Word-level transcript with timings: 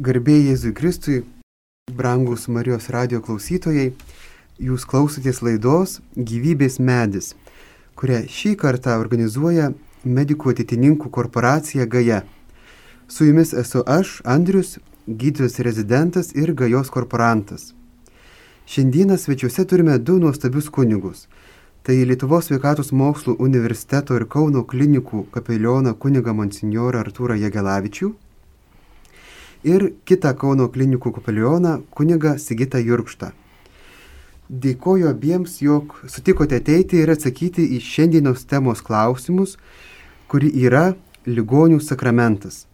Garbėjai 0.00 0.54
Jėzui 0.54 0.70
Kristui, 0.72 1.14
brangus 1.92 2.46
Marijos 2.48 2.86
radio 2.94 3.18
klausytojai, 3.20 3.90
jūs 4.56 4.86
klausotės 4.88 5.42
laidos 5.44 5.98
Gyvybės 6.16 6.78
medis, 6.80 7.34
kurią 8.00 8.22
šį 8.32 8.52
kartą 8.62 8.94
organizuoja 8.96 9.66
medikų 10.18 10.54
atitininkų 10.54 11.10
korporacija 11.12 11.84
Gaja. 11.84 12.22
Su 13.12 13.28
jumis 13.28 13.52
esu 13.52 13.82
aš, 13.96 14.14
Andrius, 14.24 14.78
gydytojas 15.04 15.60
rezidentas 15.68 16.32
ir 16.32 16.54
Gajos 16.56 16.88
korporantas. 16.88 17.74
Šiandieną 18.72 19.20
svečiuose 19.20 19.66
turime 19.68 19.98
du 19.98 20.16
nuostabius 20.16 20.72
kunigus. 20.72 21.26
Tai 21.84 21.98
Lietuvos 22.08 22.48
sveikatos 22.48 22.94
mokslų 22.96 23.36
universiteto 23.36 24.16
ir 24.16 24.24
Kauno 24.24 24.64
klinikų 24.64 25.26
kapelioną 25.36 25.92
kunigą 25.92 26.32
monsinjorą 26.40 27.04
Artūrą 27.04 27.36
Jagelavičių 27.44 28.14
ir 29.64 29.92
kitą 30.08 30.32
Kauno 30.38 30.68
klinikų 30.72 31.12
kapelioną 31.18 31.80
kunigą 31.90 32.36
Sigitą 32.38 32.78
Jurkštą. 32.78 33.30
Dėkoju 34.50 35.06
abiems, 35.10 35.60
jog 35.62 35.94
sutikote 36.10 36.58
ateiti 36.58 36.98
ir 36.98 37.12
atsakyti 37.12 37.68
į 37.76 37.78
šiandienos 37.86 38.42
temos 38.50 38.80
klausimus, 38.82 39.56
kuri 40.26 40.50
yra 40.64 40.94
ligonių 41.26 41.78
sakramentas. 41.84 42.64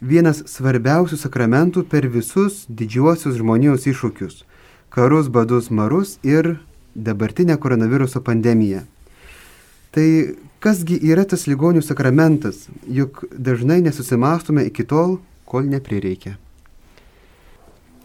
Vienas 0.00 0.42
svarbiausių 0.46 1.16
sakramentų 1.18 1.86
per 1.88 2.06
visus 2.12 2.66
didžiuosius 2.68 3.38
žmonijos 3.40 3.86
iššūkius- 3.88 4.44
karus, 4.94 5.28
badus, 5.28 5.70
marus 5.70 6.18
ir 6.22 6.60
dabartinę 6.94 7.56
koronaviruso 7.56 8.20
pandemiją. 8.20 8.82
Tai 9.92 10.36
kasgi 10.60 10.98
yra 11.02 11.24
tas 11.24 11.46
ligonių 11.46 11.82
sakramentas, 11.82 12.68
juk 12.86 13.24
dažnai 13.32 13.80
nesusimastome 13.82 14.66
iki 14.66 14.84
tol, 14.84 15.18
kol 15.48 15.66
neprireikia. 15.72 16.36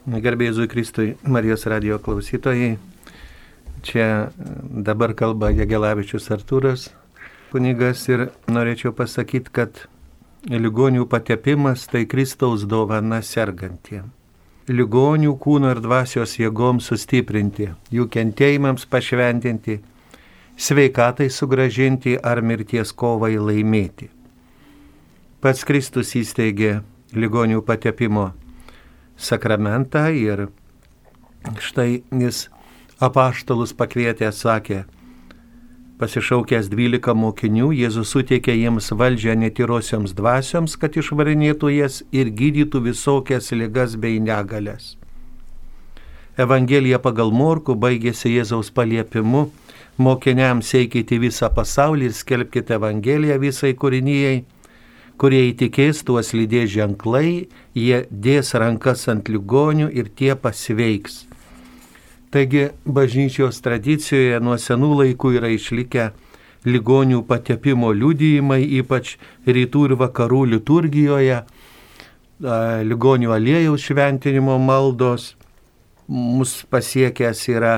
Gerbėjai 0.03 0.55
Zui 0.57 0.67
Kristui, 0.67 1.13
Marijos 1.23 1.63
radio 1.71 1.99
klausytojai, 2.03 2.73
čia 3.87 4.07
dabar 4.67 5.13
kalba 5.15 5.51
Jagelavičius 5.55 6.27
Artūras, 6.35 6.89
kunigas 7.53 8.03
ir 8.11 8.25
norėčiau 8.51 8.91
pasakyti, 8.97 9.53
kad 9.55 9.85
ligonių 10.51 11.07
patepimas 11.07 11.87
tai 11.87 12.03
Kristaus 12.09 12.67
dovana 12.67 13.21
sergantiem. 13.23 14.11
Ligonių 14.67 15.37
kūno 15.39 15.71
ir 15.71 15.79
dvasios 15.83 16.37
jėgoms 16.39 16.87
sustiprinti, 16.91 17.69
jų 17.91 18.07
kentėjimams 18.11 18.87
pašventinti, 18.91 19.79
sveikatai 20.59 21.29
sugražinti 21.31 22.17
ar 22.19 22.43
mirties 22.43 22.91
kovai 22.91 23.37
laimėti. 23.39 24.09
Pats 25.43 25.63
Kristus 25.67 26.13
įsteigė 26.15 26.81
ligonių 27.19 27.61
patepimo 27.67 28.31
sakramentą 29.17 30.07
ir 30.17 30.47
štai 31.59 32.03
jis 32.23 32.47
apaštalus 33.03 33.73
pakvietė, 33.75 34.31
sakė, 34.31 34.83
Pasišaukęs 36.03 36.67
dvylika 36.67 37.13
mokinių, 37.15 37.69
Jėzus 37.77 38.09
suteikė 38.11 38.51
jiems 38.57 38.89
valdžią 38.99 39.37
netyrosioms 39.39 40.11
dvasioms, 40.17 40.73
kad 40.81 40.97
išvarinėtų 40.99 41.69
jas 41.69 42.01
ir 42.11 42.31
gydytų 42.33 42.81
visokias 42.89 43.51
ligas 43.53 43.93
bei 43.95 44.17
negalės. 44.19 44.97
Evangelija 46.35 46.97
pagal 46.99 47.31
Morku 47.31 47.75
baigėsi 47.77 48.33
Jėzaus 48.33 48.73
paliepimu 48.73 49.45
mokiniams 50.01 50.73
eikite 50.81 51.21
visą 51.21 51.51
pasaulį 51.53 52.09
ir 52.09 52.17
skelbkite 52.17 52.75
Evangeliją 52.79 53.37
visai 53.45 53.75
kūrinyjei, 53.77 54.43
kurie 55.17 55.49
įtikės 55.51 56.03
tuos 56.07 56.33
lydės 56.33 56.71
ženklai, 56.73 57.47
jie 57.77 58.03
dės 58.09 58.53
rankas 58.57 59.07
ant 59.11 59.29
ligonių 59.29 59.89
ir 59.93 60.09
tie 60.09 60.33
pasveiks. 60.35 61.23
Taigi 62.33 62.71
bažnyčios 62.85 63.61
tradicijoje 63.61 64.39
nuo 64.41 64.57
senų 64.57 64.91
laikų 65.03 65.35
yra 65.37 65.51
išlikę 65.53 66.09
ligonių 66.65 67.21
patepimo 67.29 67.91
liudijimai, 67.93 68.63
ypač 68.79 69.17
rytų 69.45 69.85
ir 69.89 69.95
vakarų 69.99 70.43
liturgijoje, 70.55 71.43
ligonių 72.89 73.33
aliejaus 73.35 73.85
šventinimo 73.85 74.57
maldos. 74.59 75.33
Mus 76.07 76.63
pasiekęs 76.67 77.47
yra 77.53 77.75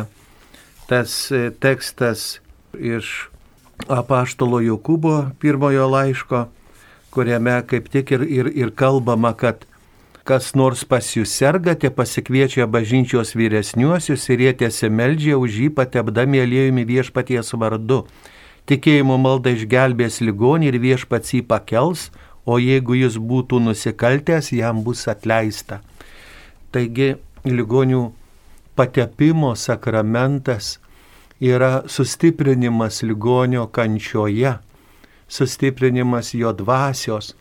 tas 0.90 1.32
e, 1.32 1.52
tekstas 1.62 2.40
iš 2.74 3.30
apaštalo 3.92 4.62
Jokūbo 4.66 5.36
pirmojo 5.42 5.86
laiško, 5.92 6.46
kuriame 7.16 7.56
kaip 7.70 7.88
tik 7.94 8.12
ir, 8.12 8.28
ir, 8.28 8.52
ir 8.52 8.76
kalbama, 8.76 9.32
kad 9.38 9.64
kas 10.26 10.54
nors 10.58 10.84
pas 10.90 11.06
jūs 11.16 11.32
sergate, 11.38 11.92
pasikviečia 11.94 12.66
bažnyčios 12.68 13.36
vyresniuosius 13.38 14.26
ir 14.34 14.46
jie 14.46 14.54
tiesi 14.62 14.90
meldžia 14.90 15.38
už 15.38 15.60
jį 15.62 15.70
patepdami 15.78 16.42
aliejumi 16.42 16.86
viešpaties 16.90 17.54
vardu. 17.62 18.04
Tikėjimo 18.66 19.20
malda 19.22 19.54
išgelbės 19.54 20.24
ligonį 20.26 20.72
ir 20.72 20.80
viešpats 20.82 21.36
jį 21.38 21.44
pakels, 21.46 22.10
o 22.46 22.58
jeigu 22.58 22.98
jis 22.98 23.20
būtų 23.22 23.62
nusikaltęs, 23.62 24.50
jam 24.58 24.82
bus 24.86 25.06
atleista. 25.10 25.82
Taigi 26.74 27.14
ligonių 27.46 28.08
patepimo 28.76 29.54
sakramentas 29.56 30.80
yra 31.40 31.84
sustiprinimas 31.86 33.04
ligonio 33.06 33.68
kančioje, 33.70 34.58
sustiprinimas 35.28 36.34
jo 36.34 36.52
dvasios, 36.54 37.34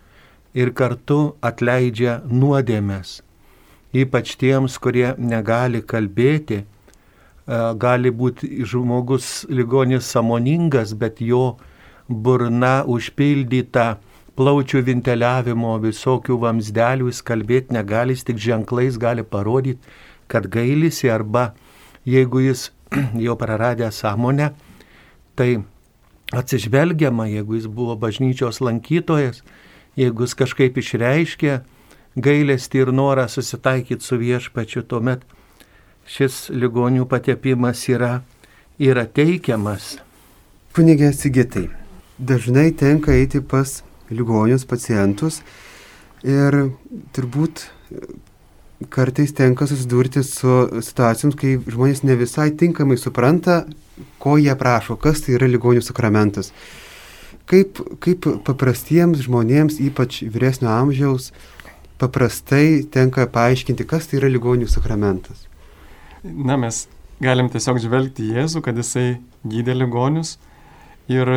ir 0.54 0.70
kartu 0.74 1.34
atleidžia 1.42 2.20
nuodėmės. 2.30 3.18
Ypač 3.94 4.34
tiems, 4.38 4.78
kurie 4.78 5.12
negali 5.18 5.82
kalbėti, 5.82 6.62
e, 6.62 6.66
gali 7.78 8.10
būti 8.10 8.64
žmogus 8.66 9.44
ligonis 9.50 10.10
samoningas, 10.10 10.94
bet 10.94 11.20
jo 11.20 11.56
burna 12.08 12.82
užpildyta 12.86 13.98
plaučių 14.34 14.82
ventiliavimo 14.86 15.76
visokių 15.82 16.38
vamsdelių, 16.42 17.10
jis 17.10 17.22
kalbėti 17.22 17.74
negali, 17.74 18.14
jis 18.14 18.26
tik 18.30 18.42
ženklais 18.42 18.98
gali 18.98 19.22
parodyti, 19.22 19.82
kad 20.26 20.48
gailisi 20.50 21.10
arba 21.10 21.52
jeigu 22.06 22.42
jis 22.48 22.70
jau 23.26 23.36
praradė 23.38 23.90
sąmonę, 23.94 24.50
tai 25.38 25.62
atsižvelgiama, 26.34 27.28
jeigu 27.30 27.58
jis 27.58 27.68
buvo 27.70 27.96
bažnyčios 27.96 28.60
lankytojas, 28.64 29.42
jeigu 29.96 30.26
jis 30.26 30.34
kažkaip 30.38 30.78
išreiškia 30.80 31.60
gailestį 32.14 32.84
ir 32.84 32.92
norą 32.94 33.26
susitaikyti 33.30 34.04
su 34.04 34.18
viešpačiu, 34.20 34.84
tuomet 34.86 35.24
šis 36.06 36.48
ligonių 36.54 37.06
patepimas 37.10 37.86
yra, 37.90 38.20
yra 38.78 39.06
teikiamas. 39.06 39.96
Kunigė 40.74 41.12
Sigitai, 41.14 41.68
dažnai 42.18 42.70
tenka 42.76 43.14
eiti 43.14 43.40
pas 43.40 43.80
ligonius 44.10 44.66
pacientus 44.68 45.40
ir 46.26 46.70
turbūt 47.14 47.68
kartais 48.90 49.32
tenka 49.32 49.66
susidurti 49.70 50.22
su 50.26 50.82
situacijoms, 50.82 51.36
kai 51.38 51.56
žmonės 51.62 52.02
ne 52.04 52.16
visai 52.18 52.50
tinkamai 52.58 52.98
supranta, 53.00 53.62
ko 54.22 54.36
jie 54.40 54.54
prašo, 54.58 54.96
kas 55.00 55.22
tai 55.24 55.36
yra 55.38 55.48
ligonių 55.50 55.82
sakramentas. 55.84 56.52
Kaip, 57.50 57.80
kaip 58.00 58.26
paprastiems 58.46 59.20
žmonėms, 59.26 59.76
ypač 59.84 60.22
vyresnio 60.24 60.70
amžiaus, 60.72 61.30
paprastai 62.00 62.82
tenka 62.90 63.26
paaiškinti, 63.30 63.84
kas 63.88 64.08
tai 64.08 64.22
yra 64.22 64.30
ligonių 64.32 64.68
sakramentas? 64.70 65.44
Na, 66.24 66.56
mes 66.56 66.86
galim 67.22 67.50
tiesiog 67.52 67.82
žvelgti 67.84 68.30
Jėzų, 68.32 68.64
kad 68.64 68.80
jisai 68.80 69.18
gydė 69.44 69.76
ligonius 69.76 70.38
ir 71.12 71.28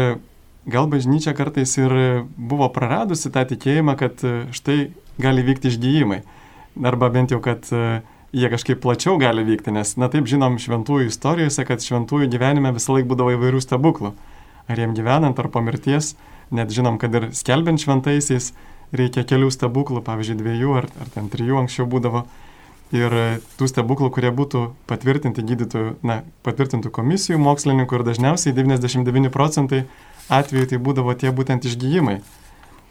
gal 0.68 0.88
bažnyčia 0.92 1.36
kartais 1.36 1.76
ir 1.80 1.94
buvo 2.38 2.70
praradusi 2.74 3.32
tą 3.32 3.44
tikėjimą, 3.52 3.98
kad 4.00 4.24
štai 4.56 4.80
gali 5.20 5.44
vykti 5.44 5.72
išgyjimai. 5.72 6.22
Arba 6.88 7.10
bent 7.12 7.34
jau, 7.34 7.42
kad 7.44 7.68
jie 8.36 8.50
kažkaip 8.52 8.82
plačiau 8.84 9.20
gali 9.22 9.46
vykti, 9.48 9.72
nes, 9.76 9.94
na 10.00 10.10
taip 10.12 10.28
žinom 10.28 10.58
šventųjų 10.62 11.12
istorijose, 11.12 11.64
kad 11.68 11.84
šventųjų 11.84 12.32
gyvenime 12.34 12.74
visą 12.76 12.98
laiką 12.98 13.14
būdavo 13.14 13.38
įvairių 13.38 13.64
stebuklų 13.64 14.16
ar 14.68 14.80
jiem 14.80 14.96
gyvenant, 14.96 15.40
ar 15.40 15.50
po 15.50 15.62
mirties, 15.64 16.16
net 16.52 16.72
žinom, 16.74 17.00
kad 17.00 17.16
ir 17.16 17.30
skelbiant 17.36 17.82
šventaisiais 17.82 18.52
reikia 18.96 19.24
kelių 19.28 19.50
stebuklų, 19.52 20.04
pavyzdžiui, 20.08 20.40
dviejų 20.42 20.76
ar, 20.82 20.90
ar 21.02 21.12
ten 21.16 21.32
trijų 21.32 21.64
anksčiau 21.64 21.88
būdavo. 21.90 22.26
Ir 22.96 23.12
tų 23.60 23.68
stebuklų, 23.68 24.08
kurie 24.16 24.30
būtų 24.32 24.62
patvirtinti 24.88 25.44
gydytojų, 25.44 25.98
na, 26.08 26.22
patvirtintų 26.48 26.92
komisijų 26.96 27.40
mokslininkų 27.44 28.00
ir 28.00 28.06
dažniausiai 28.08 28.56
99 28.56 29.32
procentai 29.34 29.82
atvejų 30.32 30.70
tai 30.72 30.80
būdavo 30.80 31.16
tie 31.20 31.34
būtent 31.36 31.68
išgyjimai. 31.68 32.22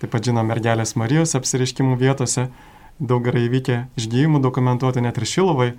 Taip 0.03 0.13
pat 0.13 0.29
žinom 0.29 0.53
mergelės 0.53 0.93
Marijos 1.01 1.33
apsiriškimų 1.39 1.97
vietose, 1.97 2.51
daug 2.99 3.25
gerai 3.27 3.47
įvykę 3.47 3.81
išgyjimų 4.01 4.41
dokumentuoti 4.45 5.03
net 5.05 5.19
ir 5.21 5.29
Šilovai, 5.29 5.73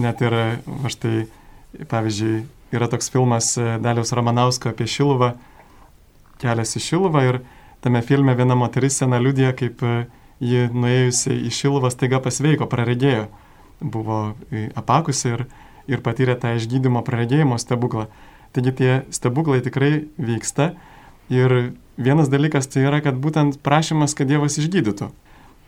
net 0.00 0.22
ir, 0.24 0.36
va 0.66 0.90
štai, 0.90 1.26
pavyzdžiui, 1.90 2.42
yra 2.74 2.88
toks 2.90 3.10
filmas 3.10 3.52
e, 3.58 3.76
Daliaus 3.82 4.12
Romanausko 4.14 4.70
apie 4.70 4.86
Šiluvą, 4.90 5.34
kelias 6.42 6.76
į 6.78 6.82
Šiluvą 6.84 7.22
ir 7.26 7.40
tame 7.84 8.02
filme 8.06 8.34
viena 8.38 8.56
moteris 8.58 8.98
sena 9.00 9.20
liudija, 9.22 9.52
kaip 9.58 9.82
e, 9.86 9.94
ji 10.40 10.68
nuėjusi 10.74 11.36
į 11.46 11.52
Šiluvą 11.54 11.90
staiga 11.92 12.20
pasveiko, 12.22 12.68
praregėjo, 12.70 13.28
buvo 13.80 14.20
apakusi 14.78 15.34
ir, 15.34 15.46
ir 15.90 16.02
patyrė 16.04 16.36
tą 16.40 16.54
išgydymo 16.58 17.02
praregėjimo 17.06 17.58
stebuklą. 17.60 18.08
Taigi 18.54 18.72
tie 18.74 18.92
stebuklai 19.14 19.60
tikrai 19.62 20.08
vyksta 20.18 20.72
ir 21.30 21.72
vienas 22.00 22.30
dalykas 22.32 22.66
tai 22.66 22.82
yra, 22.88 22.98
kad 23.04 23.18
būtent 23.22 23.60
prašymas, 23.62 24.16
kad 24.18 24.30
Dievas 24.30 24.58
išgydytų. 24.58 25.10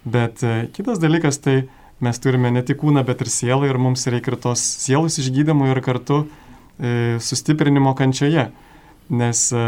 Bet 0.04 0.42
e, 0.42 0.66
kitas 0.74 1.00
dalykas 1.02 1.38
tai 1.42 1.62
mes 2.02 2.18
turime 2.18 2.50
ne 2.50 2.64
tik 2.66 2.80
kūną, 2.82 3.04
bet 3.06 3.22
ir 3.22 3.30
sielą 3.30 3.68
ir 3.70 3.78
mums 3.78 4.08
reikia 4.10 4.34
ir 4.34 4.38
tos 4.42 4.62
sielos 4.82 5.20
išgydymo 5.22 5.70
ir 5.70 5.80
kartu 5.84 6.24
e, 6.78 7.18
sustiprinimo 7.22 7.94
kančioje. 7.98 8.48
Nes, 9.12 9.44
e, 9.54 9.66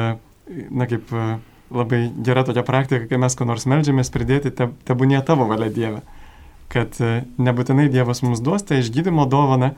na 0.75 0.89
kaip 0.91 1.13
e, 1.15 1.27
labai 1.75 2.03
gera 2.27 2.45
tokia 2.47 2.65
praktika, 2.67 3.07
kai 3.11 3.21
mes 3.21 3.37
ko 3.39 3.47
nors 3.49 3.67
melžiamės, 3.71 4.13
pridėti 4.15 4.53
te, 4.55 4.69
tebūnie 4.89 5.21
tavo 5.27 5.47
valia 5.51 5.71
Dieve. 5.73 6.03
Kad 6.73 6.99
e, 6.99 7.23
nebūtinai 7.39 7.87
Dievas 7.93 8.25
mums 8.27 8.43
duos 8.45 8.67
tą 8.67 8.81
išgydymo 8.83 9.29
dovaną, 9.31 9.73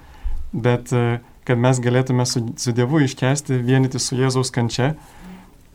bet 0.53 0.93
e, 0.97 1.21
kad 1.47 1.61
mes 1.61 1.81
galėtume 1.83 2.27
su, 2.27 2.43
su 2.59 2.75
Dievu 2.75 3.03
iškesti, 3.05 3.61
vienyti 3.67 4.01
su 4.03 4.19
Jėzaus 4.19 4.51
kančia. 4.55 4.95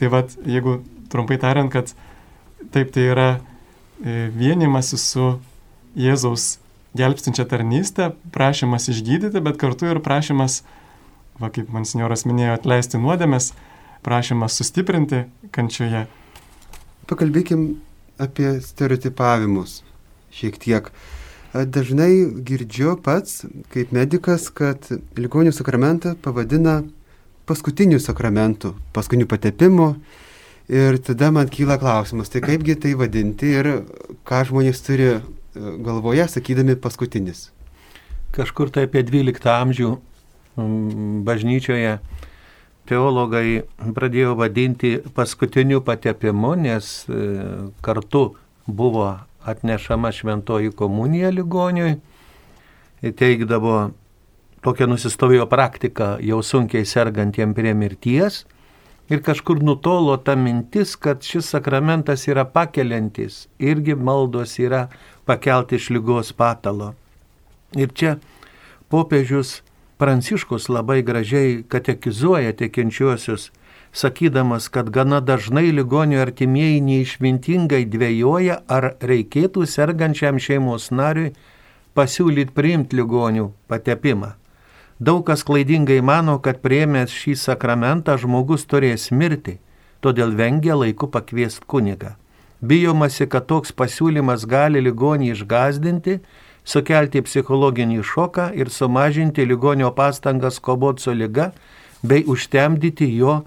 Tai 0.01 0.09
vad, 0.11 0.33
jeigu 0.49 0.79
trumpai 1.13 1.37
tariant, 1.39 1.71
kad 1.71 1.93
taip 2.73 2.91
tai 2.95 3.05
yra 3.13 3.29
vienimasi 4.01 4.97
su 4.97 5.27
Jėzaus 5.95 6.57
gelbstinčią 6.97 7.45
tarnystę, 7.47 8.11
prašymas 8.31 8.89
išgydyti, 8.91 9.41
bet 9.43 9.59
kartu 9.61 9.87
ir 9.91 10.01
prašymas, 10.03 10.61
va 11.39 11.51
kaip 11.53 11.71
man 11.71 11.87
senioras 11.87 12.25
minėjo, 12.27 12.57
atleisti 12.57 12.99
nuodėmės, 12.99 13.51
prašymas 14.05 14.57
sustiprinti 14.59 15.25
kančioje. 15.55 16.05
Pakalbėkim 17.07 17.81
apie 18.21 18.59
stereotipavimus 18.63 19.81
šiek 20.35 20.57
tiek. 20.61 20.91
Dažnai 21.51 22.29
girdžiu 22.47 22.95
pats, 23.03 23.41
kaip 23.73 23.91
medicas, 23.91 24.47
kad 24.55 24.87
ligonių 25.19 25.51
sakramentą 25.55 26.15
pavadina 26.15 26.81
paskutiniu 27.49 27.99
sakramentu, 27.99 28.75
paskutiniu 28.95 29.27
patepimu. 29.27 29.95
Ir 30.69 30.97
tada 31.03 31.31
man 31.31 31.49
kyla 31.51 31.79
klausimas, 31.81 32.29
tai 32.29 32.43
kaipgi 32.43 32.77
tai 32.79 32.93
vadinti 32.99 33.49
ir 33.59 33.71
ką 34.27 34.43
žmonės 34.47 34.83
turi 34.85 35.09
galvoje, 35.55 36.27
sakydami 36.31 36.77
paskutinis? 36.79 37.49
Kažkur 38.31 38.69
tai 38.71 38.85
apie 38.87 39.03
12 39.03 39.49
amžių 39.51 39.89
bažnyčioje 41.27 41.97
teologai 42.89 43.63
pradėjo 43.95 44.35
vadinti 44.39 44.97
paskutiniu 45.15 45.81
patepimu, 45.85 46.55
nes 46.59 46.91
e, 47.07 47.25
kartu 47.83 48.23
buvo 48.67 49.07
atnešama 49.47 50.11
šventoji 50.11 50.71
komunija 50.77 51.31
ligoniui. 51.33 51.97
Teikdavo 53.01 53.91
tokia 54.61 54.87
nusistovėjo 54.89 55.47
praktika 55.49 56.17
jau 56.21 56.41
sunkiai 56.45 56.85
sergantiem 56.85 57.55
prie 57.57 57.73
mirties. 57.73 58.43
Ir 59.11 59.19
kažkur 59.19 59.59
nutolo 59.63 60.15
ta 60.17 60.37
mintis, 60.39 60.95
kad 60.95 61.25
šis 61.27 61.49
sakramentas 61.51 62.29
yra 62.31 62.45
pakeliantis, 62.47 63.47
irgi 63.59 63.95
maldos 63.95 64.55
yra 64.59 64.85
pakelti 65.27 65.75
iš 65.75 65.89
lygos 65.91 66.31
patalo. 66.31 66.93
Ir 67.75 67.91
čia 67.91 68.15
popiežius 68.87 69.59
Pranciškus 70.01 70.65
labai 70.69 71.03
gražiai 71.05 71.59
katekizuoja 71.67 72.55
tikinčiuosius, 72.57 73.51
sakydamas, 73.93 74.65
kad 74.73 74.89
gana 74.89 75.19
dažnai 75.21 75.67
ligonių 75.75 76.17
artimieji 76.23 76.79
neišmintingai 76.87 77.83
dvėjoja, 77.85 78.63
ar 78.65 78.95
reikėtų 78.97 79.67
sergančiam 79.69 80.41
šeimos 80.41 80.89
nariui 80.89 81.35
pasiūlyti 81.93 82.55
priimti 82.57 82.97
ligonių 82.97 83.51
patepimą. 83.69 84.31
Daug 85.01 85.23
kas 85.25 85.41
klaidingai 85.41 85.97
mano, 86.05 86.35
kad 86.45 86.59
prieimęs 86.61 87.09
šį 87.09 87.31
sakramentą 87.41 88.19
žmogus 88.21 88.67
turės 88.69 89.07
mirti, 89.09 89.55
todėl 89.97 90.35
vengia 90.37 90.75
laiku 90.77 91.07
pakviesti 91.09 91.65
kunigą. 91.65 92.11
Bijomasi, 92.61 93.25
kad 93.25 93.47
toks 93.49 93.73
pasiūlymas 93.73 94.45
gali 94.45 94.83
ligonį 94.85 95.31
išgazdinti, 95.33 96.19
sukelti 96.63 97.23
psichologinį 97.25 97.97
šoką 98.05 98.51
ir 98.53 98.69
sumažinti 98.69 99.47
ligonio 99.49 99.89
pastangas 99.97 100.61
kovoti 100.61 101.07
su 101.07 101.17
lyga 101.17 101.49
bei 102.05 102.21
užtemdyti 102.21 103.09
jo 103.17 103.39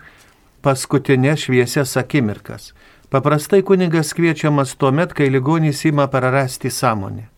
paskutinės 0.67 1.47
šviesias 1.47 1.95
akimirkas. 2.03 2.73
Paprastai 3.15 3.63
kunigas 3.63 4.11
kviečiamas 4.11 4.75
tuo 4.75 4.91
met, 4.91 5.15
kai 5.15 5.31
ligonys 5.31 5.87
ima 5.87 6.11
prarasti 6.11 6.75
sąmonę. 6.75 7.29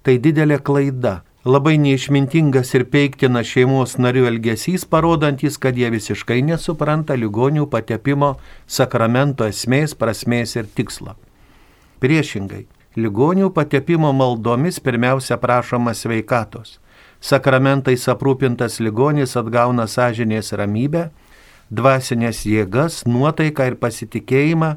Tai 0.00 0.16
didelė 0.24 0.62
klaida 0.64 1.18
labai 1.46 1.76
neišmintingas 1.78 2.72
ir 2.74 2.84
peiktina 2.90 3.44
šeimos 3.46 3.94
narių 4.02 4.24
elgesys, 4.32 4.82
parodantis, 4.90 5.54
kad 5.62 5.78
jie 5.78 5.92
visiškai 5.94 6.40
nesupranta 6.42 7.14
ligonių 7.14 7.68
patepimo 7.70 8.32
sakramento 8.66 9.46
esmės, 9.46 9.94
prasmės 9.94 10.56
ir 10.58 10.66
tikslo. 10.66 11.14
Priešingai, 12.02 12.64
ligonių 12.98 13.52
patepimo 13.54 14.10
maldomis 14.12 14.80
pirmiausia 14.82 15.38
prašoma 15.38 15.94
sveikatos. 15.94 16.80
Sakramentais 17.22 18.08
aprūpintas 18.10 18.80
ligonis 18.82 19.38
atgauna 19.38 19.86
sąžinės 19.86 20.50
ramybę, 20.58 21.06
dvasinės 21.70 22.42
jėgas, 22.46 23.04
nuotaiką 23.06 23.70
ir 23.70 23.78
pasitikėjimą, 23.78 24.74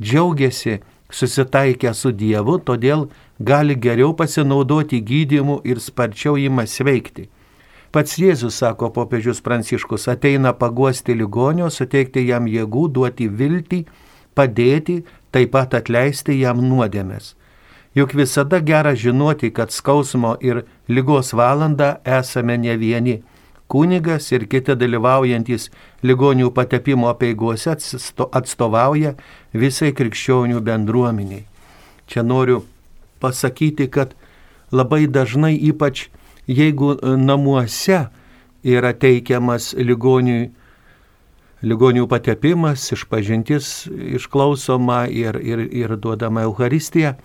džiaugiasi 0.00 0.82
susitaikę 1.10 1.94
su 1.96 2.12
Dievu, 2.12 2.60
todėl 2.60 3.08
gali 3.40 3.74
geriau 3.74 4.12
pasinaudoti 4.16 5.00
gydymu 5.00 5.60
ir 5.64 5.80
sparčiau 5.80 6.36
įma 6.36 6.66
sveikti. 6.68 7.28
Pats 7.90 8.20
Jėzus, 8.20 8.60
sako 8.60 8.92
popiežius 8.94 9.40
Pranciškus, 9.42 10.06
ateina 10.12 10.52
paguosti 10.54 11.16
ligonio, 11.16 11.70
suteikti 11.72 12.22
jam 12.28 12.46
jėgų, 12.46 12.86
duoti 12.94 13.26
viltį, 13.26 13.80
padėti, 14.38 15.00
taip 15.34 15.50
pat 15.56 15.74
atleisti 15.74 16.36
jam 16.38 16.60
nuodėmės. 16.62 17.34
Juk 17.98 18.14
visada 18.14 18.60
gera 18.62 18.94
žinoti, 18.94 19.50
kad 19.50 19.74
skausmo 19.74 20.36
ir 20.40 20.62
lygos 20.86 21.32
valanda 21.34 21.96
esame 22.06 22.54
ne 22.58 22.76
vieni. 22.78 23.16
Kunigas 23.70 24.30
ir 24.30 24.46
kiti 24.50 24.76
dalyvaujantis 24.78 25.68
ligonių 26.06 26.50
patepimo 26.54 27.10
apieigose 27.10 27.74
atstovauja 27.74 29.16
visai 29.54 29.90
krikščionių 29.94 30.62
bendruomeniai. 30.62 31.46
Čia 32.06 32.22
noriu 32.26 32.62
pasakyti, 33.20 33.88
kad 33.92 34.16
labai 34.72 35.06
dažnai, 35.06 35.54
ypač 35.70 36.08
jeigu 36.46 36.94
e, 36.96 37.16
namuose 37.16 38.06
yra 38.64 38.92
teikiamas 38.92 39.72
ligoniui, 39.78 40.50
ligonių 41.60 42.06
patepimas, 42.08 42.86
išpažintis 42.94 43.88
išklausoma 44.16 45.04
ir, 45.12 45.36
ir, 45.44 45.60
ir 45.60 45.96
duodama 46.00 46.46
Euharistija, 46.48 47.16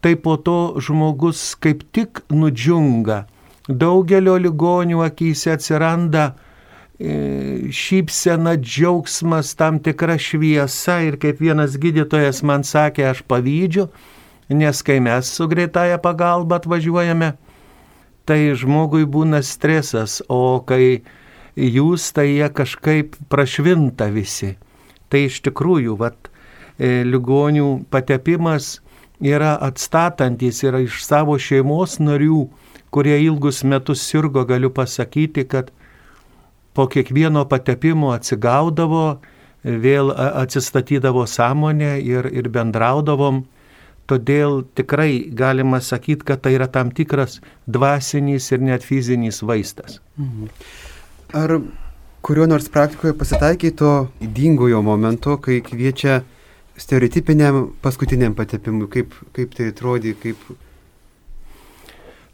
tai 0.00 0.14
po 0.16 0.36
to 0.40 0.78
žmogus 0.80 1.52
kaip 1.60 1.84
tik 1.92 2.22
nudžiunga. 2.32 3.26
Daugelio 3.68 4.38
ligonių 4.40 5.02
akise 5.04 5.52
atsiranda 5.52 6.30
e, 6.30 7.68
šypsena, 7.74 8.56
džiaugsmas, 8.56 9.52
tam 9.58 9.82
tikra 9.84 10.16
šviesa 10.16 11.02
ir 11.04 11.18
kaip 11.20 11.42
vienas 11.44 11.76
gydytojas 11.76 12.40
man 12.46 12.64
sakė, 12.64 13.10
aš 13.10 13.20
pavydžiu, 13.28 13.90
nes 14.48 14.82
kai 14.82 14.98
mes 15.00 15.28
su 15.28 15.48
greitaja 15.48 15.98
pagalba 15.98 16.56
atvažiuojame, 16.58 17.32
tai 18.28 18.40
žmogui 18.56 19.06
būna 19.08 19.40
stresas, 19.44 20.20
o 20.28 20.60
kai 20.66 21.02
jūs, 21.56 22.10
tai 22.12 22.28
jie 22.34 22.48
kažkaip 22.52 23.16
prašvinta 23.32 24.10
visi. 24.12 24.56
Tai 25.08 25.24
iš 25.28 25.40
tikrųjų, 25.46 25.96
vat, 26.00 26.28
e, 26.76 27.02
ligonių 27.08 27.88
patepimas 27.90 28.78
yra 29.24 29.56
atstatantis, 29.64 30.62
yra 30.62 30.82
iš 30.84 31.00
savo 31.04 31.38
šeimos 31.40 31.98
narių, 32.00 32.46
kurie 32.92 33.16
ilgus 33.24 33.64
metus 33.64 34.04
sirgo, 34.04 34.44
galiu 34.48 34.70
pasakyti, 34.70 35.44
kad 35.48 35.72
po 36.76 36.86
kiekvieno 36.86 37.44
patepimo 37.48 38.12
atsigaudavo, 38.14 39.18
vėl 39.64 40.12
atsistatydavo 40.14 41.24
sąmonę 41.26 41.98
ir, 42.00 42.28
ir 42.30 42.48
bendraudavom 42.54 43.42
Todėl 44.08 44.62
tikrai 44.78 45.28
galima 45.36 45.82
sakyti, 45.84 46.24
kad 46.24 46.40
tai 46.44 46.54
yra 46.56 46.68
tam 46.72 46.90
tikras 46.96 47.42
dvasinis 47.68 48.46
ir 48.54 48.64
net 48.64 48.86
fizinis 48.86 49.42
vaistas. 49.44 50.00
Mhm. 50.16 50.48
Ar 51.36 51.58
kurio 52.24 52.46
nors 52.48 52.70
praktikoje 52.72 53.12
pasitaikė 53.20 53.74
to 53.76 53.92
įdingojo 54.24 54.80
momento, 54.82 55.36
kai 55.44 55.60
kviečia 55.64 56.22
stereotipiniam 56.78 57.68
paskutiniam 57.84 58.34
patepimui, 58.38 58.88
kaip, 58.92 59.12
kaip 59.36 59.54
tai 59.58 59.70
atrodė, 59.74 60.14
kaip... 60.22 60.40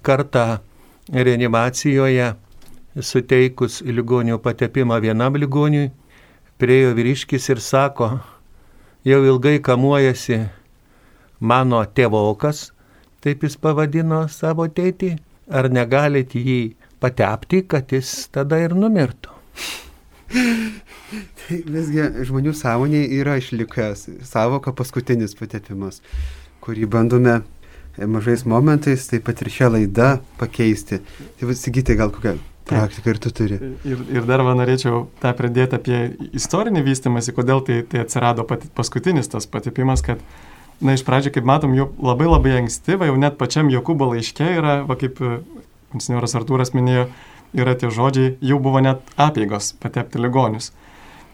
Kartą 0.04 0.59
reanimacijoje 1.09 2.35
suteikus 3.00 3.81
ligonio 3.83 4.37
patepimą 4.38 4.99
vienam 5.00 5.37
ligoniui, 5.40 5.88
priejo 6.61 6.93
vyriškis 6.95 7.49
ir 7.50 7.61
sako, 7.61 8.11
jau 9.04 9.23
ilgai 9.25 9.57
kamuojasi 9.64 10.45
mano 11.45 11.83
tėvokas, 11.85 12.71
taip 13.25 13.45
jis 13.45 13.57
pavadino 13.61 14.25
savo 14.33 14.67
tėtį, 14.69 15.15
ar 15.53 15.69
negalit 15.73 16.35
jį 16.37 16.75
patepti, 17.03 17.65
kad 17.69 17.93
jis 17.93 18.29
tada 18.33 18.61
ir 18.65 18.77
numirtų? 18.79 19.35
Tai 21.45 21.59
visgi 21.69 22.07
žmonių 22.27 22.55
sąmonėje 22.57 23.11
yra 23.21 23.37
išlikęs 23.39 24.07
savoka 24.27 24.73
paskutinis 24.75 25.37
patepimas, 25.39 26.01
kurį 26.65 26.89
bandome 26.91 27.43
mažais 27.99 28.43
momentais, 28.49 29.07
taip 29.11 29.27
pat 29.29 29.45
ir 29.45 29.53
šią 29.53 29.71
laidą 29.77 30.09
pakeisti. 30.41 30.99
Tai 31.39 31.51
vasigyti 31.51 31.97
gal 31.99 32.11
kokią 32.15 32.35
praktiką 32.69 33.13
ir 33.13 33.21
tu 33.21 33.31
turi. 33.31 33.61
Ir, 33.85 34.03
ir 34.17 34.27
dar 34.29 34.43
man 34.47 34.59
norėčiau 34.63 35.05
tą 35.23 35.35
pridėti 35.37 35.79
apie 35.79 36.01
istorinį 36.35 36.83
vystimąsi, 36.87 37.35
kodėl 37.37 37.63
tai, 37.67 37.83
tai 37.89 38.03
atsirado 38.05 38.47
pati, 38.49 38.71
paskutinis 38.75 39.31
tas 39.31 39.47
patepimas, 39.51 40.03
kad, 40.05 40.23
na, 40.81 40.95
iš 40.97 41.04
pradžio, 41.07 41.33
kaip 41.35 41.47
matom, 41.47 41.75
jau 41.76 41.90
labai 42.02 42.26
labai 42.31 42.57
ankstyva, 42.62 43.11
jau 43.11 43.19
net 43.21 43.38
pačiam 43.40 43.71
Jokūbo 43.73 44.11
laiške 44.12 44.49
yra, 44.59 44.81
va 44.88 44.97
kaip 45.00 45.21
senjoras 46.00 46.35
Artūras 46.38 46.75
minėjo, 46.75 47.09
yra 47.54 47.76
tie 47.78 47.90
žodžiai, 47.95 48.35
jau 48.43 48.59
buvo 48.62 48.83
net 48.83 49.04
apėgos 49.21 49.75
patepti 49.83 50.23
ligonius. 50.23 50.73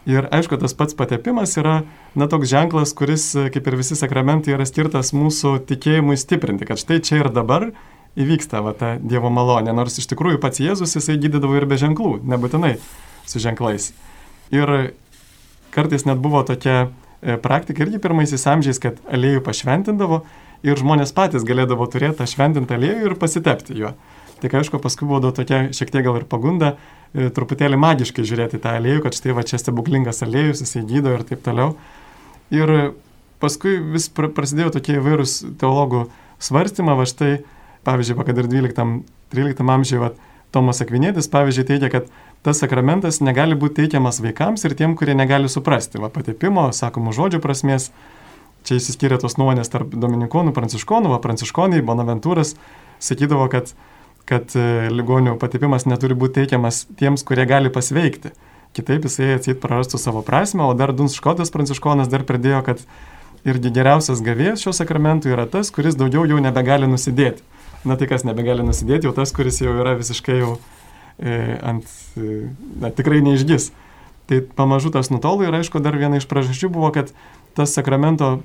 Ir 0.09 0.25
aišku, 0.33 0.57
tas 0.57 0.73
pats 0.73 0.97
patepimas 0.97 1.53
yra, 1.61 1.83
na, 2.17 2.25
toks 2.29 2.49
ženklas, 2.49 2.93
kuris, 2.97 3.27
kaip 3.53 3.67
ir 3.69 3.77
visi 3.77 3.97
sakramentai, 3.97 4.55
yra 4.55 4.65
skirtas 4.65 5.13
mūsų 5.13 5.59
tikėjimui 5.69 6.17
stiprinti, 6.17 6.65
kad 6.65 6.81
štai 6.81 6.97
čia 7.05 7.19
ir 7.21 7.29
dabar 7.33 7.69
įvyksta 8.17 8.63
va, 8.65 8.73
ta 8.77 8.95
Dievo 8.97 9.29
malonė, 9.33 9.75
nors 9.77 9.99
iš 10.01 10.09
tikrųjų 10.09 10.41
pats 10.41 10.61
Jėzus 10.61 10.97
jisai 10.97 11.19
gydydavo 11.21 11.53
ir 11.59 11.67
be 11.69 11.77
ženklų, 11.79 12.15
nebūtinai 12.33 12.75
su 13.29 13.41
ženklais. 13.43 13.91
Ir 14.51 14.91
kartais 15.71 16.07
net 16.09 16.19
buvo 16.19 16.41
tokia 16.49 16.77
e, 16.81 16.89
praktika 17.21 17.85
irgi 17.85 17.99
pirmaisiais 18.01 18.47
amžiais, 18.49 18.79
kad 18.81 18.97
aliejų 19.11 19.43
pašventindavo 19.45 20.23
ir 20.65 20.79
žmonės 20.79 21.13
patys 21.17 21.45
galėdavo 21.47 21.85
turėti 21.89 22.19
tą 22.21 22.27
šventintą 22.29 22.77
aliejų 22.77 23.11
ir 23.11 23.17
pasitepti 23.21 23.77
juo. 23.77 23.93
Tik 24.41 24.55
aišku, 24.57 24.79
paskui 24.81 25.05
buvo 25.05 25.29
tokia 25.35 25.67
šiek 25.75 25.93
tiek 25.93 26.05
gal 26.05 26.17
ir 26.17 26.25
pagunda 26.29 26.73
e, 26.73 27.29
truputėlį 27.33 27.77
magiškai 27.81 28.25
žiūrėti 28.25 28.61
tą 28.61 28.73
aliejų, 28.79 29.03
kad 29.05 29.17
štai 29.17 29.35
va 29.37 29.45
čia 29.45 29.59
stebuklingas 29.61 30.23
aliejus, 30.25 30.63
jisai 30.65 30.81
gydo 30.89 31.13
ir 31.13 31.25
taip 31.29 31.43
toliau. 31.45 31.75
Ir 32.53 32.95
paskui 33.41 33.77
vis 33.93 34.09
prasidėjo 34.09 34.73
tokie 34.77 34.97
įvairūs 34.97 35.37
teologų 35.61 36.07
svarstymą, 36.41 36.97
va 36.97 37.05
štai, 37.09 37.43
pavyzdžiui, 37.85 38.17
kad 38.25 38.41
ir 38.41 38.49
12-13 38.49 39.73
amžiuje, 39.77 40.11
Tomas 40.51 40.81
Akvinėtis, 40.83 41.29
pavyzdžiui, 41.31 41.67
teigia, 41.69 41.87
kad 41.93 42.09
tas 42.45 42.61
sakramentas 42.63 43.21
negali 43.21 43.57
būti 43.57 43.83
teikiamas 43.83 44.21
vaikams 44.23 44.65
ir 44.65 44.75
tiem, 44.77 44.95
kurie 44.97 45.15
negali 45.17 45.49
suprasti, 45.51 46.01
va, 46.01 46.09
patepimo, 46.13 46.69
sakomų 46.75 47.13
žodžių 47.17 47.41
prasmės. 47.43 47.91
Čia 48.61 48.77
įsiskyrė 48.77 49.17
tos 49.17 49.39
nuomonės 49.41 49.71
tarp 49.73 49.95
dominikonų, 49.97 50.53
pranciškonų, 50.53 51.09
va, 51.15 51.17
pranciškonai, 51.23 51.81
Bonaventūras 51.85 52.53
sakydavo, 53.01 53.47
kad 53.49 53.73
kad 54.29 54.53
e, 54.55 54.89
ligonių 54.93 55.35
patepimas 55.41 55.87
neturi 55.89 56.15
būti 56.17 56.41
teikiamas 56.41 56.85
tiems, 56.99 57.25
kurie 57.27 57.45
gali 57.49 57.71
pasveikti. 57.73 58.33
Kitaip 58.77 59.03
jisai 59.07 59.33
atsit 59.35 59.59
prarastų 59.59 59.99
savo 59.99 60.21
prasme, 60.23 60.63
o 60.63 60.75
dar 60.77 60.93
Duns 60.95 61.17
Škotas 61.17 61.51
pranciškonas 61.51 62.07
dar 62.11 62.23
pridėjo, 62.27 62.61
kad 62.63 62.83
irgi 63.47 63.73
geriausias 63.75 64.21
gavėjas 64.23 64.63
šio 64.63 64.75
sakramentų 64.77 65.33
yra 65.33 65.47
tas, 65.51 65.73
kuris 65.75 65.97
daugiau 65.99 66.23
jau 66.29 66.39
nebegali 66.39 66.87
nusidėti. 66.87 67.43
Na 67.83 67.97
tai 67.97 68.07
kas 68.07 68.23
nebegali 68.23 68.63
nusidėti, 68.63 69.09
jau 69.09 69.15
tas, 69.17 69.33
kuris 69.35 69.59
jau 69.63 69.73
yra 69.81 69.97
visiškai 69.99 70.37
jau 70.37 70.59
ant, 71.21 71.85
e, 72.17 72.49
na 72.81 72.89
tikrai 72.89 73.21
neišgis. 73.25 73.71
Tai 74.29 74.41
pamažu 74.55 74.91
tas 74.93 75.11
nutolo 75.11 75.43
ir 75.45 75.53
aišku 75.53 75.81
dar 75.83 75.97
viena 75.99 76.17
iš 76.17 76.27
priežasčių 76.29 76.71
buvo, 76.71 76.91
kad 76.95 77.11
tas 77.57 77.73
sakramento 77.75 78.39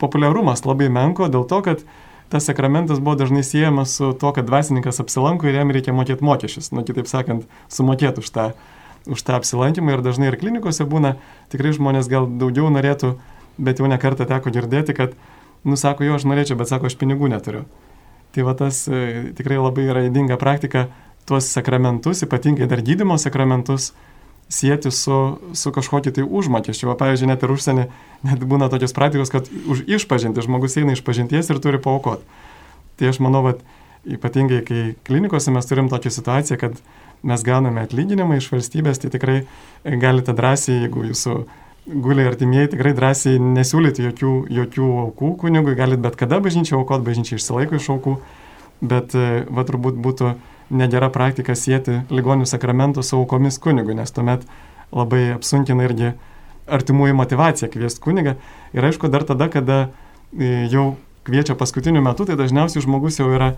populiarumas 0.00 0.64
labai 0.66 0.88
menko 0.92 1.28
dėl 1.30 1.46
to, 1.48 1.60
kad 1.64 1.84
tas 2.30 2.46
sakramentas 2.46 3.00
buvo 3.02 3.16
dažnai 3.18 3.42
siejamas 3.46 3.96
su 3.98 4.12
to, 4.12 4.32
kad 4.34 4.46
dvasininkas 4.46 5.02
apsilanko 5.02 5.48
ir 5.48 5.58
jam 5.58 5.72
reikia 5.74 5.94
mokėti 5.94 6.24
mokesčius. 6.24 6.70
Na, 6.74 6.84
kitaip 6.86 7.10
sakant, 7.10 7.46
sumokėti 7.72 8.22
už 8.22 8.30
tą, 8.30 8.46
už 9.10 9.22
tą 9.26 9.36
apsilankymą 9.40 9.96
ir 9.96 10.04
dažnai 10.06 10.30
ir 10.30 10.38
klinikose 10.38 10.86
būna, 10.86 11.16
tikrai 11.52 11.74
žmonės 11.76 12.10
gal 12.10 12.30
daugiau 12.30 12.70
norėtų, 12.70 13.16
bet 13.58 13.82
jau 13.82 13.90
nekartą 13.90 14.28
teko 14.30 14.54
girdėti, 14.54 14.94
kad, 14.96 15.18
nu, 15.66 15.78
sako, 15.80 16.06
jo, 16.06 16.18
aš 16.20 16.26
norėčiau, 16.30 16.58
bet 16.60 16.70
sako, 16.70 16.86
aš 16.86 16.96
pinigų 17.00 17.32
neturiu. 17.32 17.64
Tai 18.30 18.46
va 18.46 18.54
tas 18.54 18.84
e, 18.86 19.32
tikrai 19.34 19.58
labai 19.58 19.88
yra 19.90 20.04
įdinga 20.06 20.38
praktika 20.38 20.86
tuos 21.28 21.48
sakramentus, 21.50 22.22
ypatingai 22.26 22.68
dar 22.70 22.82
gydimo 22.84 23.18
sakramentus, 23.18 23.92
sieti 24.50 24.90
su, 24.90 25.38
su 25.54 25.72
kažkokiu 25.72 26.12
tai 26.12 26.24
užmokesčiu. 26.26 26.90
O 26.90 26.96
pavyzdžiui, 26.98 27.28
net 27.30 27.44
ir 27.46 27.52
užsienį, 27.54 27.84
net 28.26 28.46
būna 28.50 28.70
tokios 28.72 28.94
praktikos, 28.96 29.30
kad 29.30 29.46
už 29.46 29.84
išpažinti 29.86 30.42
žmogus 30.42 30.74
eina 30.80 30.96
iš 30.96 31.04
pažinties 31.06 31.52
ir 31.52 31.62
turi 31.62 31.78
paukoti. 31.82 32.26
Tai 32.98 33.12
aš 33.12 33.20
manau, 33.22 33.44
kad 33.46 33.62
ypatingai, 34.10 34.64
kai 34.66 34.82
klinikose 35.06 35.54
mes 35.54 35.70
turim 35.70 35.88
tokią 35.92 36.10
situaciją, 36.16 36.58
kad 36.58 36.76
mes 37.22 37.46
gauname 37.46 37.84
atlyginimą 37.84 38.40
iš 38.40 38.50
valstybės, 38.50 38.98
tai 38.98 39.12
tikrai 39.12 39.38
galite 40.02 40.34
drąsiai, 40.34 40.80
jeigu 40.86 41.04
jūsų 41.12 41.36
guliai 41.86 42.28
artimieji, 42.30 42.72
tikrai 42.74 42.92
drąsiai 42.96 43.40
nesiūlyti 43.40 44.04
jokių, 44.08 44.34
jokių 44.56 44.88
aukų 45.06 45.34
kunigui, 45.44 45.76
galite 45.78 46.02
bet 46.04 46.16
kada 46.20 46.40
bažnyčią 46.42 46.78
aukoti, 46.80 47.06
bažnyčia 47.06 47.38
išsilaiko 47.38 47.78
iš 47.78 47.90
aukų, 47.94 48.16
bet 48.80 49.14
va 49.14 49.66
turbūt 49.68 50.00
būtų 50.00 50.34
negera 50.70 51.10
praktika 51.12 51.54
sieti 51.58 52.00
ligonių 52.10 52.46
sakramentų 52.48 53.04
su 53.06 53.18
aukomis 53.18 53.58
kunigu, 53.62 53.94
nes 53.96 54.12
tuomet 54.14 54.46
labai 54.94 55.30
apsunkina 55.34 55.86
irgi 55.86 56.12
artimųjų 56.70 57.16
motivaciją 57.18 57.70
kviesti 57.72 58.02
kunigą. 58.04 58.36
Ir 58.76 58.86
aišku, 58.86 59.10
dar 59.10 59.26
tada, 59.26 59.50
kada 59.50 59.80
e, 59.86 60.66
jau 60.70 60.94
kviečia 61.26 61.56
paskutiniu 61.58 62.02
metu, 62.04 62.26
tai 62.26 62.38
dažniausiai 62.38 62.84
žmogus 62.84 63.18
jau 63.20 63.28
yra, 63.34 63.52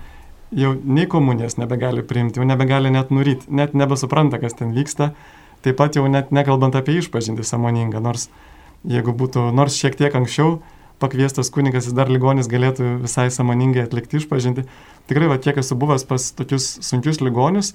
jau 0.56 0.72
nei 0.84 1.06
komunijas 1.08 1.58
nebegali 1.60 2.04
priimti, 2.04 2.40
jau 2.40 2.48
nebegali 2.48 2.92
net 2.92 3.12
nuryti, 3.12 3.48
net 3.48 3.76
nebesupranta, 3.76 4.40
kas 4.42 4.56
ten 4.58 4.72
vyksta. 4.76 5.12
Taip 5.62 5.78
pat 5.78 5.96
jau 5.96 6.08
net 6.10 6.32
nekalbant 6.34 6.74
apie 6.74 6.96
išpažinti 6.98 7.44
samoningą, 7.46 8.00
nors 8.02 8.28
jeigu 8.88 9.14
būtų 9.14 9.52
nors 9.54 9.76
šiek 9.78 9.94
tiek 10.00 10.14
anksčiau 10.18 10.56
pakviestas 11.02 11.50
kunigas, 11.52 11.88
jis 11.88 11.96
dar 11.96 12.10
ligonis 12.12 12.50
galėtų 12.50 12.98
visai 13.02 13.28
samoningai 13.34 13.84
atlikti 13.86 14.20
išpažinti. 14.20 14.64
Tikrai, 15.10 15.28
va, 15.32 15.40
kiek 15.42 15.58
esu 15.62 15.76
buvęs 15.78 16.06
pas 16.08 16.28
tokius 16.38 16.68
sunkius 16.86 17.20
ligonius, 17.20 17.72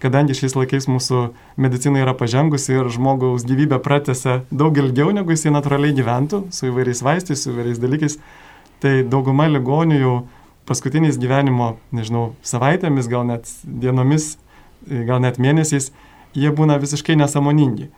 kadangi 0.00 0.36
šiais 0.38 0.56
laikais 0.56 0.88
mūsų 0.88 1.22
medicina 1.60 2.00
yra 2.00 2.14
pažengusi 2.16 2.78
ir 2.78 2.90
žmogaus 2.92 3.44
gyvybę 3.48 3.80
pratęsia 3.84 4.40
daug 4.50 4.78
ilgiau, 4.80 5.10
negu 5.16 5.34
jisai 5.34 5.52
natūraliai 5.52 5.96
gyventų, 5.96 6.46
su 6.54 6.70
įvairiais 6.70 7.02
vaistais, 7.04 7.42
su 7.42 7.52
įvairiais 7.52 7.82
dalykais, 7.82 8.16
tai 8.80 9.00
dauguma 9.04 9.50
ligonių 9.50 9.98
jau 10.00 10.14
paskutiniais 10.70 11.18
gyvenimo, 11.20 11.74
nežinau, 11.92 12.30
savaitėmis, 12.46 13.10
gal 13.10 13.26
net 13.28 13.50
dienomis, 13.64 14.36
gal 14.86 15.20
net 15.20 15.40
mėnesiais, 15.42 15.90
jie 16.36 16.52
būna 16.54 16.78
visiškai 16.80 17.18
nesamoningi. 17.18 17.90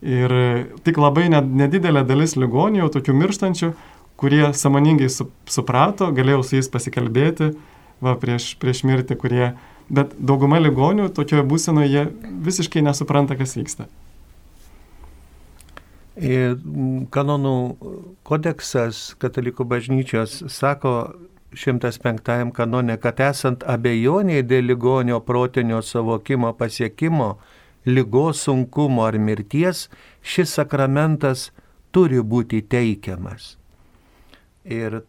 Ir 0.00 0.32
tik 0.86 0.96
labai 0.96 1.26
nedidelė 1.28 2.06
dalis 2.08 2.36
ligonių, 2.38 2.88
tokių 2.94 3.16
mirštančių, 3.20 3.72
kurie 4.20 4.44
samoningai 4.56 5.08
su, 5.12 5.30
suprato, 5.48 6.10
galėjau 6.12 6.44
su 6.44 6.58
jais 6.58 6.68
pasikalbėti, 6.72 7.54
va, 8.04 8.16
prieš, 8.20 8.52
prieš 8.60 8.84
mirtį, 8.88 9.16
kurie, 9.20 9.46
bet 9.88 10.12
dauguma 10.18 10.60
ligonių 10.60 11.08
tokioje 11.16 11.46
būsenoje 11.48 11.90
jie 11.90 12.06
visiškai 12.46 12.84
nesupranta, 12.84 13.38
kas 13.40 13.56
vyksta. 13.56 13.88
Kanonų 16.20 17.54
kodeksas 18.28 19.14
katalikų 19.22 19.64
bažnyčios 19.64 20.42
sako 20.52 21.14
105 21.56 22.50
kanone, 22.52 22.96
kad 23.00 23.22
esant 23.24 23.64
abejoniai 23.64 24.44
dėl 24.44 24.68
ligonio 24.68 25.22
protinio 25.24 25.80
savokimo 25.82 26.52
pasiekimo, 26.58 27.38
lygos 27.88 28.44
sunkumo 28.44 29.06
ar 29.06 29.16
mirties, 29.18 29.88
šis 30.20 30.52
sakramentas 30.60 31.48
turi 31.90 32.20
būti 32.20 32.60
teikiamas. 32.68 33.59
Ir 34.64 35.02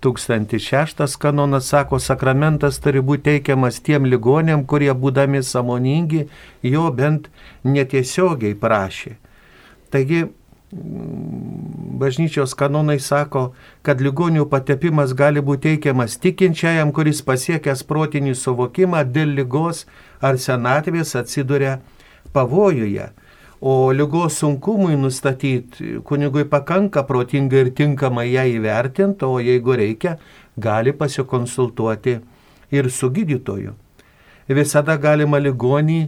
1006 0.00 1.16
kanonas 1.18 1.68
sako, 1.68 1.98
sakramentas 1.98 2.78
turi 2.80 3.02
būti 3.04 3.26
teikiamas 3.28 3.80
tiem 3.84 4.06
ligonėm, 4.08 4.64
kurie 4.64 4.92
būdami 4.94 5.42
samoningi 5.44 6.26
jo 6.62 6.86
bent 6.94 7.28
netiesiogiai 7.64 8.54
prašė. 8.54 9.16
Taigi 9.90 10.28
bažnyčios 12.00 12.54
kanonai 12.54 13.00
sako, 13.02 13.50
kad 13.82 14.00
ligonių 14.00 14.46
patepimas 14.48 15.12
gali 15.18 15.42
būti 15.42 15.74
teikiamas 15.74 16.16
tikinčiajam, 16.22 16.92
kuris 16.94 17.22
pasiekęs 17.26 17.82
protinį 17.84 18.36
suvokimą 18.38 19.02
dėl 19.04 19.34
lygos 19.34 19.84
ar 20.22 20.38
senatvės 20.38 21.16
atsiduria 21.18 21.80
pavojuje. 22.32 23.10
O 23.60 23.92
lygos 23.92 24.38
sunkumui 24.40 24.96
nustatyti 24.96 26.00
kunigui 26.04 26.46
pakanka 26.48 27.02
protingai 27.04 27.66
ir 27.66 27.70
tinkamai 27.76 28.30
ją 28.32 28.46
įvertinti, 28.48 29.26
o 29.28 29.36
jeigu 29.36 29.76
reikia, 29.76 30.16
gali 30.56 30.94
pasikonsultuoti 30.96 32.16
ir 32.72 32.90
su 32.90 33.10
gydytoju. 33.12 33.74
Visada 34.48 34.96
galima 34.96 35.38
ligonį 35.38 36.00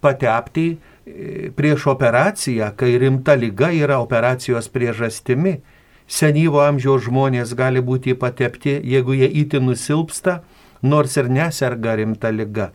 patepti 0.00 0.66
e, 0.70 1.50
prieš 1.58 1.88
operaciją, 1.90 2.70
kai 2.78 2.94
rimta 3.02 3.34
lyga 3.34 3.72
yra 3.74 3.98
operacijos 3.98 4.70
priežastimi. 4.70 5.58
Senyvo 6.06 6.62
amžiaus 6.62 7.08
žmonės 7.08 7.56
gali 7.58 7.82
būti 7.82 8.14
patepti, 8.14 8.78
jeigu 8.78 9.18
jie 9.18 9.26
įti 9.42 9.58
nusilpsta, 9.58 10.42
nors 10.82 11.16
ir 11.18 11.30
neserga 11.30 11.96
rimta 11.98 12.30
lyga. 12.30 12.70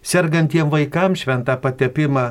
Sergantiem 0.00 0.70
vaikams 0.72 1.26
šventą 1.26 1.60
patepimą 1.60 2.30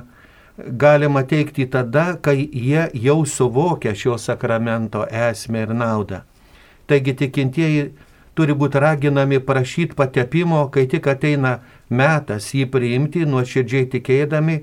galima 0.67 1.23
teikti 1.23 1.65
tada, 1.69 2.17
kai 2.21 2.49
jie 2.53 2.89
jau 2.93 3.25
suvokia 3.25 3.95
šio 3.95 4.17
sakramento 4.17 5.05
esmę 5.11 5.63
ir 5.67 5.73
naudą. 5.73 6.21
Taigi 6.87 7.13
tikintieji 7.13 7.91
turi 8.35 8.55
būti 8.55 8.79
raginami 8.81 9.39
prašyti 9.39 9.95
patepimo, 9.95 10.65
kai 10.73 10.87
tik 10.87 11.07
ateina 11.07 11.59
metas 11.89 12.51
jį 12.55 12.65
priimti, 12.71 13.25
nuoširdžiai 13.25 13.89
tikėdami 13.93 14.59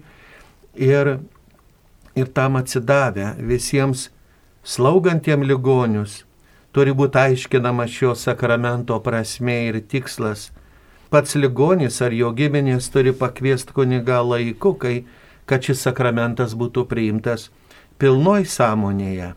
ir, 0.74 1.18
ir 2.16 2.32
tam 2.32 2.56
atsidavę 2.60 3.34
visiems 3.38 4.08
slaugantiem 4.64 5.44
ligonius. 5.46 6.24
Turi 6.72 6.92
būti 6.92 7.20
aiškinama 7.20 7.86
šio 7.88 8.14
sakramento 8.18 8.98
prasme 9.00 9.62
ir 9.70 9.80
tikslas. 9.80 10.50
Pats 11.08 11.36
ligonis 11.38 12.02
ar 12.02 12.12
jo 12.12 12.32
giminės 12.36 12.90
turi 12.92 13.14
pakviesti 13.16 13.72
kunigą 13.72 14.18
laiku, 14.26 14.74
kai 14.74 14.96
kad 15.46 15.64
šis 15.66 15.82
sakramentas 15.86 16.54
būtų 16.58 16.86
priimtas 16.90 17.50
pilnoj 18.02 18.46
sąmonėje. 18.50 19.32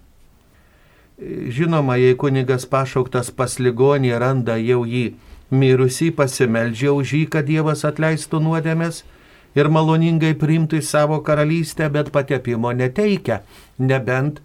Žinoma, 1.20 1.98
jei 2.00 2.16
kunigas 2.16 2.66
pašauktas 2.70 3.32
pas 3.36 3.58
ligonį 3.60 4.14
randa 4.22 4.56
jau 4.60 4.86
jį 4.88 5.14
mirusį, 5.52 6.12
pasimeldžia 6.16 6.94
už 6.96 7.16
jį, 7.18 7.24
kad 7.34 7.48
Dievas 7.50 7.84
atleistų 7.88 8.40
nuodėmės 8.46 9.04
ir 9.58 9.70
maloningai 9.74 10.36
priimtų 10.40 10.80
į 10.80 10.86
savo 10.86 11.20
karalystę, 11.26 11.90
bet 11.92 12.14
patepimo 12.16 12.72
neteikia, 12.72 13.42
nebent, 13.82 14.40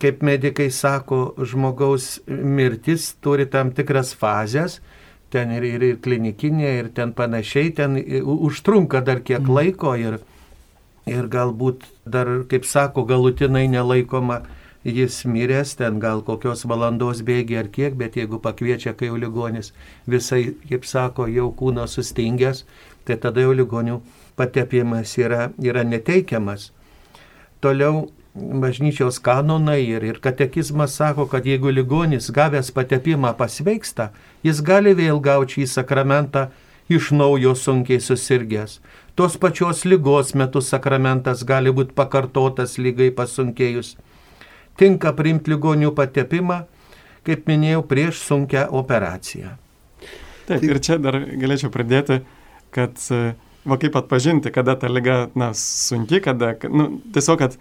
kaip 0.00 0.22
medikai 0.24 0.70
sako, 0.72 1.34
žmogaus 1.44 2.18
mirtis 2.28 3.10
turi 3.24 3.48
tam 3.50 3.72
tikras 3.76 4.14
fazės, 4.16 4.78
ten 5.32 5.52
ir, 5.52 5.64
ir, 5.64 5.84
ir 5.90 6.00
klinikinė, 6.04 6.72
ir 6.82 6.90
ten 6.96 7.12
panašiai, 7.16 7.72
ten 7.76 7.98
užtrunka 8.22 9.02
dar 9.04 9.20
kiek 9.20 9.42
mm. 9.42 9.54
laiko 9.58 9.94
ir, 9.98 10.20
ir 11.08 11.28
galbūt 11.32 11.86
dar, 12.06 12.28
kaip 12.50 12.66
sako, 12.68 13.04
galutinai 13.08 13.66
nelaikoma 13.68 14.42
jis 14.84 15.24
miręs, 15.26 15.74
ten 15.76 15.98
gal 16.00 16.22
kokios 16.24 16.64
valandos 16.68 17.22
bėgi 17.26 17.58
ar 17.58 17.68
kiek, 17.72 17.96
bet 17.98 18.16
jeigu 18.16 18.38
pakviečia, 18.42 18.94
kai 18.96 19.10
jau 19.10 19.18
ligonis 19.18 19.72
visai, 20.06 20.54
kaip 20.68 20.86
sako, 20.86 21.26
jau 21.32 21.50
kūno 21.52 21.86
sustingęs, 21.90 22.64
tai 23.04 23.18
tada 23.20 23.44
jau 23.44 23.56
ligonių 23.56 24.00
patepimas 24.38 25.16
yra, 25.18 25.50
yra 25.58 25.84
neteikiamas. 25.84 26.70
Toliau 27.60 28.06
bažnyčios 28.38 29.18
kanonai 29.18 29.82
ir, 29.82 30.04
ir 30.06 30.20
katekizmas 30.22 30.94
sako, 30.94 31.26
kad 31.26 31.46
jeigu 31.46 31.72
ligonis 31.74 32.30
gavęs 32.30 32.70
patepimą 32.74 33.34
pasveiksta, 33.36 34.12
jis 34.46 34.62
gali 34.62 34.94
vėl 34.94 35.18
gauti 35.20 35.58
šį 35.58 35.66
sakramentą 35.74 36.48
iš 36.88 37.10
naujo 37.12 37.56
sunkiai 37.58 38.00
susirgęs 38.00 38.78
tos 39.18 39.34
pačios 39.36 39.82
lygos 39.84 40.30
metu 40.38 40.60
sakramentas 40.62 41.42
gali 41.42 41.72
būti 41.74 41.96
pakartotas 41.98 42.76
lygai 42.78 43.08
pasunkėjus. 43.10 43.96
Tinka 44.78 45.10
priimti 45.18 45.50
ligonių 45.50 45.90
patepimą, 45.98 46.60
kaip 47.26 47.48
minėjau, 47.50 47.82
prieš 47.90 48.20
sunkę 48.28 48.68
operaciją. 48.80 49.56
Taip, 50.46 50.62
ir 50.62 50.78
čia 50.78 51.00
dar 51.02 51.18
galėčiau 51.18 51.72
pridėti, 51.74 52.20
kad 52.72 52.94
va 53.68 53.78
kaip 53.82 53.96
atpažinti, 53.98 54.52
kada 54.54 54.76
ta 54.78 54.86
lyga, 54.88 55.16
na, 55.34 55.50
sunki, 55.58 56.20
kada, 56.24 56.52
nu, 56.70 56.86
tiesiog, 57.14 57.42
kad 57.42 57.56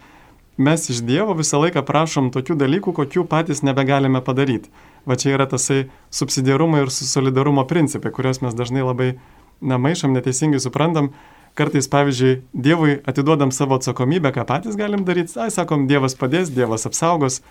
mes 0.62 0.86
iš 0.94 1.02
Dievo 1.08 1.34
visą 1.38 1.60
laiką 1.64 1.82
prašom 1.88 2.30
tokių 2.36 2.58
dalykų, 2.62 2.94
kokių 3.00 3.26
patys 3.30 3.64
nebegalime 3.66 4.22
padaryti. 4.26 4.70
Va 5.10 5.18
čia 5.18 5.34
yra 5.34 5.50
tasai 5.50 5.88
subsidiarumo 6.14 6.84
ir 6.84 6.94
solidarumo 6.94 7.66
principai, 7.66 8.14
kuriuos 8.14 8.44
mes 8.46 8.54
dažnai 8.54 8.86
labai, 8.86 9.10
na, 9.58 9.82
maišom, 9.82 10.14
neteisingai 10.14 10.62
suprantam, 10.62 11.12
kartais, 11.58 11.90
pavyzdžiui, 11.92 12.42
Dievui 12.54 13.00
atiduodam 13.08 13.52
savo 13.56 13.78
atsakomybę, 13.80 14.32
ką 14.36 14.46
patys 14.50 14.78
galim 14.80 15.06
daryti, 15.08 15.36
ai, 15.42 15.50
sakom, 15.54 15.88
Dievas 15.90 16.16
padės, 16.18 16.52
Dievas 16.54 16.88
apsaugos. 16.90 17.42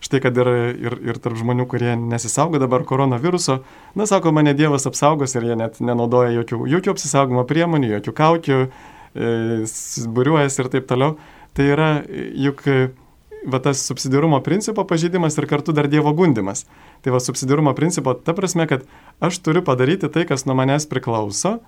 Štai 0.00 0.22
kad 0.24 0.38
ir, 0.40 0.48
ir, 0.80 0.96
ir 1.10 1.18
tarp 1.20 1.36
žmonių, 1.36 1.66
kurie 1.68 1.92
nesisaugo 1.98 2.56
dabar 2.62 2.86
koronaviruso, 2.88 3.58
na, 3.98 4.06
sako, 4.08 4.32
mane 4.32 4.54
Dievas 4.56 4.88
apsaugos 4.88 5.36
ir 5.36 5.50
jie 5.50 5.58
net 5.60 5.76
nenaudoja 5.84 6.32
jokių, 6.38 6.62
jokių 6.72 6.94
apsisaugimo 6.94 7.44
priemonių, 7.48 7.90
jokių 7.98 8.14
kaukių, 8.22 8.62
e, 8.64 9.34
būriuojas 10.16 10.56
ir 10.62 10.72
taip 10.72 10.88
toliau. 10.88 11.18
Tai 11.52 11.66
yra 11.66 11.90
juk 12.38 12.64
va 13.46 13.60
tas 13.60 13.80
subsidiarumo 13.88 14.40
principo 14.44 14.84
pažydimas 14.84 15.36
ir 15.38 15.48
kartu 15.50 15.72
dar 15.76 15.88
Dievo 15.88 16.12
gundimas. 16.16 16.66
Tai 17.04 17.14
va 17.14 17.20
subsidiarumo 17.20 17.74
principo 17.76 18.14
ta 18.14 18.34
prasme, 18.36 18.66
kad 18.70 18.84
aš 19.20 19.40
turiu 19.44 19.64
padaryti 19.66 20.08
tai, 20.12 20.26
kas 20.28 20.46
nuo 20.46 20.56
manęs 20.56 20.88
priklauso 20.88 21.58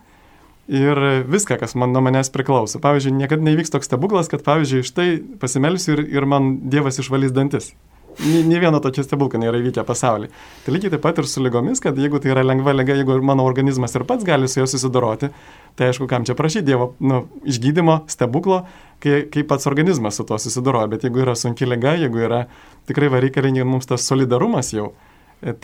ir 0.68 1.24
viską, 1.26 1.58
kas 1.60 1.74
man 1.74 1.94
nuo 1.94 2.02
manęs 2.04 2.30
priklauso. 2.34 2.80
Pavyzdžiui, 2.82 3.14
niekada 3.18 3.42
nevyks 3.42 3.72
toks 3.74 3.88
stebuklas, 3.90 4.30
kad, 4.30 4.44
pavyzdžiui, 4.46 4.84
štai 4.86 5.08
pasimelsiu 5.42 5.96
ir, 5.96 6.04
ir 6.20 6.28
man 6.28 6.54
Dievas 6.70 7.00
išvalys 7.02 7.34
dantis. 7.34 7.72
Nė 8.20 8.58
vieno 8.60 8.76
tokio 8.84 9.00
stebuklo 9.06 9.40
nėra 9.40 9.56
įvykę 9.62 9.82
pasaulyje. 9.88 10.28
Tai 10.64 10.72
lygiai 10.74 10.92
taip 10.92 11.02
pat 11.04 11.18
ir 11.22 11.28
su 11.28 11.40
lygomis, 11.40 11.80
kad 11.80 11.96
jeigu 11.96 12.20
tai 12.20 12.34
yra 12.34 12.42
lengva 12.44 12.74
lyga, 12.76 12.92
jeigu 12.98 13.16
mano 13.24 13.46
organizmas 13.48 13.96
ir 13.96 14.04
pats 14.08 14.26
gali 14.28 14.50
su 14.52 14.60
juo 14.60 14.66
susidoroti, 14.68 15.30
tai 15.78 15.88
aišku, 15.88 16.06
kam 16.10 16.26
čia 16.28 16.36
prašyti 16.36 16.66
Dievo 16.68 16.90
nu, 17.00 17.22
išgydymo, 17.48 18.02
stebuklo, 18.12 18.66
kai, 19.00 19.22
kai 19.32 19.46
pats 19.48 19.66
organizmas 19.70 20.20
su 20.20 20.28
tuo 20.28 20.36
susidoroja. 20.36 20.90
Bet 20.92 21.08
jeigu 21.08 21.24
yra 21.24 21.34
sunki 21.38 21.68
lyga, 21.68 21.96
jeigu 22.04 22.20
yra 22.28 22.44
tikrai 22.90 23.08
reikalingi 23.16 23.64
mums 23.64 23.88
tas 23.88 24.04
solidarumas 24.04 24.74
jau, 24.76 24.92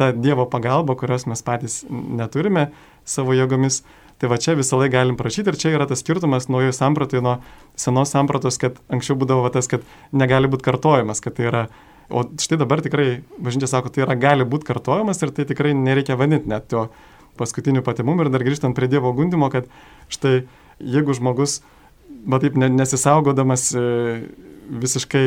ta 0.01 0.11
Dievo 0.17 0.49
pagalba, 0.51 0.97
kurios 0.99 1.29
mes 1.29 1.45
patys 1.45 1.83
neturime 1.91 2.71
savo 3.05 3.37
jėgomis, 3.37 3.83
Tai 4.19 4.31
va 4.33 4.39
čia 4.43 4.57
visą 4.59 4.81
laiką 4.81 4.93
galim 4.97 5.19
prašyti 5.19 5.53
ir 5.53 5.59
čia 5.59 5.71
yra 5.77 5.87
tas 5.87 6.03
skirtumas 6.03 6.49
naujojo 6.51 6.75
sampratai 6.75 7.21
nuo 7.23 7.37
senos 7.79 8.11
sampratos, 8.11 8.59
kad 8.59 8.81
anksčiau 8.91 9.15
būdavo 9.21 9.45
va, 9.45 9.53
tas, 9.55 9.71
kad 9.71 9.85
negali 10.11 10.51
būti 10.51 10.67
kartojamas, 10.67 11.23
kad 11.23 11.37
tai 11.37 11.47
yra, 11.47 11.61
o 12.11 12.25
štai 12.27 12.59
dabar 12.59 12.83
tikrai, 12.83 13.21
bažnyčia 13.39 13.71
sako, 13.71 13.93
tai 13.95 14.03
yra 14.09 14.17
gali 14.19 14.47
būti 14.49 14.67
kartojamas 14.67 15.23
ir 15.23 15.31
tai 15.37 15.47
tikrai 15.47 15.71
nereikia 15.79 16.19
vadinti 16.19 16.51
net 16.51 16.67
to 16.73 16.89
paskutiniu 17.39 17.85
patimumu. 17.87 18.27
Ir 18.27 18.33
dar 18.35 18.43
grįžtant 18.43 18.75
prie 18.75 18.91
Dievo 18.91 19.13
gundimo, 19.15 19.53
kad 19.55 19.71
štai 20.11 20.49
jeigu 20.83 21.15
žmogus, 21.15 21.61
va 22.27 22.41
taip 22.43 22.57
nesisaugodamas 22.59 23.69
e, 23.79 23.85
visiškai 24.83 25.25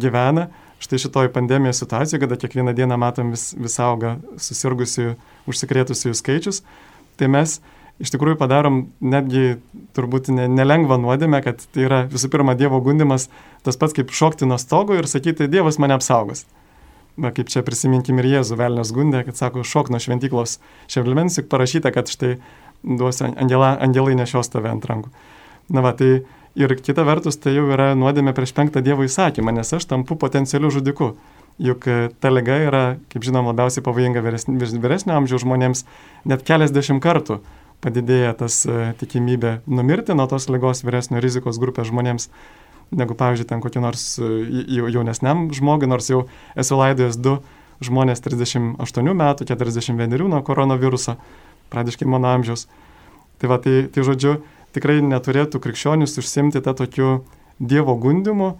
gyvena, 0.00 0.48
štai 0.80 1.00
šitoj 1.02 1.28
pandemijos 1.34 1.82
situacijoje, 1.82 2.22
kada 2.24 2.38
kiekvieną 2.40 2.72
dieną 2.76 2.96
matom 3.00 3.34
vis, 3.34 3.50
vis 3.52 3.76
auga 3.84 4.16
susirgusių, 4.40 5.12
užsikrėtusių 5.50 6.14
skaičius, 6.16 6.62
tai 7.20 7.28
mes 7.28 7.58
iš 8.00 8.12
tikrųjų 8.14 8.38
padarom 8.40 8.80
netgi 9.04 9.58
turbūt 9.96 10.30
ne, 10.32 10.46
nelengvą 10.50 10.96
nuodėmę, 11.02 11.42
kad 11.44 11.60
tai 11.74 11.84
yra 11.86 12.00
visų 12.10 12.30
pirma 12.32 12.56
Dievo 12.58 12.80
gundimas, 12.84 13.28
tas 13.66 13.78
pats 13.80 13.96
kaip 13.96 14.14
šokti 14.16 14.48
nuo 14.48 14.58
stogo 14.60 14.96
ir 14.96 15.08
sakyti, 15.10 15.50
Dievas 15.52 15.78
mane 15.82 15.98
apsaugos. 15.98 16.46
Va, 17.20 17.34
kaip 17.36 17.50
čia 17.52 17.60
prisiminkim 17.66 18.20
ir 18.22 18.30
Jėzų 18.30 18.56
velnės 18.56 18.94
gundė, 18.96 19.24
kad 19.26 19.36
sako, 19.36 19.64
šok 19.66 19.90
nuo 19.92 20.00
šventyklos 20.00 20.56
ševlimens, 20.88 21.36
juk 21.40 21.50
parašyta, 21.52 21.92
kad 21.92 22.08
štai 22.08 22.38
duosiu 22.86 23.28
angelą, 23.34 23.74
angelai 23.84 24.16
nešios 24.16 24.48
tave 24.48 24.70
ant 24.72 24.86
rankų. 24.88 25.12
Na 25.74 25.84
va, 25.84 25.92
tai 25.96 26.22
ir 26.56 26.76
kita 26.80 27.04
vertus, 27.04 27.36
tai 27.36 27.52
jau 27.58 27.66
yra 27.74 27.92
nuodėmė 27.98 28.32
prieš 28.36 28.54
penktą 28.56 28.80
Dievo 28.84 29.04
įsakymą, 29.04 29.52
nes 29.58 29.76
aš 29.76 29.90
tampu 29.90 30.16
potencialiu 30.16 30.72
žudiku. 30.72 31.12
Juk 31.60 31.84
ta 32.22 32.30
lyga 32.32 32.56
yra, 32.64 32.84
kaip 33.12 33.26
žinom, 33.26 33.50
labiausiai 33.50 33.84
pavojinga 33.84 34.22
vyresnio 34.24 35.18
amžiaus 35.18 35.42
žmonėms 35.44 35.82
net 36.30 36.46
keliasdešimt 36.48 37.02
kartų 37.04 37.42
padidėja 37.84 38.32
tas 38.38 38.62
e, 38.68 38.92
tikimybė 39.00 39.60
numirti 39.70 40.16
nuo 40.16 40.26
tos 40.30 40.48
lygos 40.52 40.84
vyresnio 40.84 41.22
rizikos 41.22 41.60
grupės 41.60 41.88
žmonėms, 41.90 42.28
negu, 42.96 43.16
pavyzdžiui, 43.16 43.48
ten 43.48 43.62
kokį 43.64 43.82
nors 43.84 44.04
e, 44.20 44.30
jaunesniam 44.94 45.48
žmogui, 45.56 45.88
nors 45.90 46.10
jau 46.12 46.24
esu 46.58 46.78
laidojęs 46.80 47.18
du 47.20 47.38
žmonės 47.84 48.20
38 48.24 49.12
metų, 49.16 49.48
41 49.48 50.26
nuo 50.28 50.40
koronaviruso, 50.44 51.16
pradiškai 51.72 52.08
mano 52.08 52.28
amžiaus. 52.34 52.66
Tai 53.40 53.48
va, 53.52 53.56
tai, 53.62 53.86
tai 53.88 54.04
žodžiu, 54.04 54.40
tikrai 54.76 55.00
neturėtų 55.04 55.62
krikščionis 55.64 56.18
užsimti 56.20 56.60
tą 56.64 56.76
tokiu 56.76 57.20
Dievo 57.60 57.92
gundimu 58.00 58.54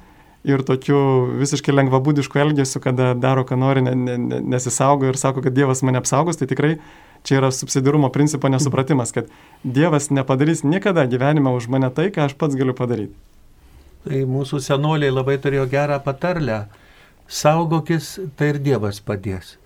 ir 0.45 0.61
tokiu 0.65 0.97
visiškai 1.41 1.73
lengvabūdišku 1.73 2.41
elgesiu, 2.41 2.81
kada 2.85 3.13
daro, 3.17 3.47
ką 3.49 3.57
nori, 3.61 3.85
ne, 3.85 3.95
ne, 3.97 4.41
nesisaugo 4.55 5.09
ir 5.09 5.17
sako, 5.21 5.45
kad 5.45 5.57
Dievas 5.57 5.81
mane 5.85 6.01
apsaugos, 6.01 6.41
tai 6.41 6.49
tikrai 6.49 6.75
Čia 7.25 7.41
yra 7.41 7.51
subsidiarumo 7.53 8.09
principo 8.13 8.49
nesupratimas, 8.49 9.13
kad 9.13 9.29
Dievas 9.65 10.09
nepadarys 10.11 10.65
niekada 10.65 11.05
gyvenime 11.05 11.53
už 11.53 11.69
mane 11.69 11.91
tai, 11.93 12.09
ką 12.15 12.29
aš 12.29 12.37
pats 12.41 12.57
galiu 12.57 12.75
padaryti. 12.77 13.15
Tai 14.07 14.21
mūsų 14.25 14.63
senoliai 14.65 15.13
labai 15.13 15.37
turėjo 15.37 15.67
gerą 15.69 15.99
patarlę. 16.05 16.63
Saugokis, 17.29 18.15
tai 18.37 18.55
ir 18.55 18.61
Dievas 18.65 19.03
padės. 19.05 19.59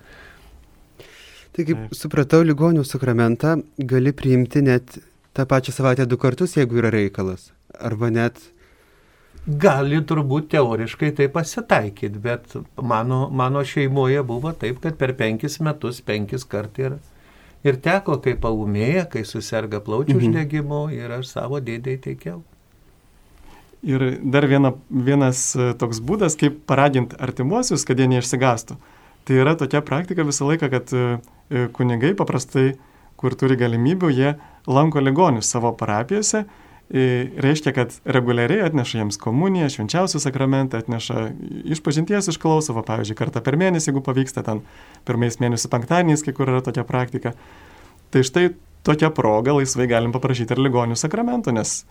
Tai 1.55 1.63
kaip 1.63 1.95
supratau, 1.95 2.43
ligonių 2.43 2.83
sakramentą 2.83 3.55
gali 3.79 4.11
priimti 4.11 4.59
net 4.65 4.97
tą 5.31 5.45
pačią 5.47 5.71
savaitę 5.71 6.05
du 6.05 6.19
kartus, 6.19 6.57
jeigu 6.59 6.81
yra 6.81 6.91
reikalas. 6.91 7.53
Arba 7.79 8.11
net 8.11 8.41
gali 9.45 10.01
turbūt 10.01 10.49
teoriškai 10.51 11.11
tai 11.15 11.27
pasitaikyti, 11.31 12.19
bet 12.21 12.55
mano, 12.81 13.29
mano 13.29 13.63
šeimoje 13.63 14.23
buvo 14.25 14.51
taip, 14.51 14.81
kad 14.83 14.97
per 14.97 15.13
penkis 15.15 15.59
metus 15.61 16.01
penkis 16.01 16.43
kart 16.49 16.79
ir, 16.81 16.97
ir 17.65 17.79
teko, 17.81 18.19
kai 18.23 18.35
paumėja, 18.39 19.05
kai 19.11 19.25
susirga 19.27 19.81
plaučių 19.83 20.15
mhm. 20.15 20.27
uždegimu 20.27 20.81
ir 20.95 21.15
aš 21.19 21.31
savo 21.33 21.61
dėdėjai 21.63 22.01
teikiau. 22.09 22.41
Ir 23.85 24.01
dar 24.33 24.47
viena, 24.49 24.71
vienas 24.89 25.51
e, 25.53 25.69
toks 25.77 25.99
būdas, 26.01 26.33
kaip 26.39 26.63
paraginti 26.69 27.17
artimuosius, 27.21 27.83
kad 27.85 27.99
jie 28.01 28.07
neišsigastų. 28.09 28.79
Tai 29.25 29.37
yra 29.41 29.53
tokia 29.57 29.83
praktika 29.85 30.25
visą 30.25 30.47
laiką, 30.49 30.69
kad 30.73 30.93
e, 30.93 31.03
e, 31.53 31.67
kunigai 31.73 32.15
paprastai, 32.17 32.71
kur 33.15 33.35
turi 33.37 33.57
galimybių, 33.59 34.09
jie 34.09 34.31
lanko 34.65 35.03
ligonius 35.05 35.51
savo 35.53 35.69
parapijose 35.77 36.43
reiškia, 36.89 37.73
kad 37.73 37.95
reguliariai 38.05 38.67
atneša 38.67 38.99
jiems 38.99 39.17
komuniją, 39.21 39.71
švenčiausią 39.73 40.21
sakramentą, 40.21 40.83
atneša 40.83 41.31
išpažinties 41.73 42.29
išklausavo, 42.29 42.83
pavyzdžiui, 42.85 43.17
kartą 43.17 43.41
per 43.45 43.57
mėnesį, 43.57 43.89
jeigu 43.89 44.03
pavyksta, 44.05 44.43
ten 44.45 44.61
pirmais 45.07 45.39
mėnesių 45.41 45.71
penktadieniais, 45.73 46.23
kai 46.25 46.35
kur 46.37 46.51
yra 46.53 46.61
tokia 46.65 46.85
praktika. 46.85 47.33
Tai 48.13 48.21
štai 48.25 48.51
tokia 48.85 49.09
proga 49.09 49.55
laisvai 49.57 49.89
galim 49.89 50.13
paprašyti 50.13 50.53
ir 50.53 50.61
ligonių 50.67 50.97
sakramento, 50.99 51.53
nes 51.55 51.81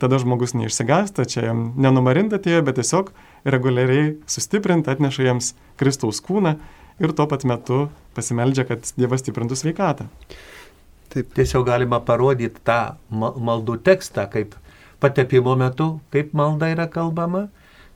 tada 0.00 0.20
žmogus 0.22 0.54
neišsigasta, 0.56 1.26
čia 1.28 1.48
jam 1.50 1.72
nenumarinta 1.80 2.38
atėjo, 2.40 2.62
bet 2.64 2.78
tiesiog 2.80 3.12
reguliariai 3.44 4.14
sustiprinti 4.30 4.92
atneša 4.92 5.28
jiems 5.28 5.52
Kristaus 5.80 6.22
kūną 6.24 6.56
ir 7.02 7.12
tuo 7.16 7.26
pat 7.28 7.44
metu 7.48 7.86
pasimeldžia, 8.16 8.64
kad 8.68 8.92
Dievas 8.96 9.24
stiprintų 9.24 9.58
sveikatą. 9.58 10.08
Taip. 11.12 11.32
Tiesiog 11.36 11.66
galima 11.68 12.00
parodyti 12.00 12.62
tą 12.64 12.96
maldų 13.12 13.76
tekstą, 13.84 14.24
kaip 14.32 14.54
patepimo 15.02 15.52
metu, 15.60 15.98
kaip 16.14 16.32
malda 16.36 16.70
yra 16.72 16.86
kalbama, 16.88 17.48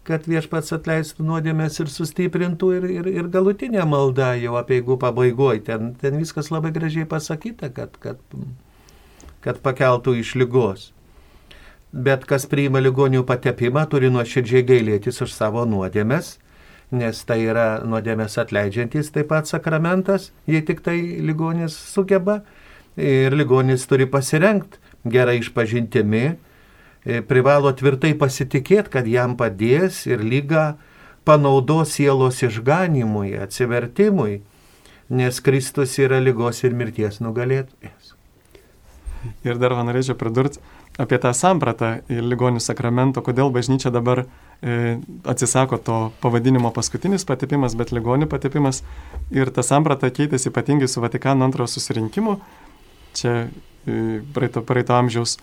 kad 0.06 0.26
viešpats 0.28 0.74
atleistų 0.76 1.24
nuodėmės 1.26 1.80
ir 1.82 1.90
sustiprintų 1.90 2.68
ir, 2.76 2.84
ir, 2.98 3.08
ir 3.22 3.30
galutinė 3.32 3.86
malda 3.88 4.34
jau 4.38 4.54
apie 4.60 4.80
jeigu 4.80 4.98
pabaigoje. 5.02 5.64
Ten, 5.66 5.94
ten 5.98 6.18
viskas 6.20 6.52
labai 6.54 6.74
gražiai 6.76 7.08
pasakyta, 7.10 7.72
kad, 7.74 7.96
kad, 8.02 8.20
kad 9.42 9.62
pakeltų 9.64 10.18
iš 10.20 10.34
lygos. 10.38 10.90
Bet 11.96 12.26
kas 12.28 12.44
priima 12.50 12.82
ligonių 12.82 13.24
patepimą, 13.26 13.86
turi 13.90 14.10
nuoširdžiai 14.12 14.66
gailėtis 14.68 15.22
už 15.24 15.32
savo 15.32 15.64
nuodėmės, 15.66 16.34
nes 16.94 17.22
tai 17.26 17.40
yra 17.48 17.66
nuodėmės 17.86 18.36
atleidžiantis 18.42 19.08
taip 19.14 19.30
pat 19.32 19.48
sakramentas, 19.50 20.30
jei 20.46 20.60
tik 20.66 20.84
tai 20.86 20.98
ligonis 21.24 21.74
sugeba 21.94 22.42
ir 22.96 23.36
ligonis 23.36 23.86
turi 23.88 24.08
pasirengti 24.10 24.80
gerai 25.06 25.38
išpažintimi, 25.40 26.24
e, 27.06 27.22
privalo 27.22 27.72
tvirtai 27.72 28.14
pasitikėti, 28.18 28.90
kad 28.98 29.06
jam 29.06 29.36
padės 29.38 30.04
ir 30.08 30.24
lyga 30.24 30.74
panaudos 31.26 31.94
sielos 31.96 32.42
išganimui, 32.42 33.34
atsivertimui, 33.42 34.40
nes 35.10 35.40
Kristus 35.40 35.98
yra 36.02 36.18
lygos 36.22 36.62
ir 36.66 36.74
mirties 36.74 37.20
nugalėtojas. 37.22 38.14
Ir 39.46 39.58
dar 39.58 39.74
man 39.74 39.88
norėčiau 39.90 40.14
pridurti 40.18 40.60
apie 41.02 41.18
tą 41.20 41.32
sampratą 41.36 41.96
ir 42.08 42.22
ligonių 42.24 42.62
sakramento, 42.62 43.22
kodėl 43.26 43.50
bažnyčia 43.52 43.90
dabar 43.92 44.24
e, 44.24 44.96
atsisako 45.28 45.78
to 45.82 45.96
pavadinimo 46.22 46.70
paskutinis 46.74 47.26
patepimas, 47.28 47.74
bet 47.76 47.92
ligonių 47.92 48.30
patepimas. 48.30 48.82
Ir 49.34 49.50
ta 49.50 49.66
samprata 49.66 50.08
keitėsi 50.14 50.48
ypatingai 50.52 50.88
su 50.88 51.02
Vatikano 51.04 51.44
antrojo 51.44 51.68
susirinkimu, 51.74 52.38
čia 53.16 53.34
e, 53.86 54.20
praeito, 54.34 54.62
praeito 54.66 54.94
amžiaus. 54.96 55.36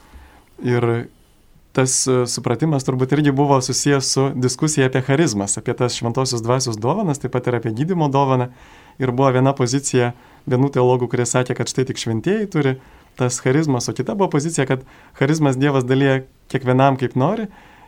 Ir 0.63 1.07
tas 1.73 1.95
e, 2.07 2.23
supratimas 2.29 2.85
turbūt 2.85 3.15
irgi 3.17 3.33
buvo 3.35 3.57
susijęs 3.61 4.11
su 4.15 4.27
diskusija 4.37 4.87
apie 4.89 5.01
charizmas, 5.05 5.57
apie 5.57 5.73
tas 5.77 5.97
šventosios 5.97 6.43
dvasios 6.45 6.77
dovanas, 6.77 7.21
taip 7.21 7.33
pat 7.33 7.49
ir 7.49 7.57
apie 7.59 7.73
gydimo 7.73 8.09
dovaną. 8.13 8.51
Ir 9.01 9.11
buvo 9.11 9.31
viena 9.33 9.55
pozicija 9.57 10.11
vienų 10.49 10.69
teologų, 10.75 11.09
kurie 11.09 11.25
sakė, 11.25 11.55
kad 11.57 11.71
štai 11.71 11.87
tik 11.89 12.01
šventieji 12.01 12.49
turi 12.53 12.75
tas 13.17 13.39
charizmas, 13.41 13.89
o 13.89 13.93
kita 13.93 14.13
buvo 14.17 14.29
pozicija, 14.33 14.67
kad 14.69 14.85
charizmas 15.17 15.57
Dievas 15.57 15.85
dalyja 15.85 16.23
kiekvienam 16.53 16.97
kaip 17.01 17.17
nori 17.17 17.47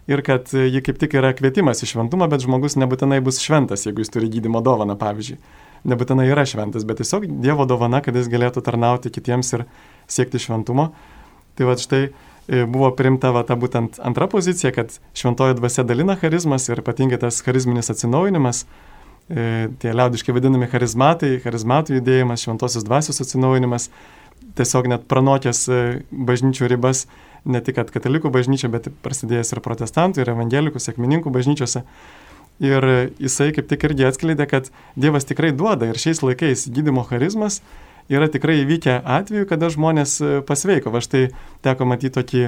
ir 0.10 0.22
kad 0.26 0.50
ji 0.54 0.82
kaip 0.86 1.00
tik 1.02 1.14
yra 1.18 1.32
kvietimas 1.38 1.82
į 1.82 1.90
šventumą, 1.94 2.28
bet 2.30 2.46
žmogus 2.46 2.78
nebūtinai 2.78 3.22
bus 3.26 3.42
šventas, 3.42 3.88
jeigu 3.88 4.06
jis 4.06 4.14
turi 4.14 4.30
gydimo 4.34 4.62
dovaną, 4.66 4.98
pavyzdžiui 5.02 5.40
nebūtinai 5.86 6.28
yra 6.32 6.46
šventas, 6.50 6.86
bet 6.88 7.02
tiesiog 7.02 7.28
Dievo 7.44 7.68
dovana, 7.70 8.02
kad 8.06 8.16
jis 8.18 8.30
galėtų 8.32 8.64
tarnauti 8.66 9.12
kitiems 9.14 9.54
ir 9.58 9.66
siekti 10.12 10.42
šventumo. 10.42 10.90
Tai 11.56 11.70
va 11.70 11.78
štai 11.80 12.02
e, 12.08 12.66
buvo 12.66 12.90
primta 12.98 13.32
va 13.36 13.46
ta 13.48 13.58
būtent 13.60 14.02
antra 14.04 14.28
pozicija, 14.32 14.74
kad 14.76 14.98
šventoji 15.18 15.58
dvasia 15.60 15.86
dalina 15.88 16.18
charizmas 16.20 16.68
ir 16.70 16.82
ypatingai 16.84 17.22
tas 17.22 17.40
charizminis 17.46 17.92
atsinaujinimas, 17.94 18.66
e, 19.30 19.70
tie 19.82 19.94
liaudiškai 19.96 20.36
vadinami 20.36 20.70
charizmatai, 20.72 21.38
charizmatų 21.46 22.00
judėjimas, 22.00 22.44
šventosios 22.44 22.88
dvasios 22.88 23.24
atsinaujinimas, 23.24 23.90
tiesiog 24.60 24.92
net 24.92 25.08
pranokęs 25.12 25.64
e, 25.70 25.82
bažnyčių 26.12 26.70
ribas, 26.76 27.06
ne 27.46 27.62
tik 27.62 27.78
katalikų 27.94 28.32
bažnyčia, 28.34 28.72
bet 28.74 28.90
prasidėjęs 29.06 29.54
ir 29.54 29.62
protestantų, 29.64 30.24
ir 30.24 30.32
evangelikų, 30.34 30.82
sėkmininkų 30.82 31.34
bažnyčiose. 31.34 31.86
Ir 32.64 32.86
jisai 33.20 33.50
kaip 33.52 33.68
tik 33.68 33.84
irgi 33.90 34.06
atskleidė, 34.08 34.46
kad 34.48 34.70
Dievas 34.96 35.28
tikrai 35.28 35.52
duoda 35.52 35.90
ir 35.92 36.00
šiais 36.00 36.22
laikais 36.24 36.70
gydimo 36.72 37.04
charizmas 37.04 37.60
yra 38.12 38.30
tikrai 38.32 38.62
įvykę 38.62 39.02
atveju, 39.02 39.48
kada 39.50 39.70
žmonės 39.74 40.16
e, 40.22 40.32
pasveiko. 40.46 40.94
Va 40.94 41.02
štai 41.04 41.28
teko 41.66 41.88
matyti 41.90 42.16
tokį 42.20 42.44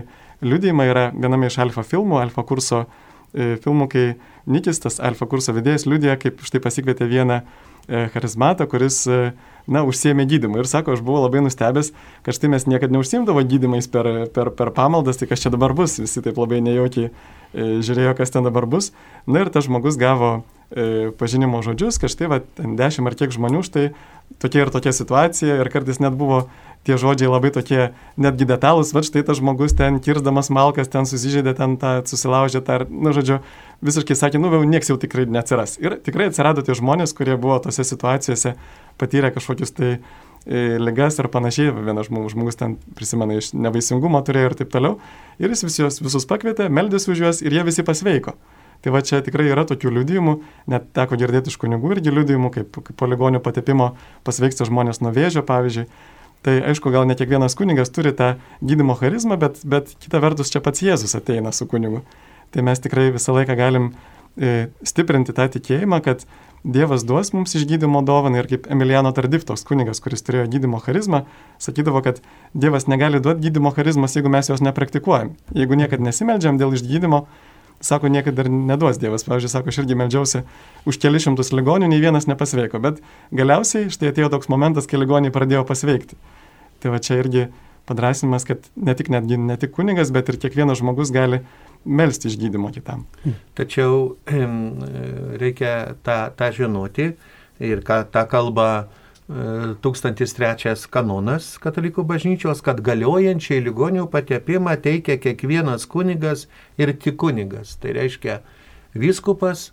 liudėjimą, 0.45 0.87
yra 0.87 1.05
viename 1.15 1.49
iš 1.49 1.59
alfa 1.65 1.83
filmų, 1.83 2.21
alfa 2.21 2.45
kurso 2.47 2.85
e, 3.33 3.57
filmų, 3.63 3.89
kai 3.91 4.07
Nikis, 4.47 4.79
tas 4.79 5.01
alfa 5.03 5.27
kurso 5.27 5.51
vedėjas, 5.51 5.87
liudėjo, 5.89 6.15
kaip 6.21 6.43
štai 6.45 6.61
pasikvietė 6.63 7.09
vieną 7.09 7.41
e, 7.41 8.05
charizmatą, 8.13 8.69
kuris 8.69 9.01
na, 9.67 9.81
užsiemė 9.83 10.23
gydymą. 10.29 10.61
Ir 10.61 10.69
sako, 10.71 10.95
aš 10.95 11.01
buvau 11.03 11.25
labai 11.25 11.41
nustebęs, 11.43 11.91
kad 12.23 12.37
štai 12.37 12.53
mes 12.53 12.67
niekada 12.69 12.95
neužsimdavo 12.95 13.43
gydymais 13.43 13.89
per, 13.91 14.07
per, 14.31 14.53
per 14.55 14.71
pamaldas, 14.77 15.19
tai 15.19 15.27
kas 15.27 15.43
čia 15.43 15.51
dabar 15.51 15.75
bus, 15.75 15.97
visi 15.99 16.23
taip 16.23 16.39
labai 16.39 16.61
nejaukiai 16.63 17.11
žiūrėjo, 17.55 18.13
kas 18.17 18.33
ten 18.33 18.47
dabar 18.47 18.67
bus. 18.69 18.91
Na 19.27 19.43
ir 19.43 19.51
tas 19.53 19.67
žmogus 19.67 19.99
gavo 19.99 20.43
e, 20.71 21.11
pažinimo 21.17 21.61
žodžius, 21.65 21.99
kad 22.01 22.11
štai 22.11 22.31
va, 22.31 22.39
ten 22.59 22.75
dešimt 22.79 23.09
ar 23.09 23.17
kiek 23.17 23.33
žmonių, 23.33 23.63
štai 23.65 23.89
tokia 24.43 24.65
ir 24.65 24.73
tokia 24.73 24.93
situacija 24.95 25.61
ir 25.61 25.71
kartais 25.71 26.01
net 26.03 26.17
buvo 26.17 26.45
tie 26.87 26.95
žodžiai 26.99 27.31
labai 27.31 27.51
tokie 27.51 27.89
netgi 28.19 28.47
detalūs, 28.47 28.93
va 28.95 29.03
štai 29.03 29.23
tas 29.27 29.39
žmogus 29.41 29.75
ten 29.75 29.99
kirsdamas 30.03 30.51
malkas, 30.53 30.87
ten 30.91 31.07
susižeidė, 31.09 31.51
ten 31.57 31.75
tą 31.81 31.97
susilaužė, 32.07 32.61
tą, 32.63 32.79
na, 32.87 33.11
žodžiu, 33.15 33.41
visiškai 33.83 34.15
sakė, 34.15 34.39
nu, 34.39 34.51
jau 34.55 34.63
nieks 34.67 34.91
jau 34.91 34.95
tikrai 34.99 35.27
neatsiras. 35.27 35.75
Ir 35.83 35.97
tikrai 36.03 36.29
atsirado 36.31 36.63
tie 36.63 36.77
žmonės, 36.77 37.15
kurie 37.17 37.35
buvo 37.35 37.59
tose 37.63 37.83
situacijose 37.87 38.55
patyrę 38.97 39.33
kažkokius 39.35 39.75
tai 39.75 39.91
e, 39.97 39.99
ligas 40.47 41.17
ir 41.19 41.27
panašiai, 41.31 41.73
vienas 41.75 42.07
žmogus, 42.07 42.31
žmogus 42.31 42.59
ten 42.59 42.77
prisimena 42.95 43.35
iš 43.35 43.51
nevaisingumo 43.57 44.21
turėjo 44.23 44.51
ir 44.51 44.55
taip 44.61 44.69
toliau. 44.71 44.97
Ir 45.41 45.51
jis 45.51 45.65
vis 45.67 45.79
juos 45.81 45.99
visus 45.99 46.27
pakvietė, 46.29 46.69
meldėsi 46.71 47.11
už 47.11 47.23
juos 47.25 47.41
ir 47.43 47.55
jie 47.57 47.65
visi 47.67 47.83
pasveiko. 47.87 48.37
Tai 48.81 48.93
va 48.93 49.01
čia 49.01 49.23
tikrai 49.25 49.49
yra 49.49 49.65
tokių 49.67 49.91
liudijimų, 49.95 50.35
net 50.71 50.91
teko 50.95 51.17
girdėti 51.17 51.51
iš 51.51 51.57
kunigų 51.61 51.95
irgi 51.95 52.13
liudijimų, 52.13 52.51
kaip, 52.53 52.77
kaip 52.77 52.97
po 52.99 53.09
ligonių 53.09 53.41
patepimo 53.43 53.95
pasveiksta 54.27 54.67
žmonės 54.69 55.01
nuo 55.01 55.11
vėžio, 55.15 55.41
pavyzdžiui. 55.47 55.87
Tai 56.45 56.53
aišku, 56.69 56.91
gal 56.93 57.07
ne 57.09 57.15
kiekvienas 57.17 57.57
kunigas 57.57 57.89
turi 57.91 58.13
tą 58.15 58.35
gydimo 58.61 58.93
charizmą, 58.99 59.39
bet, 59.41 59.57
bet 59.65 59.89
kita 60.03 60.21
vertus 60.23 60.53
čia 60.53 60.61
pats 60.63 60.83
Jėzus 60.85 61.17
ateina 61.17 61.51
su 61.51 61.65
kunigu. 61.67 62.03
Tai 62.53 62.63
mes 62.63 62.79
tikrai 62.79 63.09
visą 63.15 63.33
laiką 63.35 63.57
galim 63.57 63.89
e, 64.37 64.69
stiprinti 64.85 65.33
tą 65.35 65.49
tikėjimą, 65.57 65.99
kad 66.05 66.23
Dievas 66.67 67.05
duos 67.07 67.29
mums 67.31 67.53
išgydymo 67.55 68.01
dovaną 68.03 68.41
ir 68.41 68.47
kaip 68.51 68.65
Emiliano 68.67 69.13
Tardiftos 69.15 69.61
kunigas, 69.63 70.01
kuris 70.03 70.19
turėjo 70.27 70.49
gydymo 70.51 70.81
charizmą, 70.83 71.21
sakydavo, 71.63 72.01
kad 72.03 72.17
Dievas 72.51 72.89
negali 72.91 73.21
duoti 73.23 73.45
gydymo 73.45 73.71
charizmas, 73.71 74.17
jeigu 74.17 74.27
mes 74.33 74.49
jos 74.51 74.59
nepraktikuojam. 74.65 75.31
Jeigu 75.55 75.77
niekada 75.79 76.03
nesimeldžiam 76.03 76.59
dėl 76.59 76.75
išgydymo, 76.75 77.21
sako, 77.79 78.11
niekada 78.11 78.43
ir 78.43 78.51
neduos 78.51 78.99
Dievas. 78.99 79.23
Pavyzdžiui, 79.23 79.53
sako, 79.53 79.71
aš 79.71 79.79
irgi 79.85 79.95
meldžiausi 80.01 80.41
už 80.91 80.99
kelius 80.99 81.29
šimtus 81.29 81.53
ligonių, 81.55 81.87
nei 81.87 82.03
vienas 82.03 82.27
nepasveiko, 82.27 82.83
bet 82.83 82.99
galiausiai 83.31 83.87
štai 83.93 84.11
atėjo 84.11 84.33
toks 84.35 84.51
momentas, 84.51 84.91
kai 84.91 84.99
ligoniai 84.99 85.31
pradėjo 85.31 85.63
pasveikti. 85.71 86.19
Tai 86.83 86.91
va 86.91 86.99
čia 86.99 87.21
irgi 87.21 87.45
padrasinimas, 87.87 88.43
kad 88.43 88.67
ne 88.75 88.91
tik, 88.97 89.07
netgi, 89.15 89.39
ne 89.39 89.55
tik 89.55 89.71
kunigas, 89.71 90.11
bet 90.11 90.27
ir 90.27 90.41
kiekvienas 90.43 90.83
žmogus 90.83 91.15
gali 91.15 91.45
melstį 91.85 92.31
išgydymo 92.31 92.71
kitam. 92.75 93.05
Tačiau 93.57 94.15
reikia 95.41 95.97
tą, 96.05 96.19
tą 96.37 96.51
žinoti 96.55 97.11
ir 97.59 97.83
ką 97.85 98.03
tą 98.11 98.25
kalba 98.29 98.69
1003 99.27 100.71
e, 100.71 100.75
kanonas 100.91 101.57
katalikų 101.59 102.05
bažnyčios, 102.07 102.61
kad 102.63 102.79
galiojančiai 102.85 103.59
ligonių 103.65 104.07
patepimą 104.11 104.77
teikia 104.79 105.17
kiekvienas 105.19 105.87
kunigas 105.89 106.45
ir 106.79 106.93
tik 106.95 107.17
kunigas. 107.19 107.75
Tai 107.81 107.97
reiškia 107.97 108.39
viskupas 108.95 109.71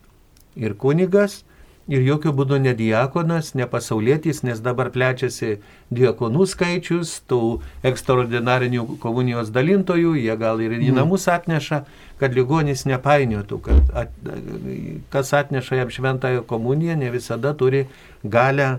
ir 0.58 0.74
kunigas 0.74 1.44
ir 1.88 2.04
jokių 2.04 2.32
būdų 2.38 2.58
ne 2.64 2.72
diakonas, 2.76 3.52
ne 3.58 3.66
pasaulietis, 3.68 4.42
nes 4.46 4.60
dabar 4.64 4.90
plečiasi 4.94 5.58
diakonų 5.94 6.46
skaičius, 6.48 7.18
tų 7.28 7.40
ekstraordinarinių 7.84 8.86
komunijos 9.02 9.52
dalintojų, 9.54 10.14
jie 10.20 10.36
gal 10.40 10.62
ir 10.64 10.76
į 10.78 10.88
mhm. 10.88 10.98
namus 11.02 11.28
atneša, 11.28 11.84
kad 12.20 12.36
ligonis 12.36 12.86
nepainiotų, 12.88 13.60
kad 13.64 13.94
at, 14.04 14.16
kas 15.12 15.34
atneša 15.36 15.82
jam 15.82 15.92
šventąją 15.92 16.44
komuniją, 16.48 16.96
ne 17.00 17.12
visada 17.12 17.52
turi 17.58 17.84
galę, 18.24 18.78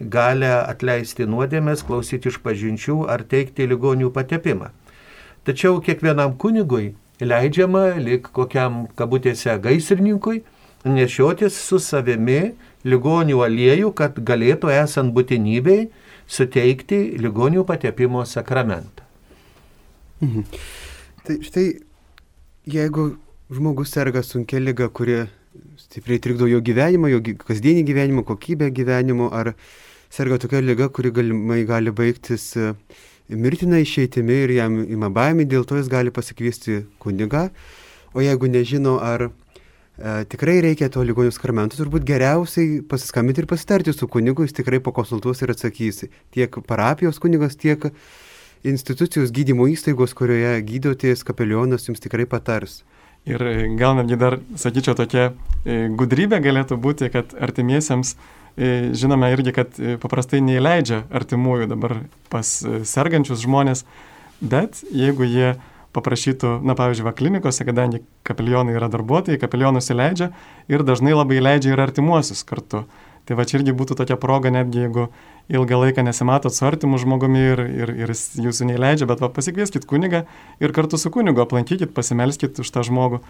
galę 0.00 0.54
atleisti 0.66 1.28
nuodėmės, 1.30 1.86
klausyti 1.86 2.28
iš 2.28 2.40
pažinčių 2.44 3.04
ar 3.12 3.24
teikti 3.24 3.68
ligonių 3.70 4.12
patepimą. 4.12 4.72
Tačiau 5.46 5.80
kiekvienam 5.82 6.36
kunigui 6.38 6.92
leidžiama, 7.22 7.94
lik 8.02 8.28
kokiam 8.34 8.84
kabutėse 8.98 9.54
gaisrininkui, 9.62 10.42
nešiotis 10.84 11.56
su 11.56 11.78
savimi 11.82 12.52
ligonių 12.84 13.42
aliejų, 13.46 13.92
kad 13.94 14.18
galėtų 14.18 14.72
esant 14.74 15.14
būtinybei 15.14 15.90
suteikti 16.26 17.18
ligonių 17.22 17.64
patepimo 17.68 18.24
sakramentą. 18.26 19.06
Mhm. 20.22 20.42
Tai 21.26 21.36
štai, 21.42 21.66
jeigu 22.66 23.12
žmogus 23.52 23.92
serga 23.94 24.22
sunkia 24.26 24.60
lyga, 24.62 24.88
kuri 24.88 25.24
stipriai 25.78 26.20
trikdo 26.22 26.48
jo 26.50 26.60
gyvenimą, 26.64 27.10
jo 27.12 27.20
kasdienį 27.46 27.84
gyvenimą, 27.86 28.24
kokybę 28.26 28.70
gyvenimo, 28.74 29.30
ar 29.34 29.52
serga 30.10 30.38
tokia 30.38 30.62
lyga, 30.62 30.88
kuri 30.88 31.12
galimai 31.14 31.62
gali 31.68 31.92
baigtis 31.92 32.52
e, 32.56 32.72
mirtina 33.28 33.80
išeitimi 33.82 34.42
ir 34.46 34.54
jam 34.56 34.78
ima 34.82 35.10
baimė, 35.12 35.46
dėl 35.48 35.66
to 35.68 35.78
jis 35.80 35.90
gali 35.92 36.14
pasikviesti 36.14 36.82
kunigą, 37.02 37.48
o 38.14 38.24
jeigu 38.24 38.50
nežino, 38.50 38.98
ar 39.00 39.30
tikrai 40.00 40.60
reikia 40.64 40.88
to 40.92 41.02
ligonių 41.04 41.32
skarmentų, 41.34 41.78
turbūt 41.78 42.06
geriausiai 42.08 42.80
pasiskambinti 42.88 43.44
ir 43.44 43.48
pasitarti 43.50 43.92
su 43.94 44.08
kunigu, 44.08 44.46
jis 44.46 44.56
tikrai 44.56 44.80
pakonsultuos 44.84 45.42
ir 45.44 45.52
atsakys. 45.52 46.06
Tiek 46.34 46.56
parapijos 46.66 47.20
kunigas, 47.22 47.58
tiek 47.60 47.90
institucijos 48.64 49.32
gydymo 49.34 49.66
įstaigos, 49.70 50.14
kurioje 50.16 50.54
gydotės 50.66 51.24
kapelionas 51.26 51.88
jums 51.88 52.02
tikrai 52.02 52.26
patars. 52.30 52.80
Ir 53.28 53.42
e, 53.46 53.56
gal 53.78 53.94
netgi 53.98 54.18
dar, 54.18 54.38
sakyčiau, 54.58 54.96
tokia 54.98 55.28
e, 55.28 55.86
gudrybė 55.98 56.40
galėtų 56.42 56.78
būti, 56.82 57.06
kad 57.14 57.34
artimiesiems 57.38 58.16
e, 58.16 58.94
žinome 58.98 59.30
irgi, 59.34 59.54
kad 59.54 59.78
paprastai 60.02 60.40
neįleidžia 60.42 61.04
artimųjų 61.14 61.68
dabar 61.70 62.00
pas 62.32 62.50
sergančius 62.88 63.44
žmonės, 63.44 63.84
bet 64.42 64.82
jeigu 64.90 65.28
jie 65.28 65.52
paprašytų, 65.96 66.58
na 66.64 66.76
pavyzdžiui, 66.78 67.06
va 67.06 67.14
klinikose, 67.16 67.64
kadangi 67.68 68.02
kapelionai 68.26 68.76
yra 68.78 68.88
darbuotojai, 68.92 69.40
kapelionus 69.40 69.92
įleidžia 69.92 70.32
ir 70.72 70.84
dažnai 70.88 71.14
labai 71.16 71.40
leidžia 71.42 71.74
ir 71.74 71.82
artimuosius 71.84 72.44
kartu. 72.48 72.86
Tai 73.28 73.36
va 73.38 73.46
čia 73.46 73.60
irgi 73.60 73.74
būtų 73.76 73.94
tokia 74.00 74.16
proga, 74.18 74.50
netgi 74.50 74.82
jeigu 74.82 75.06
ilgą 75.52 75.78
laiką 75.84 76.02
nesimatot 76.02 76.54
su 76.54 76.64
artimu 76.66 76.98
žmogumi 76.98 77.44
ir, 77.52 77.62
ir, 77.84 77.94
ir 78.02 78.10
jis 78.10 78.24
jūsų 78.42 78.72
neįleidžia, 78.72 79.06
bet 79.10 79.22
va 79.22 79.30
pasikvieskit 79.30 79.86
kunigą 79.86 80.24
ir 80.62 80.74
kartu 80.74 80.98
su 80.98 81.12
kunigu 81.14 81.44
aplankykit, 81.44 81.94
pasimelskit 81.94 82.58
už 82.62 82.72
tą 82.74 82.84
žmogų. 82.88 83.22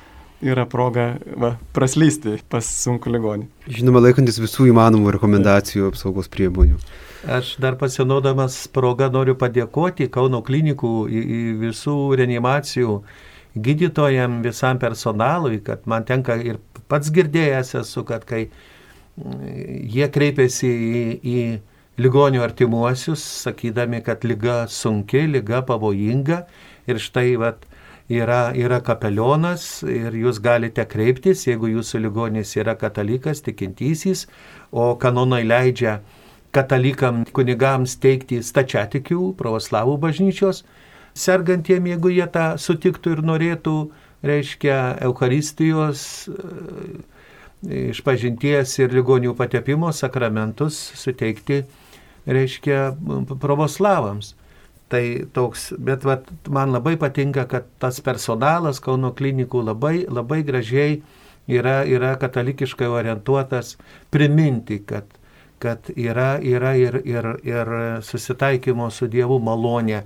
Yra 0.42 0.64
proga 0.66 1.20
va, 1.38 1.52
praslysti 1.70 2.40
pas 2.50 2.66
sunku 2.66 3.12
ligonį. 3.14 3.44
Žinoma, 3.70 4.00
laikantis 4.08 4.40
visų 4.42 4.72
įmanomų 4.72 5.12
rekomendacijų 5.14 5.92
apsaugos 5.92 6.26
priemonių. 6.32 6.80
Aš 7.22 7.56
dar 7.62 7.76
pasinaudamas 7.78 8.56
progą 8.74 9.06
noriu 9.14 9.36
padėkoti 9.38 10.08
Kauno 10.10 10.40
klinikų 10.42 10.88
visų 11.60 11.94
reanimacijų 12.18 12.96
gydytojam, 13.54 14.40
visam 14.42 14.80
personalui, 14.82 15.60
kad 15.62 15.86
man 15.86 16.02
tenka 16.08 16.34
ir 16.34 16.58
pats 16.90 17.12
girdėjęs 17.14 17.76
esu, 17.78 18.02
kad 18.08 18.24
kai 18.26 18.48
mm, 18.48 19.44
jie 19.92 20.08
kreipiasi 20.10 20.70
į, 20.72 21.04
į 21.22 22.02
ligonių 22.02 22.42
artimuosius, 22.42 23.22
sakydami, 23.44 24.00
kad 24.02 24.24
lyga 24.26 24.64
sunki, 24.66 25.22
lyga 25.30 25.60
pavojinga 25.68 26.40
ir 26.90 26.98
štai 26.98 27.36
vat, 27.38 27.68
yra, 28.10 28.48
yra 28.58 28.80
kapelionas 28.82 29.84
ir 29.86 30.16
jūs 30.24 30.40
galite 30.42 30.88
kreiptis, 30.90 31.46
jeigu 31.46 31.70
jūsų 31.70 32.02
ligonis 32.08 32.56
yra 32.58 32.74
katalikas, 32.80 33.44
tikintysis, 33.46 34.26
o 34.72 34.96
kanonai 34.98 35.44
leidžia 35.46 36.00
katalikam 36.52 37.24
kunigams 37.32 37.96
teikti 38.02 38.42
stačiatikių, 38.44 39.32
pravoslavų 39.38 39.96
bažnyčios, 40.02 40.62
sergantiem, 41.14 41.88
jeigu 41.92 42.12
jie 42.12 42.26
tą 42.32 42.52
sutiktų 42.60 43.16
ir 43.16 43.22
norėtų, 43.28 43.76
reiškia 44.26 44.76
Eucharistijos 45.02 46.04
e, 46.28 46.36
išpažinties 47.92 48.76
ir 48.82 48.94
ligonių 48.94 49.34
patepimo 49.38 49.90
sakramentus 49.94 50.78
suteikti, 50.98 51.62
reiškia, 52.26 52.92
pravoslavams. 53.42 54.34
Tai 54.92 55.02
toks, 55.32 55.70
bet 55.80 56.04
vat, 56.04 56.26
man 56.52 56.74
labai 56.74 56.98
patinka, 57.00 57.46
kad 57.48 57.68
tas 57.80 58.02
personalas 58.04 58.76
Kauno 58.84 59.14
klinikų 59.16 59.62
labai, 59.64 60.02
labai 60.04 60.42
gražiai 60.44 60.98
yra, 61.48 61.80
yra 61.88 62.12
katalikiškai 62.20 62.90
orientuotas 62.92 63.78
priminti, 64.12 64.82
kad 64.84 65.08
kad 65.62 65.90
yra, 65.96 66.40
yra 66.42 66.74
ir, 66.74 66.98
ir, 67.06 67.28
ir 67.46 67.68
susitaikymo 68.02 68.88
su 68.90 69.06
Dievu 69.06 69.38
malonė. 69.38 70.02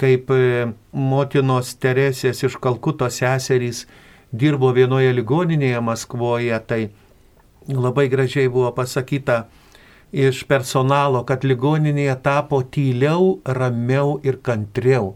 Kaip 0.00 0.30
e, 0.34 0.66
motinos 0.92 1.72
Teresės 1.80 2.42
iš 2.44 2.58
Kalkuto 2.60 3.08
seserys 3.08 3.86
dirbo 4.32 4.72
vienoje 4.76 5.12
ligoninėje 5.16 5.80
Maskvoje, 5.84 6.58
tai 6.68 6.82
labai 7.68 8.08
gražiai 8.12 8.50
buvo 8.52 8.72
pasakyta 8.76 9.46
iš 10.12 10.42
personalo, 10.48 11.22
kad 11.24 11.46
ligoninėje 11.48 12.18
tapo 12.24 12.60
tyliau, 12.62 13.38
ramiau 13.46 14.18
ir 14.26 14.42
kantriau. 14.44 15.14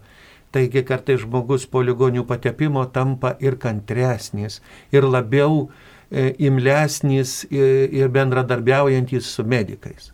Taigi 0.56 0.86
kartai 0.88 1.18
žmogus 1.20 1.66
po 1.68 1.82
ligonių 1.84 2.24
patepimo 2.24 2.86
tampa 2.94 3.34
ir 3.44 3.58
kantresnis, 3.60 4.62
ir 4.94 5.04
labiau 5.04 5.66
E, 5.66 5.84
imlesnis 6.10 7.40
ir 7.50 8.12
bendradarbiaujantis 8.14 9.26
su 9.26 9.44
medikais. 9.44 10.12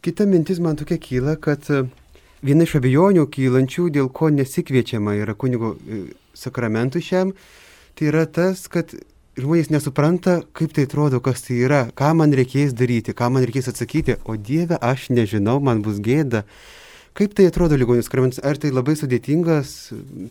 Kita 0.00 0.24
mintis 0.26 0.58
man 0.58 0.76
tokia 0.80 0.96
kyla, 0.96 1.34
kad 1.36 1.66
e, 1.68 1.82
viena 2.40 2.64
iš 2.64 2.78
abejonių 2.78 3.26
kylančių, 3.28 3.90
dėl 3.92 4.06
ko 4.16 4.30
nesikviečiama 4.32 5.12
yra 5.18 5.34
kunigo 5.36 5.74
e, 5.76 5.98
sakramentų 6.32 7.02
šiam, 7.04 7.34
tai 7.98 8.08
yra 8.08 8.22
tas, 8.24 8.62
kad 8.72 8.94
žmonės 9.36 9.68
nesupranta, 9.74 10.38
kaip 10.56 10.72
tai 10.72 10.86
atrodo, 10.88 11.20
kas 11.20 11.44
tai 11.44 11.58
yra, 11.66 11.82
ką 11.92 12.14
man 12.16 12.32
reikės 12.32 12.72
daryti, 12.72 13.12
ką 13.12 13.28
man 13.34 13.44
reikės 13.44 13.68
atsakyti, 13.74 14.16
o 14.24 14.38
Dieve, 14.40 14.78
aš 14.80 15.10
nežinau, 15.12 15.58
man 15.60 15.84
bus 15.84 16.00
gėda. 16.00 16.46
Kaip 17.12 17.36
tai 17.36 17.50
atrodo 17.50 17.76
ligonių 17.76 18.06
sakramentas? 18.06 18.40
Ar 18.40 18.56
tai 18.56 18.72
labai 18.72 18.96
sudėtingas 18.96 19.74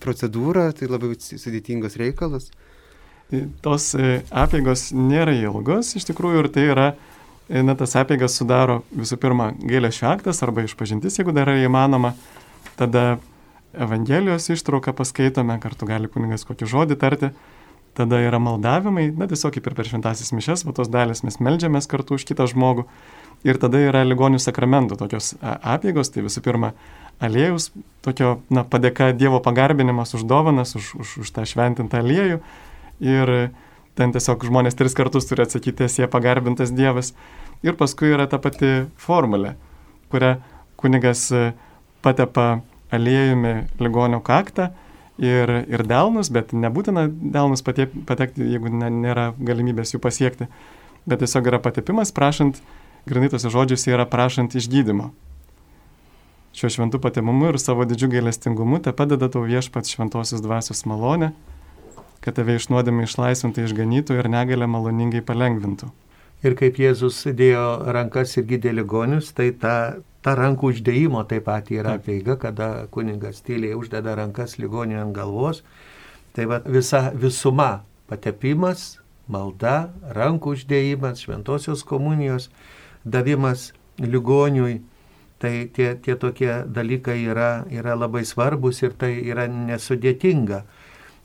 procedūra, 0.01 0.71
tai 0.73 0.89
labai 0.89 1.13
sudėtingas 1.19 1.99
reikalas? 2.01 2.49
Tos 3.63 3.93
e, 3.95 4.19
apėgos 4.33 4.89
nėra 4.95 5.35
ilgos 5.37 5.93
iš 5.97 6.07
tikrųjų 6.09 6.43
ir 6.43 6.49
tai 6.53 6.65
yra, 6.71 6.87
e, 7.49 7.61
na, 7.65 7.75
tas 7.77 7.95
apėgas 7.99 8.37
sudaro 8.39 8.81
visų 8.95 9.19
pirma 9.21 9.51
gailėšio 9.59 10.09
aktas 10.09 10.41
arba 10.45 10.65
išpažintis, 10.65 11.19
jeigu 11.19 11.35
dar 11.35 11.51
yra 11.51 11.67
įmanoma, 11.69 12.15
tada 12.79 13.19
Evangelijos 13.69 14.47
ištrauką 14.49 14.95
paskaitome, 14.97 15.59
kartu 15.61 15.85
gali 15.85 16.09
kuningas 16.09 16.41
kokį 16.47 16.65
žodį 16.71 16.95
tarti, 16.97 17.27
tada 17.93 18.17
yra 18.25 18.39
maldavimai, 18.41 19.11
na 19.13 19.27
tiesiog 19.29 19.53
kaip 19.53 19.67
ir 19.69 19.75
per 19.77 19.85
šventasis 19.85 20.33
mišes, 20.33 20.65
o 20.65 20.73
tos 20.73 20.89
dalis 20.89 21.21
mes 21.21 21.37
melžiamės 21.37 21.85
kartu 21.89 22.17
už 22.17 22.25
kitą 22.25 22.47
žmogų. 22.49 22.87
Ir 23.45 23.59
tada 23.61 23.77
yra 23.79 24.01
ligonių 24.03 24.39
sakramentų 24.41 24.97
tokios 24.99 25.35
apėgos, 25.39 26.09
tai 26.11 26.25
visų 26.25 26.41
pirma, 26.43 26.73
aliejus, 27.23 27.69
tokio, 28.03 28.39
na, 28.49 28.65
padėka 28.65 29.11
Dievo 29.13 29.37
pagarbinimas 29.43 30.17
už 30.17 30.25
dovanas, 30.27 30.73
už, 30.75 30.95
už, 30.97 31.13
už 31.23 31.31
tą 31.35 31.45
šventintą 31.47 32.01
aliejų 32.01 32.41
ir 33.03 33.51
ten 33.99 34.13
tiesiog 34.15 34.45
žmonės 34.47 34.77
tris 34.79 34.95
kartus 34.95 35.27
turi 35.27 35.43
atsakyti, 35.43 35.87
esi 35.87 36.07
pagarbintas 36.11 36.71
Dievas. 36.75 37.13
Ir 37.65 37.75
paskui 37.79 38.13
yra 38.13 38.29
ta 38.31 38.39
pati 38.39 38.85
formulė, 38.99 39.55
kurią 40.11 40.37
kunigas 40.79 41.25
e, 41.35 41.49
patepa 42.05 42.61
aliejumi 42.95 43.65
ligonio 43.83 44.21
kaktą 44.23 44.69
ir, 45.19 45.51
ir 45.67 45.83
delnus, 45.87 46.31
bet 46.31 46.53
nebūtina 46.55 47.09
delnus 47.11 47.63
patie, 47.65 47.89
patekti, 48.07 48.47
jeigu 48.53 48.71
ne, 48.71 48.87
nėra 49.03 49.33
galimybės 49.35 49.91
jų 49.93 49.99
pasiekti. 50.03 50.47
Bet 51.09 51.19
tiesiog 51.23 51.51
yra 51.51 51.59
patepimas, 51.63 52.13
prašant, 52.15 52.61
grinai 53.09 53.31
tose 53.33 53.51
žodžiuose 53.51 53.91
yra 53.91 54.07
prašant 54.07 54.55
išgydymo. 54.55 55.11
Šiuo 56.55 56.71
šventu 56.73 56.99
patemumu 57.03 57.51
ir 57.51 57.59
savo 57.61 57.85
didžiu 57.87 58.09
gailestingumu 58.15 58.79
te 58.83 58.95
padeda 58.95 59.29
tau 59.31 59.43
viešpats 59.45 59.91
šventosios 59.93 60.41
dvasios 60.43 60.81
malonė 60.89 61.33
kad 62.25 62.35
tave 62.35 62.57
iš 62.59 62.69
nuodėmė 62.73 63.07
išlaisvintų, 63.07 63.65
išganytų 63.67 64.19
ir 64.19 64.29
negalę 64.31 64.67
maloningai 64.67 65.23
palengvintų. 65.25 65.89
Ir 66.39 66.55
kaip 66.55 66.77
Jėzus 66.79 67.25
dėjo 67.35 67.91
rankas 67.91 68.37
ir 68.39 68.45
gydė 68.47 68.71
ligonius, 68.77 69.33
tai 69.35 69.49
ta, 69.51 69.99
ta 70.23 70.35
rankų 70.39 70.71
uždėjimo 70.73 71.25
taip 71.27 71.49
pat 71.49 71.67
yra 71.75 71.97
apeiga, 71.99 72.37
kada 72.39 72.87
kuningas 72.95 73.41
tyliai 73.43 73.75
uždeda 73.75 74.15
rankas 74.15 74.55
ligoniui 74.59 75.01
ant 75.01 75.15
galvos. 75.15 75.63
Tai 76.35 76.45
va, 76.47 76.61
visa 76.63 77.09
visuma- 77.11 77.83
patepimas, 78.09 78.99
malda, 79.27 79.91
rankų 80.15 80.55
uždėjimas, 80.55 81.25
šventosios 81.25 81.83
komunijos 81.83 82.49
davimas 83.03 83.73
ligoniui. 83.99 84.81
Tai 85.39 85.69
tie, 85.75 85.95
tie 85.95 86.15
tokie 86.15 86.63
dalykai 86.67 87.19
yra, 87.23 87.65
yra 87.71 87.95
labai 87.95 88.25
svarbus 88.27 88.81
ir 88.83 88.91
tai 88.91 89.13
yra 89.23 89.47
nesudėtinga. 89.47 90.63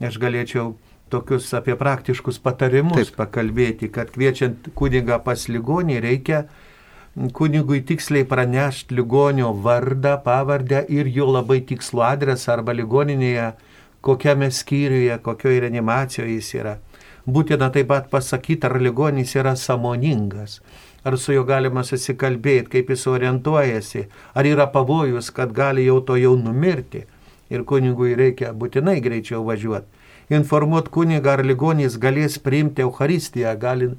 Aš 0.03 0.19
galėčiau 0.19 0.75
tokius 1.13 1.51
apie 1.55 1.77
praktiškus 1.79 2.39
patarimus 2.43 3.11
Taip. 3.11 3.19
pakalbėti, 3.19 3.91
kad 3.93 4.13
kviečiant 4.15 4.71
kunigą 4.79 5.21
pas 5.25 5.49
ligonį 5.49 6.01
reikia 6.05 6.45
kunigui 7.33 7.81
tiksliai 7.87 8.25
pranešti 8.27 8.95
ligonio 8.95 9.53
vardą, 9.53 10.17
pavardę 10.25 10.83
ir 10.91 11.07
jo 11.07 11.29
labai 11.31 11.61
tikslų 11.69 12.03
adresą 12.03 12.57
arba 12.57 12.75
ligoninėje, 12.75 13.53
kokiame 14.05 14.51
skyriuje, 14.51 15.19
kokioje 15.23 15.61
reanimacijoje 15.65 16.35
jis 16.35 16.51
yra. 16.59 16.75
Būtina 17.25 17.71
taip 17.73 17.89
pat 17.89 18.11
pasakyti, 18.11 18.67
ar 18.67 18.81
ligonis 18.83 19.33
yra 19.39 19.55
samoningas, 19.57 20.59
ar 21.05 21.17
su 21.17 21.33
juo 21.33 21.45
galima 21.49 21.85
susikalbėti, 21.87 22.69
kaip 22.75 22.91
jis 22.93 23.07
orientuojasi, 23.09 24.07
ar 24.35 24.51
yra 24.51 24.67
pavojus, 24.73 25.31
kad 25.31 25.55
gali 25.55 25.87
jau 25.87 26.01
to 26.05 26.19
jau 26.21 26.35
numirti 26.37 27.07
ir 27.51 27.65
kunigui 27.65 28.17
reikia 28.19 28.53
būtinai 28.53 28.99
greičiau 29.05 29.45
važiuoti. 29.47 30.03
Informuoti 30.33 30.93
kunigą, 30.95 31.37
ar 31.37 31.45
ligonys 31.45 31.99
galės 32.01 32.39
priimti 32.41 32.85
Euharistiją, 32.85 33.53
gali 33.61 33.91
e, 33.91 33.95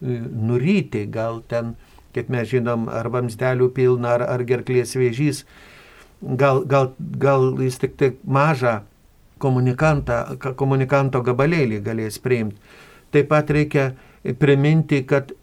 nuryti, 0.00 1.04
gal 1.12 1.42
ten 1.48 1.74
kaip 2.16 2.32
mes 2.32 2.48
žinom, 2.48 2.88
ar 2.88 3.10
vamzdelių 3.12 3.70
pilna, 3.76 4.16
ar, 4.16 4.24
ar 4.24 4.44
gerklės 4.48 4.96
vėžys, 4.96 5.44
gal, 6.40 6.62
gal, 6.64 6.92
gal 7.20 7.50
jis 7.60 7.76
tik 7.82 7.96
tai 8.00 8.12
mažą 8.24 8.78
komunikanto 9.36 11.20
gabalėlį 11.26 11.82
galės 11.84 12.16
priimti. 12.24 12.56
Taip 13.12 13.28
pat 13.30 13.52
reikia 13.52 13.90
priminti, 14.40 15.02
kad 15.04 15.34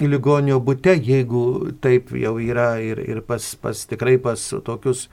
ligonio 0.00 0.56
būte, 0.60 0.96
jeigu 0.96 1.72
taip 1.84 2.10
jau 2.16 2.36
yra 2.40 2.76
ir, 2.80 3.00
ir 3.04 3.20
pas, 3.24 3.52
pas 3.60 3.84
tikrai 3.88 4.16
pas 4.20 4.40
tokius 4.64 5.06
e, 5.06 5.10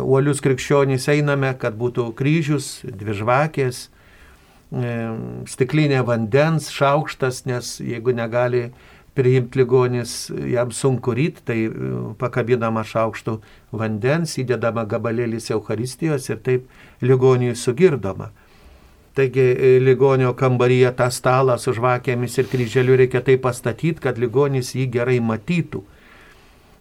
uolius 0.00 0.40
krikščionys 0.44 1.08
einame, 1.12 1.52
kad 1.60 1.76
būtų 1.78 2.10
kryžius, 2.16 2.80
dvi 2.84 3.16
žvakės, 3.18 3.88
e, 4.72 4.96
stiklinė 5.50 6.02
vandens, 6.08 6.70
šaukštas, 6.72 7.44
nes 7.50 7.76
jeigu 7.84 8.14
negali 8.16 8.68
priimti 9.14 9.60
ligonis, 9.60 10.30
jam 10.50 10.72
sunku 10.74 11.14
ryt, 11.14 11.42
tai 11.46 11.58
e, 11.66 11.72
pakabinama 12.18 12.84
šaukštų 12.86 13.36
vandens, 13.76 14.38
įdedama 14.42 14.86
gabalėlis 14.90 15.52
Euharistijos 15.54 16.30
ir 16.30 16.40
taip 16.46 17.04
ligoniui 17.04 17.54
sugirdoma. 17.58 18.32
Taigi 19.14 19.44
e, 19.52 19.76
ligonio 19.78 20.32
kambaryje 20.34 20.90
tą 20.98 21.06
stalą 21.14 21.54
su 21.62 21.74
žvakėmis 21.76 22.34
ir 22.40 22.48
kryželiu 22.50 22.96
reikia 22.98 23.22
taip 23.22 23.44
pastatyti, 23.44 24.00
kad 24.02 24.18
ligonis 24.18 24.72
jį 24.74 24.88
gerai 24.96 25.20
matytų. 25.22 25.84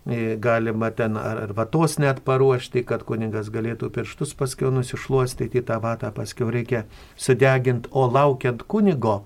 Galima 0.03 0.89
ten 0.91 1.15
ar, 1.15 1.37
ar 1.45 1.53
vatos 1.55 1.95
net 1.95 2.19
paruošti, 2.27 2.81
kad 2.83 3.05
kuningas 3.07 3.47
galėtų 3.53 3.87
pirštus 3.95 4.33
paskiau 4.35 4.73
nusišluostyti 4.75 5.63
tą 5.63 5.77
vatą, 5.79 6.09
paskiau 6.11 6.49
reikia 6.51 6.83
sudeginti, 7.15 7.87
o 7.95 8.09
laukiant 8.11 8.65
kunigo, 8.67 9.21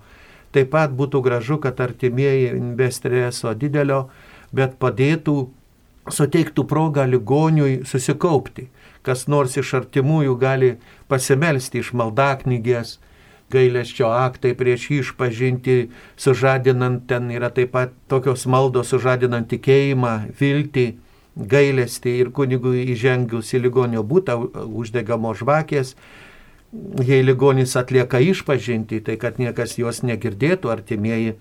Taip 0.54 0.70
pat 0.72 0.94
būtų 0.96 1.20
gražu, 1.24 1.58
kad 1.60 1.80
artimieji 1.84 2.52
be 2.76 2.88
streso 2.92 3.52
didelio, 3.54 4.06
bet 4.54 4.78
padėtų, 4.80 5.36
suteiktų 6.08 6.64
progą 6.64 7.04
ligoniui 7.04 7.82
susikaupti. 7.84 8.68
Kas 9.04 9.26
nors 9.28 9.58
iš 9.60 9.74
artimųjų 9.82 10.36
gali 10.40 10.70
pasimelsti 11.08 11.82
iš 11.82 11.92
maldaknygės, 11.92 12.96
gailesčio 13.52 14.10
aktai 14.12 14.54
prieš 14.54 14.88
išpažinti, 15.00 15.88
sužadinant 16.16 17.06
ten 17.08 17.30
yra 17.32 17.50
taip 17.54 17.72
pat 17.72 17.92
tokios 18.08 18.46
maldos 18.46 18.92
sužadinant 18.92 19.48
tikėjimą, 19.50 20.14
viltį, 20.38 20.86
gailestį 21.38 22.16
ir 22.22 22.32
kunigui 22.34 22.84
įžengius 22.94 23.54
į 23.54 23.62
ligonio 23.66 24.02
būtą 24.02 24.36
uždegamos 24.66 25.40
žvakės, 25.42 25.94
jei 27.04 27.22
ligonis 27.24 27.76
atlieka 27.78 28.20
išpažinti, 28.20 29.00
tai 29.04 29.16
kad 29.20 29.38
niekas 29.40 29.78
jos 29.78 30.02
negirdėtų, 30.04 30.72
artimieji 30.72 31.38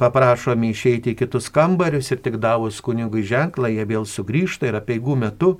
paprašomi 0.00 0.72
išeiti 0.74 1.14
į 1.14 1.20
kitus 1.22 1.48
kambarius 1.52 2.10
ir 2.10 2.20
tik 2.24 2.40
davus 2.42 2.80
kunigui 2.84 3.22
ženklą, 3.26 3.70
jie 3.70 3.86
vėl 3.86 4.08
sugrįžta 4.08 4.68
ir 4.68 4.80
apieigų 4.80 5.16
metu 5.20 5.54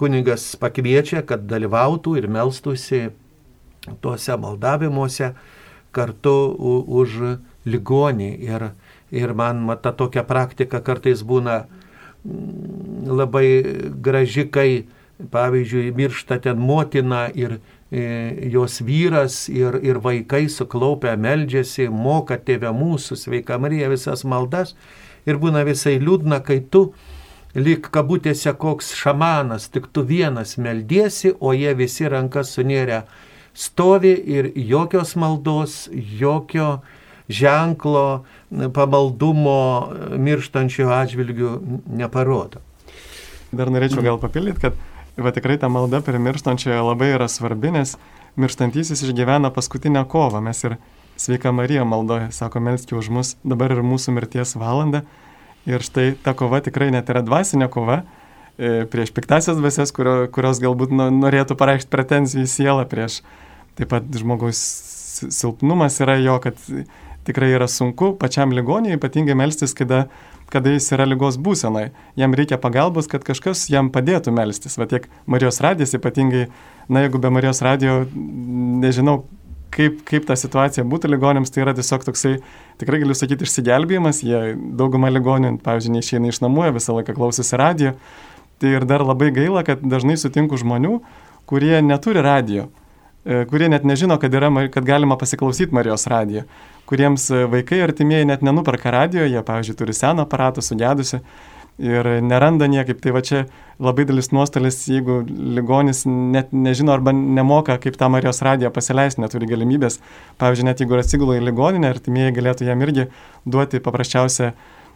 kunigas 0.00 0.54
pakviečia, 0.58 1.22
kad 1.26 1.44
dalyvautų 1.50 2.16
ir 2.18 2.28
melstųsi 2.32 3.10
tuose 4.00 4.36
maldavimuose 4.38 5.32
kartu 5.92 6.34
už 7.02 7.18
ligonį. 7.68 8.30
Ir, 8.48 8.70
ir 9.12 9.34
man 9.34 9.66
ta 9.82 9.92
tokia 9.92 10.24
praktika 10.24 10.80
kartais 10.80 11.22
būna 11.22 11.64
mm, 12.24 13.06
labai 13.12 13.46
graži, 14.02 14.48
kai 14.48 14.86
pavyzdžiui 15.22 15.92
miršta 15.94 16.40
ten 16.42 16.58
motina 16.58 17.28
ir 17.30 17.60
E, 17.92 18.48
jos 18.48 18.80
vyras 18.80 19.50
ir, 19.52 19.76
ir 19.84 19.98
vaikai 20.00 20.46
suklaupę 20.48 21.12
meldžiasi, 21.20 21.90
moka 21.92 22.38
tėvę 22.40 22.70
mūsų, 22.72 23.18
sveika 23.20 23.58
Marija 23.60 23.90
visas 23.92 24.22
maldas 24.24 24.72
ir 25.28 25.36
būna 25.36 25.60
visai 25.68 25.98
liūdna, 26.00 26.38
kai 26.40 26.62
tu 26.72 26.94
lyg 27.52 27.90
kabutėse 27.92 28.54
koks 28.56 28.94
šamanas, 28.96 29.68
tik 29.68 29.90
tu 29.92 30.06
vienas 30.08 30.56
meldiesi, 30.56 31.34
o 31.36 31.52
jie 31.52 31.74
visi 31.76 32.08
rankas 32.08 32.54
sunėrę 32.56 33.02
stovi 33.54 34.12
ir 34.26 34.52
jokios 34.56 35.16
maldos, 35.16 35.88
jokio 35.92 36.80
ženklo 37.28 38.24
pamaldumo 38.74 39.92
mirštančio 40.18 40.90
atžvilgių 40.92 41.52
neparodo. 42.00 42.60
Dar 43.52 43.70
norėčiau 43.72 44.04
gal 44.04 44.18
papildyti, 44.20 44.68
kad 44.68 45.20
va 45.20 45.32
tikrai 45.32 45.58
ta 45.60 45.68
malda 45.72 46.00
per 46.04 46.18
mirštančioje 46.20 46.80
labai 46.80 47.12
yra 47.16 47.28
svarbi, 47.28 47.72
nes 47.72 47.96
mirštantysis 48.40 49.04
išgyvena 49.04 49.52
paskutinę 49.52 50.04
kovą. 50.08 50.40
Mes 50.44 50.64
ir 50.64 50.78
sveika 51.20 51.52
Marija 51.52 51.84
maldoje, 51.84 52.30
sako, 52.32 52.60
melskite 52.64 52.96
už 52.96 53.10
mus, 53.12 53.34
dabar 53.44 53.74
ir 53.76 53.84
mūsų 53.84 54.16
mirties 54.16 54.56
valanda. 54.56 55.04
Ir 55.68 55.84
štai 55.84 56.16
ta 56.24 56.34
kova 56.34 56.58
tikrai 56.64 56.90
net 56.90 57.10
yra 57.12 57.22
dvasinė 57.22 57.68
kova 57.70 58.00
e, 58.00 58.21
prieš 58.56 59.12
piktasias 59.16 59.58
dvasias, 59.58 59.94
kurio, 59.94 60.26
kurios 60.32 60.60
galbūt 60.62 60.92
norėtų 60.94 61.56
pareikšti 61.58 61.92
pretenzijų 61.92 62.44
į 62.46 62.52
sielą, 62.52 62.82
prieš 62.90 63.22
taip 63.78 63.92
pat 63.94 64.08
žmogaus 64.18 64.60
silpnumas 65.32 65.96
yra 66.02 66.18
jo, 66.20 66.36
kad 66.42 66.58
tikrai 67.26 67.52
yra 67.54 67.68
sunku 67.70 68.12
pačiam 68.18 68.52
ligoniai 68.52 68.98
ypatingai 68.98 69.36
melstis, 69.38 69.74
kada 69.78 70.06
kada 70.52 70.74
jis 70.74 70.90
yra 70.92 71.06
lygos 71.08 71.38
būsenai. 71.40 71.90
Jam 72.18 72.34
reikia 72.36 72.58
pagalbos, 72.60 73.08
kad 73.10 73.24
kažkas 73.24 73.64
jam 73.72 73.88
padėtų 73.92 74.34
melstis. 74.36 74.76
Va 74.76 74.84
tiek 74.90 75.06
Marijos 75.24 75.62
radijas 75.64 75.96
ypatingai, 75.96 76.48
na 76.92 77.06
jeigu 77.06 77.20
be 77.22 77.30
Marijos 77.32 77.62
radijo, 77.64 78.02
nežinau, 78.82 79.22
kaip, 79.72 80.02
kaip 80.08 80.26
ta 80.28 80.36
situacija 80.36 80.84
būtų 80.88 81.08
ligonėms, 81.14 81.52
tai 81.52 81.64
yra 81.64 81.72
tiesiog 81.76 82.04
toksai, 82.04 82.34
tikrai 82.82 83.00
galiu 83.00 83.16
sakyti, 83.16 83.48
išsigelbėjimas. 83.48 84.20
Jie 84.26 84.42
daugumą 84.80 85.12
ligonių, 85.14 85.54
pavyzdžiui, 85.64 85.96
neišeina 85.96 86.32
iš 86.32 86.42
namų, 86.44 86.68
visą 86.76 86.98
laiką 86.98 87.16
klausosi 87.16 87.60
radijo. 87.60 87.96
Tai 88.62 88.76
ir 88.78 88.86
dar 88.86 89.02
labai 89.02 89.32
gaila, 89.34 89.64
kad 89.66 89.82
dažnai 89.82 90.14
sutinku 90.20 90.58
žmonių, 90.60 91.00
kurie 91.50 91.74
neturi 91.82 92.22
radijo 92.22 92.68
e, 93.26 93.42
kurie 93.50 93.66
net 93.72 93.82
nežino, 93.88 94.14
kad, 94.22 94.34
yra, 94.34 94.52
kad 94.70 94.86
galima 94.86 95.18
pasiklausyti 95.18 95.74
Marijos 95.74 96.06
radiją 96.10 96.46
kuriems 96.92 97.30
e, 97.30 97.46
vaikai 97.48 97.80
artimieji 97.86 98.28
net 98.28 98.42
nenuperka 98.44 98.92
radio, 98.92 99.24
jie, 99.24 99.40
pavyzdžiui, 99.46 99.78
turi 99.78 99.94
seną 99.96 100.26
aparatą 100.26 100.64
sugedusi 100.64 101.22
ir 101.82 102.08
neranda 102.22 102.68
niekaip. 102.68 103.00
Tai 103.02 103.14
va 103.16 103.22
čia 103.24 103.44
labai 103.82 104.04
dalis 104.08 104.28
nuostolis, 104.34 104.82
jeigu 104.92 105.22
ligonis 105.56 106.04
net 106.06 106.52
nežino 106.52 106.92
arba 106.94 107.14
nemoka, 107.16 107.78
kaip 107.82 107.96
tą 108.00 108.10
Marijos 108.12 108.42
radiją 108.44 108.72
pasileisti, 108.74 109.22
neturi 109.24 109.48
galimybės. 109.50 110.00
Pavyzdžiui, 110.42 110.68
net 110.68 110.84
jeigu 110.84 111.00
atsigula 111.00 111.38
į 111.38 111.46
ligoninę, 111.48 111.90
artimieji 111.94 112.36
galėtų 112.38 112.68
jam 112.68 112.84
irgi 112.84 113.08
duoti 113.48 113.80
paprasčiausią 113.82 114.52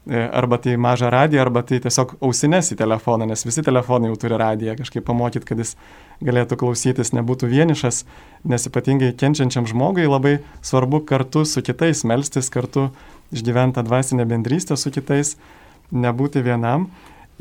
arba 0.07 0.59
tai 0.62 0.77
mažą 0.79 1.11
radiją, 1.11 1.42
arba 1.42 1.62
tai 1.66 1.81
tiesiog 1.83 2.16
ausines 2.23 2.71
į 2.71 2.77
telefoną, 2.79 3.27
nes 3.27 3.42
visi 3.47 3.64
telefonai 3.66 4.12
jau 4.12 4.19
turi 4.23 4.38
radiją, 4.38 4.77
kažkaip 4.79 5.03
pamokyti, 5.09 5.47
kad 5.49 5.59
jis 5.59 5.75
galėtų 6.25 6.59
klausytis, 6.61 7.11
nebūtų 7.16 7.51
vienišas, 7.51 8.05
nes 8.47 8.69
ypatingai 8.71 9.11
kenčiančiam 9.19 9.66
žmogui 9.66 10.07
labai 10.07 10.38
svarbu 10.62 11.03
kartu 11.09 11.42
su 11.45 11.62
kitais 11.66 12.05
melstis, 12.07 12.53
kartu 12.55 12.92
išgyventi 13.35 13.83
dvasinę 13.83 14.29
bendrystę 14.31 14.79
su 14.79 14.94
kitais, 14.94 15.35
nebūti 15.90 16.44
vienam. 16.46 16.87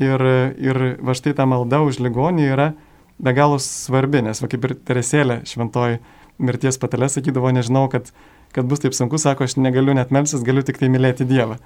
Ir, 0.02 0.20
ir 0.60 0.82
va 1.00 1.14
štai 1.16 1.32
ta 1.38 1.46
malda 1.48 1.80
už 1.86 2.02
ligonį 2.04 2.50
yra 2.50 2.72
be 3.22 3.32
galo 3.32 3.56
svarbi, 3.62 4.20
nes 4.26 4.42
va 4.42 4.50
kaip 4.50 4.66
ir 4.66 4.74
Teresėlė 4.76 5.38
šventoji 5.48 6.02
mirties 6.42 6.76
patelė 6.82 7.08
sakydavo, 7.08 7.48
nežinau, 7.54 7.86
kad, 7.88 8.10
kad 8.52 8.66
bus 8.68 8.82
taip 8.82 8.92
sunku, 8.92 9.16
sako, 9.22 9.46
aš 9.46 9.56
negaliu 9.56 9.94
net 9.96 10.12
melsis, 10.12 10.44
galiu 10.44 10.66
tik 10.66 10.82
tai 10.82 10.90
mylėti 10.92 11.24
Dievą. 11.28 11.56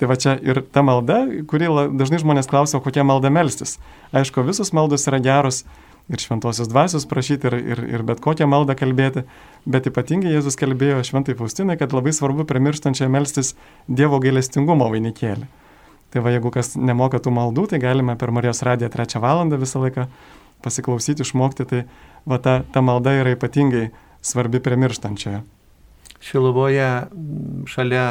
Tai 0.00 0.10
va 0.10 0.18
čia 0.18 0.34
ir 0.42 0.64
ta 0.74 0.82
malda, 0.82 1.20
kuri 1.50 1.70
dažnai 1.94 2.18
žmonės 2.22 2.50
klausia, 2.50 2.80
kokia 2.82 3.04
malda 3.06 3.30
melstis. 3.30 3.76
Aišku, 4.10 4.42
visos 4.46 4.72
maldos 4.74 5.06
yra 5.06 5.20
geros, 5.22 5.62
ir 6.08 6.20
šventosios 6.20 6.68
dvasios 6.68 7.06
prašyti, 7.08 7.48
ir, 7.48 7.54
ir, 7.54 7.82
ir 7.96 8.04
bet 8.04 8.20
kokią 8.24 8.46
maldą 8.50 8.76
kalbėti, 8.76 9.24
bet 9.64 9.88
ypatingai 9.88 10.34
Jėzus 10.34 10.58
kalbėjo 10.60 11.00
šventai 11.06 11.36
Faustinai, 11.38 11.78
kad 11.80 11.94
labai 11.96 12.12
svarbu 12.12 12.44
primirštančiai 12.48 13.08
melstis 13.12 13.54
Dievo 13.88 14.20
gailestingumo 14.20 14.90
vainikėlį. 14.92 15.48
Tai 16.12 16.22
va, 16.22 16.30
jeigu 16.34 16.52
kas 16.54 16.74
nemoka 16.76 17.18
tų 17.18 17.32
maldų, 17.34 17.66
tai 17.72 17.80
galime 17.82 18.14
per 18.20 18.30
Marijos 18.34 18.62
radiją 18.66 18.90
trečią 18.92 19.22
valandą 19.24 19.58
visą 19.58 19.80
laiką 19.82 20.06
pasiklausyti, 20.64 21.24
išmokti, 21.24 21.66
tai 21.70 21.80
va 22.28 22.38
ta, 22.38 22.60
ta 22.72 22.84
malda 22.84 23.16
yra 23.22 23.32
ypatingai 23.34 23.88
svarbi 24.24 24.60
primirštančioje. 24.62 25.40
Šiluvoje 26.24 26.90
šalia 27.68 28.06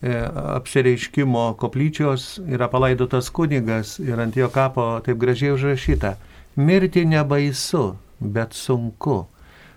apsireiškimo 0.00 1.54
koplyčios 1.60 2.38
yra 2.48 2.70
palaidotas 2.72 3.28
kunigas 3.30 3.98
ir 4.00 4.20
ant 4.20 4.36
jo 4.36 4.48
kapo 4.48 4.86
taip 5.04 5.18
gražiai 5.20 5.52
užrašyta 5.52 6.14
Mirti 6.56 7.04
nebaisu, 7.06 7.94
bet 8.20 8.56
sunku. 8.58 9.22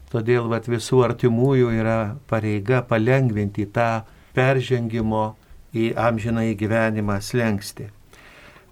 Todėl 0.10 0.50
vat, 0.50 0.66
visų 0.70 1.04
artimųjų 1.06 1.70
yra 1.78 1.98
pareiga 2.30 2.82
palengvinti 2.86 3.68
tą 3.74 4.04
peržengimo 4.34 5.36
į 5.74 5.94
amžiną 5.98 6.48
į 6.50 6.56
gyvenimą 6.58 7.20
slengsti. 7.22 7.90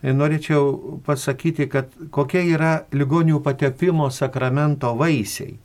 Norėčiau 0.01 0.99
pasakyti, 1.05 1.67
kad 1.69 1.93
kokie 2.09 2.41
yra 2.55 2.87
ligonių 2.93 3.41
patepimo 3.45 4.09
sakramento 4.09 4.95
vaisiai. 4.97 5.59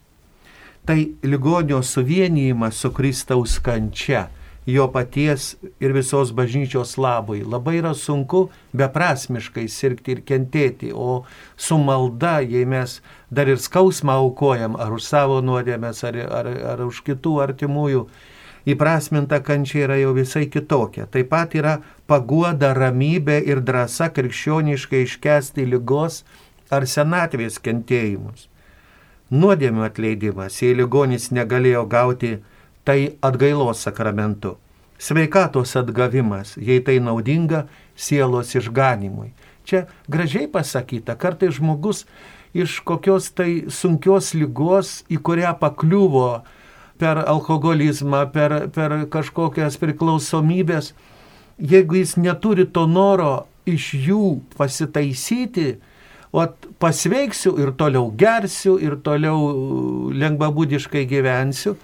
Tai 0.87 0.99
ligonio 1.25 1.81
suvienijimas 1.83 2.77
su 2.77 2.93
Kristaus 2.93 3.57
kančia 3.65 4.27
jo 4.67 4.89
paties 4.91 5.55
ir 5.81 5.93
visos 5.95 6.33
bažnyčios 6.35 6.97
labui. 6.99 7.45
Labai 7.47 7.79
yra 7.79 7.95
sunku 7.95 8.49
beprasmiškai 8.77 9.69
sirgti 9.71 10.17
ir 10.17 10.23
kentėti, 10.27 10.91
o 10.93 11.25
su 11.57 11.79
malda, 11.79 12.41
jei 12.43 12.67
mes 12.67 13.01
dar 13.31 13.49
ir 13.49 13.63
skausmą 13.63 14.19
aukojam, 14.23 14.75
ar 14.77 14.97
už 14.97 15.07
savo 15.07 15.39
nuodėmės, 15.41 16.03
ar, 16.09 16.19
ar, 16.41 16.51
ar 16.75 16.83
už 16.87 17.05
kitų 17.07 17.37
artimųjų, 17.47 18.07
įprasminta 18.67 19.39
kančia 19.47 19.85
yra 19.87 20.01
jau 20.01 20.11
visai 20.17 20.49
kitokia. 20.51 21.07
Taip 21.07 21.31
pat 21.31 21.55
yra 21.55 21.79
paguoda, 22.11 22.75
ramybė 22.75 23.39
ir 23.47 23.63
drąsa 23.63 24.11
krikščioniškai 24.11 25.07
iškesti 25.07 25.69
lygos 25.71 26.25
ar 26.75 26.91
senatvės 26.91 27.63
kentėjimus. 27.63 28.49
Nuodėmio 29.31 29.87
atleidimas, 29.87 30.59
jei 30.63 30.75
ligonis 30.75 31.33
negalėjo 31.35 31.87
gauti 31.91 32.37
tai 32.87 33.17
atgailos 33.21 33.83
sakramentu. 33.83 34.57
Sveikatos 34.99 35.75
atgavimas, 35.77 36.55
jei 36.57 36.81
tai 36.81 37.01
naudinga 37.03 37.67
sielos 37.99 38.55
išganimui. 38.55 39.35
Čia 39.67 39.85
gražiai 40.09 40.47
pasakyta, 40.49 41.19
kartai 41.19 41.51
žmogus 41.53 42.07
iš 42.55 42.79
kokios 42.87 43.33
tai 43.35 43.67
sunkios 43.69 44.31
lygos, 44.39 45.03
į 45.11 45.19
kurią 45.27 45.57
pakliuvo 45.61 46.45
per 46.97 47.21
alkoholizmą, 47.27 48.23
per, 48.33 48.55
per 48.73 48.95
kažkokias 49.13 49.77
priklausomybės, 49.83 50.95
jeigu 51.59 52.01
jis 52.01 52.15
neturi 52.17 52.65
to 52.71 52.87
noro 52.89 53.49
iš 53.69 53.91
jų 54.07 54.23
pasitaisyti, 54.57 55.75
o 56.33 56.47
pasveiksiu 56.81 57.57
ir 57.61 57.75
toliau 57.77 58.09
gersiu, 58.17 58.77
ir 58.81 58.97
toliau 59.05 60.13
lengvabūdiškai 60.15 61.05
gyvensiu, 61.11 61.77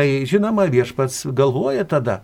Tai 0.00 0.24
žinoma, 0.24 0.64
viešpats 0.72 1.26
galvoja 1.36 1.82
tada, 1.84 2.22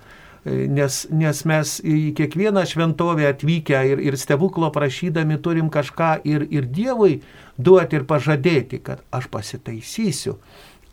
nes, 0.49 0.95
nes 1.13 1.41
mes 1.45 1.73
į 1.85 2.15
kiekvieną 2.17 2.63
šventovę 2.65 3.27
atvykę 3.29 3.83
ir, 3.91 4.01
ir 4.01 4.17
stebuklo 4.17 4.71
prašydami 4.73 5.37
turim 5.45 5.69
kažką 5.69 6.15
ir, 6.25 6.47
ir 6.49 6.71
Dievui 6.73 7.19
duoti 7.61 7.99
ir 7.99 8.07
pažadėti, 8.09 8.81
kad 8.81 9.05
aš 9.13 9.29
pasitaisysiu, 9.29 10.39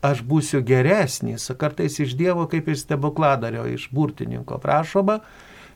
aš 0.04 0.26
būsiu 0.28 0.60
geresnis, 0.68 1.48
kartais 1.56 1.96
iš 2.04 2.18
Dievo 2.20 2.50
kaip 2.52 2.68
iš 2.68 2.84
stebukladario, 2.84 3.64
iš 3.64 3.88
burtininko 3.96 4.60
prašoma, 4.60 5.22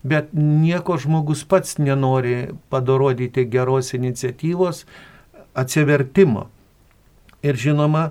bet 0.04 0.36
nieko 0.36 1.00
žmogus 1.00 1.48
pats 1.48 1.80
nenori 1.80 2.50
padorodyti 2.68 3.48
geros 3.48 3.96
iniciatyvos 3.96 4.84
atsivertimo. 5.56 6.50
Ir 7.48 7.56
žinoma, 7.56 8.10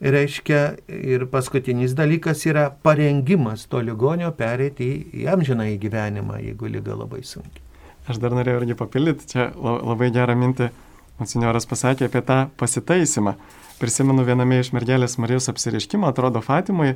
reiškia 0.00 0.60
ir 0.88 1.26
paskutinis 1.30 1.94
dalykas 1.98 2.44
yra 2.46 2.68
parengimas 2.70 3.66
to 3.70 3.80
ligonio 3.82 4.30
perėti 4.36 4.88
į 5.12 5.28
amžiną 5.34 5.66
į 5.74 5.78
gyvenimą, 5.82 6.38
jeigu 6.44 6.70
lyga 6.70 6.96
labai 6.98 7.24
sunki. 7.26 7.64
Aš 8.08 8.20
dar 8.22 8.32
norėjau 8.32 8.62
irgi 8.62 8.76
papildyti, 8.78 9.26
čia 9.34 9.50
labai 9.58 10.08
gerą 10.14 10.36
mintį 10.38 10.70
monsinjoras 11.18 11.66
pasakė 11.68 12.06
apie 12.08 12.22
tą 12.24 12.38
pasitaisimą. 12.60 13.34
Prisimenu 13.78 14.24
viename 14.26 14.60
iš 14.62 14.72
mergelės 14.74 15.18
Marijos 15.22 15.50
apsireiškimo, 15.52 16.08
atrodo 16.08 16.40
Fatimui, 16.42 16.94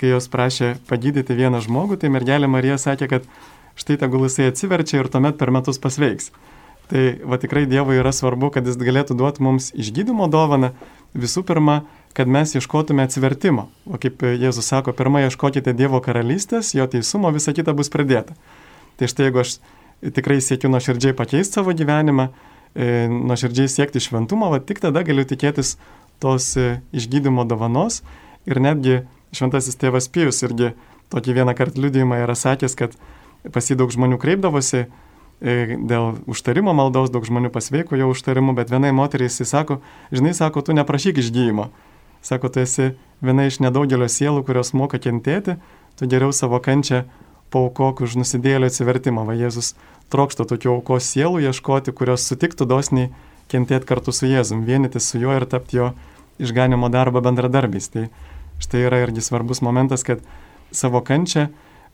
kai 0.00 0.12
jos 0.12 0.28
prašė 0.32 0.74
pagydyti 0.88 1.36
vieną 1.38 1.62
žmogų, 1.64 1.98
tai 2.00 2.10
mergelė 2.12 2.48
Marija 2.50 2.78
sakė, 2.80 3.08
kad 3.10 3.26
štai 3.78 3.98
tegul 4.00 4.26
jisai 4.26 4.50
atsiverčia 4.50 5.00
ir 5.00 5.10
tuomet 5.12 5.38
per 5.40 5.52
metus 5.54 5.80
pasveiks. 5.82 6.30
Tai 6.90 7.02
va 7.30 7.38
tikrai 7.38 7.66
Dievui 7.70 8.00
yra 8.00 8.10
svarbu, 8.14 8.50
kad 8.54 8.66
jis 8.66 8.78
galėtų 8.80 9.14
duoti 9.18 9.44
mums 9.46 9.70
išgydymo 9.78 10.26
dovaną, 10.30 10.72
visų 11.14 11.44
pirma, 11.46 11.82
kad 12.12 12.28
mes 12.28 12.54
ieškotume 12.54 13.04
atsivertimo. 13.06 13.68
O 13.86 13.98
kaip 14.00 14.22
Jėzus 14.22 14.66
sako, 14.66 14.94
pirmą 14.96 15.22
ieškokite 15.26 15.74
Dievo 15.76 16.00
karalystės, 16.02 16.74
jo 16.74 16.86
teisumo, 16.90 17.30
visa 17.34 17.54
kita 17.54 17.74
bus 17.76 17.90
pridėta. 17.92 18.34
Tai 18.98 19.08
štai 19.10 19.28
jeigu 19.28 19.42
aš 19.44 19.58
tikrai 20.16 20.40
siekiu 20.42 20.70
nuoširdžiai 20.72 21.14
pakeisti 21.16 21.60
savo 21.60 21.74
gyvenimą, 21.76 22.30
e, 22.74 23.06
nuoširdžiai 23.10 23.70
siekti 23.70 24.02
šventumo, 24.02 24.50
va 24.50 24.58
tik 24.58 24.82
tada 24.82 25.04
galiu 25.06 25.24
tikėtis 25.24 25.76
tos 26.20 26.56
e, 26.58 26.80
išgydymo 26.92 27.46
dovanos. 27.46 28.02
Ir 28.48 28.58
netgi 28.58 29.02
šventasis 29.36 29.78
tėvas 29.78 30.08
Pijus 30.10 30.42
irgi 30.42 30.72
tokį 31.14 31.36
vieną 31.38 31.54
kartą 31.54 31.84
liudijimą 31.84 32.24
yra 32.24 32.34
sakęs, 32.34 32.74
kad 32.74 32.96
pas 33.54 33.70
jį 33.70 33.76
daug 33.78 33.92
žmonių 33.92 34.18
kreipdavosi 34.18 34.82
e, 34.82 35.78
dėl 35.78 36.18
užtarimo 36.26 36.74
maldos, 36.74 37.12
daug 37.14 37.22
žmonių 37.28 37.52
pasveiko 37.54 37.94
jo 38.00 38.10
užtarimu, 38.10 38.56
bet 38.58 38.72
vienai 38.72 38.90
moteriai 38.96 39.30
jisai 39.30 39.46
sako, 39.46 39.78
žinai, 40.10 40.34
sako, 40.34 40.64
tu 40.64 40.74
neprašyk 40.74 41.22
išgydymo 41.22 41.70
Sako, 42.22 42.50
tu 42.52 42.60
esi 42.60 42.92
viena 43.24 43.46
iš 43.48 43.60
nedaugelio 43.64 44.08
sielų, 44.08 44.44
kurios 44.48 44.74
moka 44.76 45.00
kentėti, 45.00 45.56
tu 45.96 46.08
geriau 46.10 46.32
savo 46.36 46.60
kančią 46.60 47.04
paukok 47.50 48.04
už 48.06 48.18
nusidėlio 48.20 48.68
atsivertimą. 48.70 49.24
Va 49.28 49.36
Jėzus 49.38 49.74
trokšta 50.12 50.46
tokių 50.48 50.76
aukos 50.76 51.08
sielų 51.10 51.42
ieškoti, 51.48 51.94
kurios 51.96 52.26
sutiktų 52.28 52.68
dosniai 52.70 53.10
kentėti 53.50 53.88
kartu 53.88 54.14
su 54.14 54.28
Jėzum, 54.30 54.64
vienyti 54.68 55.02
su 55.02 55.18
juo 55.18 55.34
ir 55.36 55.46
tapti 55.50 55.80
jo 55.80 55.90
išganimo 56.40 56.90
darbo 56.92 57.22
bendradarbiais. 57.24 57.90
Tai 57.92 58.06
štai 58.62 58.84
yra 58.86 59.02
irgi 59.04 59.24
svarbus 59.24 59.62
momentas, 59.64 60.04
kad 60.06 60.22
savo 60.72 61.02
kančią, 61.04 61.48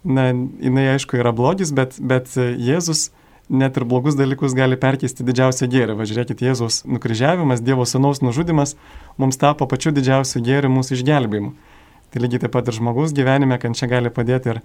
na, 0.05 0.29
jinai 0.33 0.91
aišku 0.95 1.19
yra 1.19 1.33
blogis, 1.35 1.73
bet, 1.75 1.97
bet 1.99 2.35
Jėzus 2.37 3.11
net 3.49 3.77
ir 3.77 3.85
blogus 3.87 4.17
dalykus 4.19 4.55
gali 4.59 4.79
perkeisti 4.81 5.25
didžiausią 5.27 5.69
gėrį. 5.71 5.95
Važiuokit, 6.01 6.43
Jėzus 6.43 6.83
nukryžiavimas, 6.89 7.63
Dievo 7.63 7.87
Sūnaus 7.87 8.23
nužudimas 8.25 8.75
mums 9.21 9.39
tapo 9.39 9.69
pačiu 9.71 9.93
didžiausiu 9.95 10.43
gėriu 10.43 10.73
mūsų 10.75 10.99
išgelbėjimu. 10.99 11.53
Tai 12.11 12.23
lygiai 12.23 12.43
taip 12.45 12.55
pat 12.57 12.69
ir 12.69 12.77
žmogus 12.79 13.15
gyvenime 13.15 13.59
kančia 13.63 13.89
gali 13.91 14.11
padėti 14.11 14.55
ir 14.55 14.63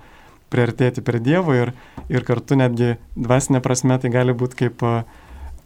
priartėti 0.52 1.04
prie 1.06 1.22
Dievo 1.24 1.56
ir, 1.56 1.74
ir 2.10 2.26
kartu 2.28 2.58
netgi 2.60 2.96
dvasinė 3.16 3.62
prasme 3.64 3.98
tai 4.02 4.12
gali 4.14 4.36
būti 4.38 4.66
kaip 4.66 4.84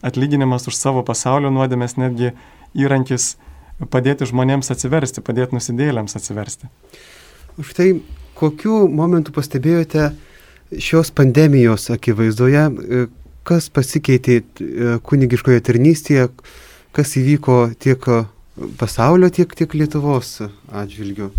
atlyginimas 0.05 0.67
už 0.69 0.77
savo 0.77 1.01
pasaulio 1.07 1.49
nuodėmės, 1.53 1.97
netgi 1.97 2.33
įrankis 2.75 3.35
padėti 3.91 4.27
žmonėms 4.29 4.71
atsiversti, 4.71 5.23
padėti 5.25 5.57
nusidėlėms 5.57 6.15
atsiversti. 6.19 6.69
Už 7.59 7.71
tai 7.75 7.89
kokiu 8.35 8.85
momentu 8.91 9.33
pastebėjote, 9.35 10.11
šios 10.71 11.11
pandemijos 11.15 11.89
akivaizdoje, 11.93 12.63
e, 12.69 13.05
kas 13.45 13.69
pasikeitė 13.69 14.37
e, 14.41 14.45
kunigiškoje 15.05 15.63
tarnystėje, 15.65 16.29
kas 16.95 17.17
įvyko 17.19 17.59
tiek 17.79 18.07
pasaulio, 18.79 19.29
tiek, 19.29 19.51
tiek 19.57 19.75
Lietuvos 19.75 20.39
atžvilgiu? 20.71 21.31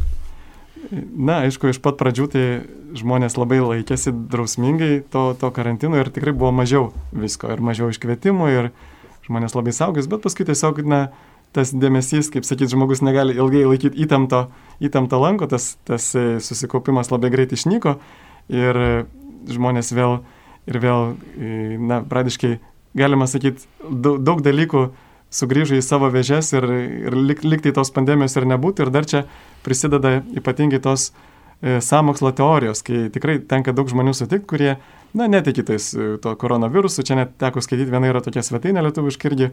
Na, 0.93 1.41
aišku, 1.47 1.73
iš 1.73 1.81
pat 1.83 1.97
pradžių 1.99 2.27
tai 2.31 2.45
žmonės 2.97 3.35
labai 3.41 3.59
laikėsi 3.63 4.13
drausmingai 4.31 5.01
to, 5.11 5.33
to 5.41 5.51
karantino 5.51 5.99
ir 5.99 6.13
tikrai 6.15 6.35
buvo 6.37 6.53
mažiau 6.55 6.91
visko 7.11 7.51
ir 7.51 7.63
mažiau 7.65 7.89
iškvietimų 7.91 8.51
ir 8.53 8.69
žmonės 9.27 9.57
labai 9.57 9.75
saugės, 9.75 10.07
bet 10.07 10.23
paskui 10.23 10.47
tiesiog, 10.47 10.85
na, 10.87 11.01
tas 11.57 11.73
dėmesys, 11.75 12.29
kaip 12.31 12.47
sakyt, 12.47 12.71
žmogus 12.71 13.03
negali 13.03 13.35
ilgai 13.35 13.65
laikyti 13.67 13.99
įtempto, 14.05 14.45
įtempto 14.85 15.19
lanko, 15.19 15.49
tas, 15.51 15.75
tas 15.89 16.13
e, 16.15 16.37
susikaupimas 16.45 17.11
labai 17.11 17.33
greit 17.35 17.57
išnyko 17.57 17.97
ir 18.53 19.07
žmonės 19.51 19.93
vėl 19.97 20.21
ir 20.67 20.81
vėl, 20.83 21.13
na, 21.79 22.01
pradiškai, 22.03 22.57
galima 22.99 23.29
sakyti, 23.31 23.69
daug, 23.87 24.19
daug 24.25 24.43
dalykų 24.43 24.89
sugrįžo 25.33 25.77
į 25.79 25.85
savo 25.85 26.11
vežes 26.13 26.53
ir, 26.55 26.67
ir 27.07 27.17
lik, 27.17 27.45
liktai 27.45 27.75
tos 27.77 27.93
pandemijos 27.95 28.37
ir 28.39 28.47
nebūtų. 28.49 28.87
Ir 28.87 28.93
dar 28.95 29.09
čia 29.09 29.25
prisideda 29.67 30.21
ypatingai 30.39 30.81
tos 30.83 31.11
e, 31.11 31.79
samokslo 31.85 32.33
teorijos, 32.37 32.85
kai 32.87 33.07
tikrai 33.13 33.39
tenka 33.49 33.75
daug 33.77 33.91
žmonių 33.91 34.15
sutikti, 34.17 34.47
kurie, 34.49 34.77
na, 35.17 35.29
netiki 35.31 35.67
tais 35.67 35.91
e, 35.95 36.15
to 36.23 36.37
koronavirusu. 36.41 37.05
Čia 37.07 37.21
net 37.21 37.37
teko 37.43 37.65
skaityti, 37.65 37.91
viena 37.93 38.13
yra 38.13 38.23
tokia 38.25 38.45
svetainė 38.47 38.85
lietuviškai 38.87 39.33
irgi, 39.33 39.51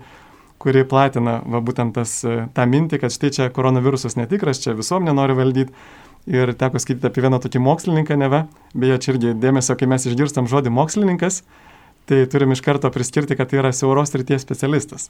kuri 0.63 0.85
platina 0.87 1.39
va, 1.41 1.59
būtent 1.65 1.97
tas, 1.97 2.19
e, 2.23 2.45
tą 2.55 2.69
mintį, 2.69 3.01
kad 3.03 3.15
štai 3.15 3.33
čia 3.35 3.51
koronavirusas 3.53 4.17
netikras, 4.19 4.61
čia 4.63 4.77
visuomenė 4.77 5.17
nori 5.17 5.37
valdyti. 5.39 5.75
Ir 6.29 6.53
teko 6.55 6.79
skaityti 6.79 7.09
apie 7.09 7.23
vieną 7.25 7.41
tokį 7.43 7.59
mokslininką 7.59 8.15
neve. 8.15 8.45
Beje, 8.71 8.99
čia 9.03 9.13
irgi 9.13 9.33
dėmesio, 9.35 9.75
kai 9.75 9.89
mes 9.91 10.05
išgirstam 10.07 10.47
žodį 10.47 10.71
mokslininkas, 10.71 11.41
tai 12.07 12.21
turim 12.31 12.55
iš 12.55 12.61
karto 12.63 12.91
priskirti, 12.95 13.35
kad 13.35 13.51
tai 13.51 13.59
yra 13.59 13.73
siauros 13.75 14.15
ryties 14.15 14.45
specialistas. 14.45 15.09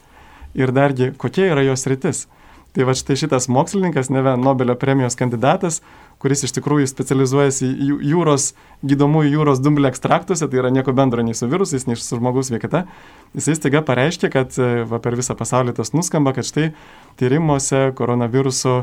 Ir 0.57 0.73
dargi, 0.73 1.11
kokia 1.17 1.51
yra 1.53 1.65
jos 1.67 1.85
rytis. 1.89 2.25
Tai 2.73 2.87
va 2.89 2.95
štai 2.97 3.13
šitas 3.21 3.45
mokslininkas, 3.53 4.09
neve 4.09 4.33
Nobelio 4.41 4.73
premijos 4.81 5.13
kandidatas, 5.13 5.83
kuris 6.17 6.41
iš 6.47 6.55
tikrųjų 6.55 6.87
specializuojasi 6.89 7.69
jūros, 8.09 8.53
gydomųjų 8.81 9.35
jūros 9.35 9.61
dumblio 9.61 9.91
ekstraktuose, 9.91 10.47
tai 10.49 10.61
yra 10.63 10.73
nieko 10.73 10.95
bendro 10.97 11.21
nei 11.21 11.37
su 11.37 11.45
virusais, 11.51 11.85
nei 11.85 11.99
su 11.99 12.17
žmogaus 12.17 12.49
veikata, 12.49 12.87
jisai 13.37 13.59
staiga 13.59 13.83
pareiškė, 13.85 14.33
kad 14.33 14.57
va, 14.89 14.97
per 15.03 15.19
visą 15.19 15.37
pasaulį 15.37 15.75
tas 15.77 15.93
nuskamba, 15.93 16.33
kad 16.33 16.49
štai 16.49 16.71
tyrimuose 17.21 17.91
koronaviruso 17.99 18.79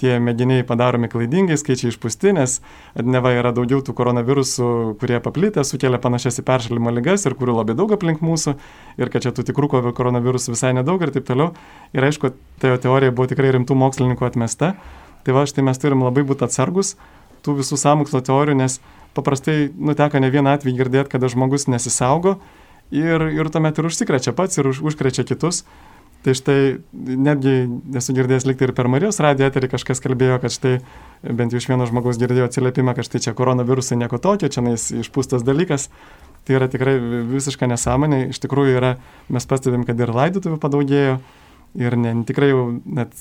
tie 0.00 0.16
mėginiai 0.22 0.64
padaromi 0.66 1.10
klaidingai, 1.12 1.58
skaičiai 1.60 1.92
išpūsti, 1.92 2.32
nes 2.38 2.58
neva 3.02 3.34
yra 3.36 3.52
daugiau 3.54 3.82
tų 3.84 3.94
koronavirusų, 3.98 4.68
kurie 5.00 5.20
paplitę, 5.24 5.64
sukelia 5.66 6.00
panašias 6.02 6.40
į 6.42 6.46
peršalimo 6.48 6.94
lygas 6.94 7.26
ir 7.28 7.36
kurių 7.38 7.58
labai 7.60 7.76
daug 7.78 7.92
aplink 7.94 8.24
mūsų, 8.24 8.56
ir 8.98 9.12
kad 9.12 9.26
čia 9.26 9.34
tų 9.36 9.46
tikrų 9.50 9.70
koronavirusų 9.92 10.56
visai 10.56 10.72
nedaug 10.76 11.02
ir 11.02 11.14
taip 11.14 11.28
toliau. 11.28 11.52
Ir 11.92 12.08
aišku, 12.08 12.32
ta 12.62 12.76
teorija 12.80 13.14
buvo 13.14 13.30
tikrai 13.30 13.52
rimtų 13.58 13.78
mokslininkų 13.78 14.26
atmesta. 14.28 14.74
Tai 15.22 15.36
va, 15.36 15.44
štai 15.46 15.62
mes 15.66 15.78
turim 15.78 16.02
labai 16.02 16.24
būti 16.26 16.48
atsargus 16.48 16.96
tų 17.42 17.58
visų 17.60 17.78
sąmokslo 17.78 18.22
teorijų, 18.24 18.58
nes 18.58 18.78
paprastai 19.16 19.70
nuteka 19.74 20.20
ne 20.22 20.30
vieną 20.32 20.56
atvejį 20.56 20.78
girdėti, 20.78 21.12
kada 21.14 21.30
žmogus 21.30 21.68
nesisaugo 21.70 22.38
ir, 22.94 23.26
ir 23.34 23.50
tuomet 23.52 23.78
ir 23.78 23.88
užsikrečia 23.88 24.34
pats 24.36 24.60
ir 24.60 24.68
už, 24.70 24.82
užkrečia 24.92 25.26
kitus. 25.28 25.64
Tai 26.22 26.34
štai 26.38 26.58
netgi 26.94 27.52
esu 27.98 28.14
girdėjęs 28.14 28.44
likti 28.46 28.68
ir 28.68 28.72
per 28.78 28.86
Marijos 28.90 29.18
radiją 29.24 29.48
eterį 29.50 29.72
kažkas 29.72 29.98
kalbėjo, 30.04 30.36
kad 30.44 30.54
štai 30.54 30.76
bent 31.26 31.50
jau 31.50 31.58
iš 31.58 31.66
vieno 31.66 31.86
žmogaus 31.88 32.20
girdėjo 32.20 32.46
atsiliepimą, 32.46 32.94
kad 32.94 33.08
štai 33.08 33.24
čia 33.24 33.34
koronavirusai 33.34 33.98
nieko 33.98 34.20
tokio, 34.22 34.50
čia 34.52 34.62
nais 34.62 34.86
išpūstas 34.94 35.42
dalykas. 35.46 35.88
Tai 36.46 36.58
yra 36.58 36.66
tikrai 36.70 36.94
visiška 37.30 37.66
nesąmonė. 37.70 38.28
Iš 38.30 38.38
tikrųjų 38.42 38.78
yra, 38.78 38.96
mes 39.34 39.46
pastebim, 39.50 39.82
kad 39.86 39.98
ir 39.98 40.14
laidotuvių 40.14 40.58
padaugėjo 40.62 41.18
ir 41.78 41.96
ne, 41.98 42.14
tikrai 42.26 42.50
jau 42.52 42.64
net 42.86 43.14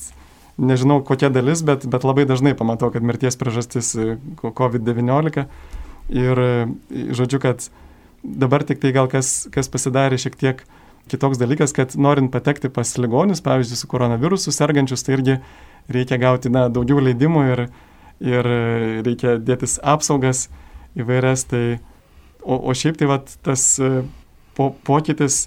nežinau 0.61 0.99
kokia 1.05 1.29
dalis, 1.33 1.63
bet, 1.65 1.85
bet 1.89 2.05
labai 2.05 2.27
dažnai 2.29 2.53
pamatau, 2.57 2.91
kad 2.93 3.05
mirties 3.05 3.37
priežastis 3.39 3.93
COVID-19. 4.41 5.45
Ir 6.11 6.43
žodžiu, 7.17 7.39
kad 7.41 7.69
dabar 8.21 8.65
tik 8.67 8.81
tai 8.81 8.93
gal 8.93 9.09
kas, 9.09 9.47
kas 9.53 9.69
pasidarė 9.71 10.19
šiek 10.21 10.37
tiek 10.37 10.65
kitoks 11.09 11.39
dalykas, 11.41 11.73
kad 11.75 11.95
norint 11.97 12.31
patekti 12.33 12.69
pas 12.73 12.93
ligonius, 13.01 13.41
pavyzdžiui, 13.45 13.79
su 13.79 13.89
koronavirusu 13.91 14.53
sergančius, 14.53 15.03
tai 15.05 15.17
irgi 15.17 15.37
reikia 15.91 16.19
gauti 16.21 16.51
na, 16.53 16.67
daugiau 16.69 17.01
leidimų 17.01 17.45
ir, 17.53 17.63
ir 18.23 18.51
reikia 19.07 19.37
dėtis 19.41 19.79
apsaugas 19.81 20.47
įvairias. 20.99 21.47
Tai, 21.51 21.63
o, 22.43 22.57
o 22.57 22.75
šiaip 22.77 22.99
tai 22.99 23.09
vat, 23.11 23.33
tas 23.45 23.65
e, 23.81 24.03
po, 24.57 24.71
pokytis 24.87 25.45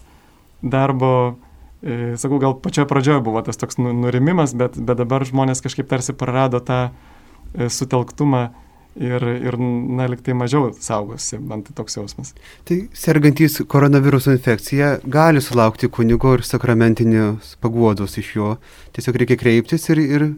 darbo, 0.64 1.36
e, 1.84 2.14
sakau, 2.20 2.40
gal 2.42 2.56
pačioje 2.64 2.88
pradžioje 2.90 3.24
buvo 3.24 3.44
tas 3.44 3.60
toks 3.60 3.78
nu, 3.80 3.94
nurimimas, 4.04 4.56
bet, 4.58 4.78
bet 4.80 5.00
dabar 5.00 5.26
žmonės 5.28 5.62
kažkaip 5.64 5.88
tarsi 5.90 6.16
prarado 6.16 6.60
tą 6.64 6.86
e, 6.88 7.68
sutelktumą 7.68 8.48
ir, 8.96 9.24
ir 9.48 9.56
na, 9.58 10.06
liktai 10.10 10.34
mažiau 10.38 10.70
saugosi, 10.80 11.38
man 11.42 11.64
tai 11.66 11.74
toks 11.76 11.98
jausmas. 11.98 12.32
Tai 12.68 12.78
sergantys 12.96 13.60
koronaviruso 13.70 14.32
infekcija 14.34 14.98
gali 15.04 15.42
sulaukti 15.44 15.90
kunigo 15.92 16.34
ir 16.38 16.44
sakramentinės 16.46 17.56
paguodos 17.62 18.18
iš 18.20 18.34
jo. 18.36 18.52
Tiesiog 18.96 19.18
reikia 19.22 19.38
kreiptis 19.40 19.88
ir... 19.92 20.02
ir... 20.04 20.28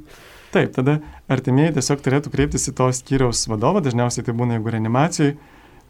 Taip, 0.55 0.73
tada 0.73 1.01
artimieji 1.29 1.75
tiesiog 1.77 2.05
turėtų 2.05 2.33
kreiptis 2.33 2.69
į 2.71 2.77
to 2.79 2.87
skyriaus 2.97 3.45
vadovą, 3.51 3.83
dažniausiai 3.85 4.25
tai 4.25 4.35
būna 4.37 4.57
jeigu 4.57 4.73
reanimacijai, 4.73 5.35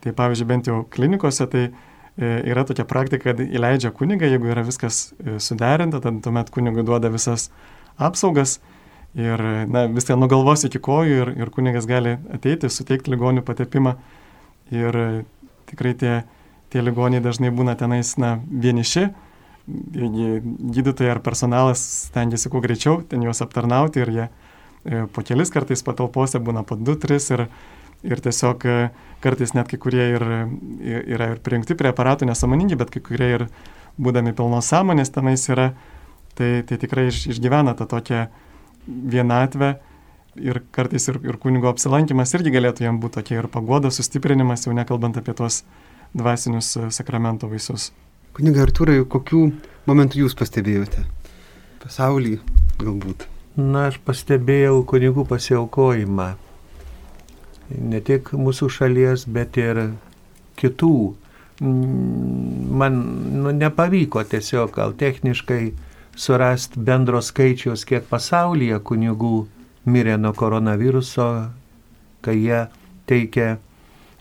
tai 0.02 0.14
pavyzdžiui, 0.16 0.48
bent 0.48 0.70
jau 0.70 0.80
klinikose, 0.90 1.46
tai 1.52 1.66
e, 1.68 2.30
yra 2.50 2.64
tokia 2.66 2.86
praktika, 2.88 3.30
kad 3.30 3.42
įleidžia 3.44 3.92
kunigą, 3.94 4.26
jeigu 4.32 4.50
yra 4.50 4.64
viskas 4.66 5.10
e, 5.20 5.36
suderinta, 5.44 6.00
tad 6.02 6.18
tuomet 6.24 6.50
kunigui 6.54 6.86
duoda 6.88 7.12
visas 7.14 7.50
apsaugas 7.96 8.56
ir 9.16 9.42
na, 9.72 9.86
viską 9.88 10.16
nuo 10.20 10.28
galvos 10.28 10.66
iki 10.68 10.80
kojų 10.82 11.20
ir, 11.22 11.32
ir 11.40 11.52
kunigas 11.54 11.88
gali 11.88 12.16
ateiti, 12.32 12.68
suteikti 12.70 13.14
ligonių 13.14 13.44
patepimą. 13.46 13.96
Ir 14.74 14.98
tikrai 15.70 15.94
tie, 15.98 16.16
tie 16.72 16.82
ligoniai 16.82 17.22
dažnai 17.24 17.52
būna 17.54 17.76
tenais 17.78 18.16
na, 18.20 18.36
vieniši, 18.50 19.08
gydytojai 19.66 21.10
ar 21.10 21.20
personalas 21.24 21.80
stengiasi 22.06 22.50
kuo 22.52 22.60
greičiau 22.62 23.00
ten 23.02 23.24
juos 23.26 23.42
aptarnauti 23.42 23.98
ir 24.04 24.12
jie 24.14 24.26
e, 24.26 25.00
po 25.10 25.24
kelis 25.26 25.50
kartais 25.50 25.82
patalpose 25.82 26.38
būna 26.38 26.62
po 26.62 26.78
2-3 26.78 27.26
ir, 27.34 27.42
ir 28.06 28.22
tiesiog 28.22 28.66
e, 28.70 28.76
kartais 29.24 29.56
net 29.58 29.66
kai 29.70 29.80
kurie 29.82 30.06
ir, 30.14 30.26
yra 30.86 31.32
ir 31.34 31.42
prijungti 31.42 31.74
prie 31.74 31.90
aparatų 31.90 32.28
nesąmoningi, 32.30 32.78
bet 32.78 32.94
kai 32.94 33.02
kurie 33.02 33.32
ir 33.40 33.46
būdami 33.98 34.36
pilnos 34.36 34.70
sąmonės 34.70 35.10
tenais 35.10 35.48
yra, 35.50 35.72
tai, 36.38 36.60
tai 36.68 36.78
tikrai 36.78 37.08
iš, 37.10 37.24
išgyvena 37.34 37.74
tą 37.74 37.88
tokią 37.90 38.26
vienatvę 38.86 39.74
ir 40.36 40.60
kartais 40.74 41.08
ir, 41.08 41.18
ir 41.24 41.38
kunigo 41.40 41.70
apsilankimas 41.70 42.34
irgi 42.36 42.52
galėtų 42.54 42.86
jam 42.86 43.00
būti 43.00 43.20
tokia 43.20 43.40
ir 43.40 43.48
pagoda, 43.52 43.90
sustiprinimas, 43.90 44.66
jau 44.66 44.74
nekalbant 44.76 45.16
apie 45.16 45.34
tuos 45.36 45.62
dvasinius 46.16 46.74
e, 46.76 46.88
sakramento 46.94 47.48
vaisius. 47.50 47.90
Kuniga 48.36 48.66
Artūrai, 48.66 49.00
kokių 49.08 49.46
momentų 49.88 50.26
jūs 50.26 50.36
pastebėjote? 50.36 51.06
Pasaulį 51.80 52.36
galbūt. 52.82 53.26
Na, 53.56 53.86
aš 53.88 53.96
pastebėjau 54.04 54.82
kunigų 54.88 55.24
pasiaukojimą. 55.30 56.34
Ne 57.80 58.00
tik 58.04 58.34
mūsų 58.36 58.68
šalies, 58.70 59.24
bet 59.32 59.56
ir 59.56 59.80
kitų. 60.60 60.98
Man 61.64 62.98
nu, 63.40 63.54
nepavyko 63.56 64.20
tiesiog 64.28 64.74
gal 64.76 64.92
techniškai 65.00 65.62
surasti 66.16 66.80
bendro 66.80 67.20
skaičiaus, 67.22 67.84
kiek 67.84 68.08
pasaulyje 68.08 68.80
kunigų 68.80 69.46
mirė 69.86 70.16
nuo 70.18 70.32
koronaviruso, 70.34 71.28
kai 72.24 72.36
jie 72.40 72.64
teikė 73.06 73.56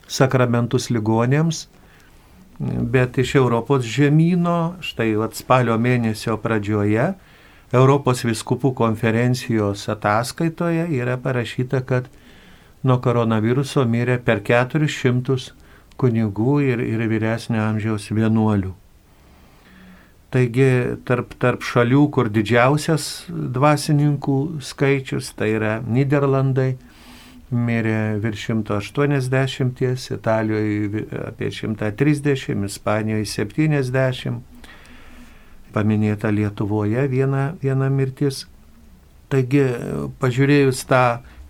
sakramentus 0.07 0.91
ligonėms, 0.93 1.65
bet 2.59 3.17
iš 3.19 3.35
Europos 3.39 3.87
žemynų, 3.87 4.83
štai 4.85 5.09
spalio 5.33 5.79
mėnesio 5.81 6.37
pradžioje, 6.39 7.13
Europos 7.73 8.21
viskupų 8.23 8.71
konferencijos 8.77 9.87
ataskaitoje 9.89 10.85
yra 10.99 11.17
parašyta, 11.17 11.81
kad 11.81 12.07
nuo 12.83 12.99
koronaviruso 13.01 13.83
mirė 13.89 14.19
per 14.23 14.43
400 14.45 15.51
kunigų 15.97 16.59
ir, 16.69 16.83
ir 16.85 17.07
vyresnio 17.09 17.63
amžiaus 17.65 18.11
vienuolių. 18.13 18.75
Taigi 20.35 20.97
tarp, 21.07 21.29
tarp 21.39 21.61
šalių, 21.63 22.01
kur 22.11 22.27
didžiausias 22.27 23.05
dvasininkų 23.31 24.33
skaičius, 24.67 25.29
tai 25.31 25.53
yra 25.55 25.77
Niderlandai, 25.79 26.73
mirė 27.55 28.17
virš 28.19 28.49
180, 28.49 29.79
Italijoje 30.17 31.05
apie 31.29 31.51
130, 31.55 32.65
Ispanijoje 32.67 33.29
70, 33.31 34.41
paminėta 35.71 36.33
Lietuvoje 36.35 37.07
viena, 37.15 37.45
viena 37.63 37.87
mirtis. 37.87 38.43
Taigi, 39.31 39.63
pažiūrėjus 40.19 40.83
tą 40.91 41.05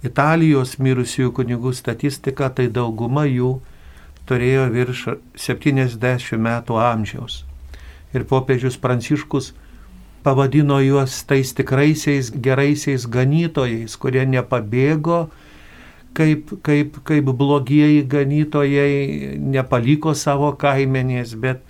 Italijos 0.05 0.77
mirusiųjų 0.77 1.33
kunigų 1.41 1.73
statistiką, 1.73 2.53
tai 2.53 2.69
dauguma 2.69 3.25
jų 3.25 3.55
turėjo 4.29 4.69
virš 4.77 5.03
70 5.49 6.38
metų 6.38 6.81
amžiaus 6.86 7.41
ir 8.16 8.28
popiežius 8.28 8.80
Pranciškus 8.82 9.53
pavadino 10.26 10.80
juos 10.82 11.20
tais 11.30 11.53
tikraisiais 11.53 12.32
geraisiais 12.34 13.05
ganytojais, 13.05 13.97
kurie 14.01 14.26
nepabėgo 14.26 15.28
kaip, 16.16 16.55
kaip, 16.66 16.99
kaip 17.05 17.30
blogieji 17.30 18.03
ganytojai, 18.09 19.38
nepaliko 19.38 20.16
savo 20.18 20.51
kaimenės, 20.59 21.36
bet 21.39 21.61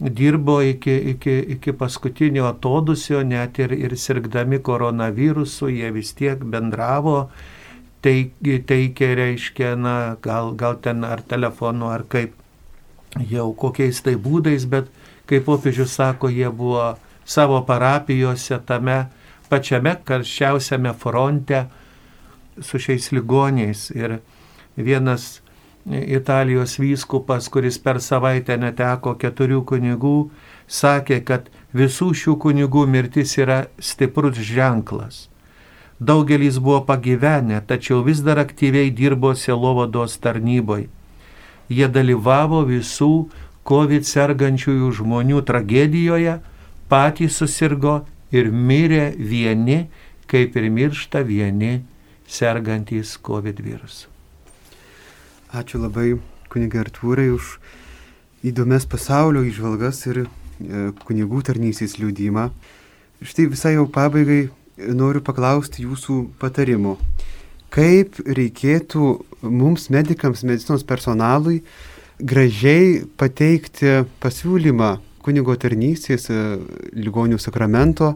dirbo 0.00 0.60
iki, 0.64 0.94
iki, 1.14 1.34
iki 1.56 1.74
paskutinio 1.76 2.46
atodusio, 2.48 3.22
net 3.26 3.58
ir, 3.62 3.74
ir 3.74 3.96
sirgdami 3.98 4.60
koronavirusu, 4.64 5.70
jie 5.74 5.90
vis 5.94 6.14
tiek 6.16 6.40
bendravo, 6.40 7.28
teikė, 8.04 9.10
reiškia, 9.20 9.74
na, 9.80 9.94
gal, 10.22 10.52
gal 10.60 10.78
ten 10.84 11.06
ar 11.08 11.22
telefonu, 11.24 11.88
ar 11.94 12.04
kaip, 12.10 12.34
jau 13.30 13.52
kokiais 13.56 14.02
tai 14.04 14.16
būdais, 14.20 14.66
bet 14.68 14.90
kaip 15.30 15.46
popiežius 15.46 15.94
sako, 15.96 16.28
jie 16.28 16.50
buvo 16.50 16.94
savo 17.24 17.62
parapijose 17.64 18.58
tame 18.66 19.06
pačiame 19.48 19.96
karščiausiame 20.04 20.92
fronte 20.98 21.64
su 22.60 22.78
šiais 22.78 23.10
ligoniais. 23.12 23.90
Ir 23.94 24.20
vienas 24.76 25.40
Italijos 25.84 26.78
vyskupas, 26.80 27.50
kuris 27.52 27.76
per 27.78 28.00
savaitę 28.00 28.56
neteko 28.56 29.18
keturių 29.20 29.64
kunigų, 29.68 30.16
sakė, 30.68 31.20
kad 31.28 31.50
Visų 31.74 32.12
šių 32.14 32.36
kunigų 32.38 32.84
mirtis 32.86 33.32
yra 33.42 33.64
stiprus 33.82 34.36
ženklas. 34.38 35.24
Daugelis 35.98 36.60
buvo 36.62 36.84
pagyvenę, 36.86 37.58
tačiau 37.66 38.04
vis 38.06 38.20
dar 38.22 38.38
aktyviai 38.38 38.92
dirbo 38.94 39.32
selovados 39.34 40.14
tarnyboje. 40.22 40.86
Jie 41.66 41.88
dalyvavo 41.90 42.60
visų 42.68 43.26
COVID 43.64 44.04
sergančiųjų 44.04 44.90
žmonių 45.00 45.40
tragedijoje, 45.48 46.38
patys 46.88 47.38
susirgo 47.40 48.02
ir 48.34 48.50
mirė 48.52 49.14
vieni, 49.16 49.86
kaip 50.28 50.56
ir 50.56 50.68
miršta 50.72 51.22
vieni 51.24 51.78
sergantys 52.28 53.16
COVID 53.24 53.62
virusu. 53.64 54.10
Ačiū 55.54 55.78
labai 55.80 56.16
kunigai 56.50 56.82
Artūrai 56.82 57.28
už 57.32 57.56
įdomias 58.44 58.84
pasaulio 58.90 59.44
išvalgas 59.46 60.02
ir 60.10 60.24
e, 60.24 60.26
kunigų 61.06 61.44
tarnysės 61.46 61.96
liūdimą. 62.00 62.48
Štai 63.24 63.46
visai 63.52 63.76
jau 63.76 63.86
pabaigai 63.88 64.48
noriu 64.76 65.22
paklausti 65.24 65.86
jūsų 65.86 66.18
patarimo. 66.42 66.98
Kaip 67.74 68.18
reikėtų 68.26 69.08
mums, 69.42 69.88
medikams, 69.90 70.44
medicinos 70.46 70.84
personalui, 70.86 71.62
gražiai 72.18 73.02
pateikti 73.18 74.04
pasiūlymą 74.22 74.90
kunigo 75.24 75.56
tarnystės, 75.56 76.28
e, 76.30 76.40
ligonių 76.92 77.38
sakramento, 77.40 78.14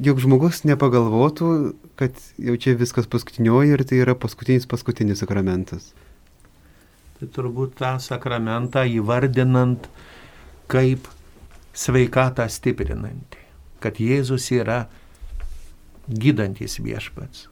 jog 0.00 0.20
žmogus 0.22 0.64
nepagalvotų, 0.64 1.74
kad 1.98 2.16
jau 2.38 2.56
čia 2.56 2.76
viskas 2.78 3.08
paskutinioji 3.10 3.74
ir 3.74 3.84
tai 3.84 4.00
yra 4.04 4.14
paskutinis 4.14 4.66
paskutinis 4.70 5.20
sakramentas. 5.22 5.92
Tai 7.18 7.28
turbūt 7.34 7.76
tą 7.80 7.96
sakramentą 8.00 8.86
įvardinant 8.86 9.88
kaip 10.70 11.08
sveikatą 11.74 12.46
stiprinantį, 12.50 13.42
kad 13.82 13.98
Jėzus 13.98 14.48
yra 14.54 14.86
gydantis 16.08 16.78
viešpats, 16.80 17.48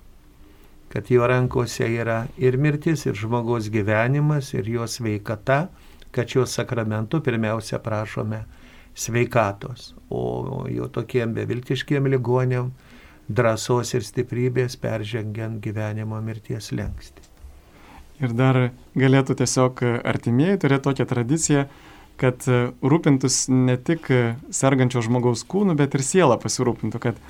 kad 0.92 1.10
jo 1.10 1.26
rankose 1.26 1.88
yra 1.90 2.24
ir 2.38 2.56
mirtis, 2.60 3.06
ir 3.06 3.18
žmogaus 3.18 3.70
gyvenimas, 3.72 4.52
ir 4.54 4.68
jo 4.70 4.86
sveikata, 4.88 5.66
kad 6.14 6.30
šios 6.30 6.54
sakramentų 6.56 7.20
pirmiausia 7.24 7.80
prašome 7.82 8.44
sveikatos, 8.96 9.92
o 10.08 10.64
jau 10.72 10.88
tokiem 10.92 11.34
beviltiškiem 11.36 12.08
ligonėm 12.14 12.70
drąsos 13.28 13.92
ir 13.98 14.06
stiprybės 14.06 14.78
peržengiant 14.80 15.60
gyvenimo 15.60 16.20
mirties 16.24 16.70
lengsti. 16.72 17.24
Ir 18.22 18.32
dar 18.32 18.70
galėtų 18.96 19.36
tiesiog 19.42 19.82
artimieji 19.84 20.62
turėti 20.62 20.86
tokią 20.86 21.06
tradiciją, 21.10 21.66
kad 22.16 22.46
rūpintus 22.80 23.42
ne 23.52 23.76
tik 23.76 24.08
sergančio 24.48 25.02
žmogaus 25.04 25.42
kūnu, 25.44 25.76
bet 25.76 25.98
ir 25.98 26.04
sielą 26.06 26.38
pasirūpintų, 26.40 27.00
kad, 27.02 27.20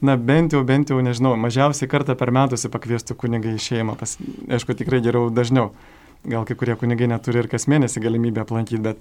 na, 0.00 0.16
bent 0.16 0.52
jau, 0.52 0.62
bent 0.66 0.90
jau, 0.90 0.98
nežinau, 1.04 1.36
mažiausiai 1.40 1.88
kartą 1.90 2.16
per 2.18 2.32
metus 2.34 2.66
pakviestų 2.72 3.16
kunigą 3.20 3.54
į 3.56 3.62
šeimą, 3.62 3.96
pas, 4.00 4.16
aišku, 4.52 4.76
tikrai 4.76 5.00
geriau 5.04 5.30
dažniau. 5.32 5.72
Gal 6.26 6.44
kai 6.48 6.56
kurie 6.58 6.74
kunigai 6.76 7.08
neturi 7.08 7.44
ir 7.44 7.48
kas 7.48 7.68
mėnesį 7.70 8.02
galimybę 8.02 8.42
aplankyti, 8.42 8.82
bet 8.82 9.00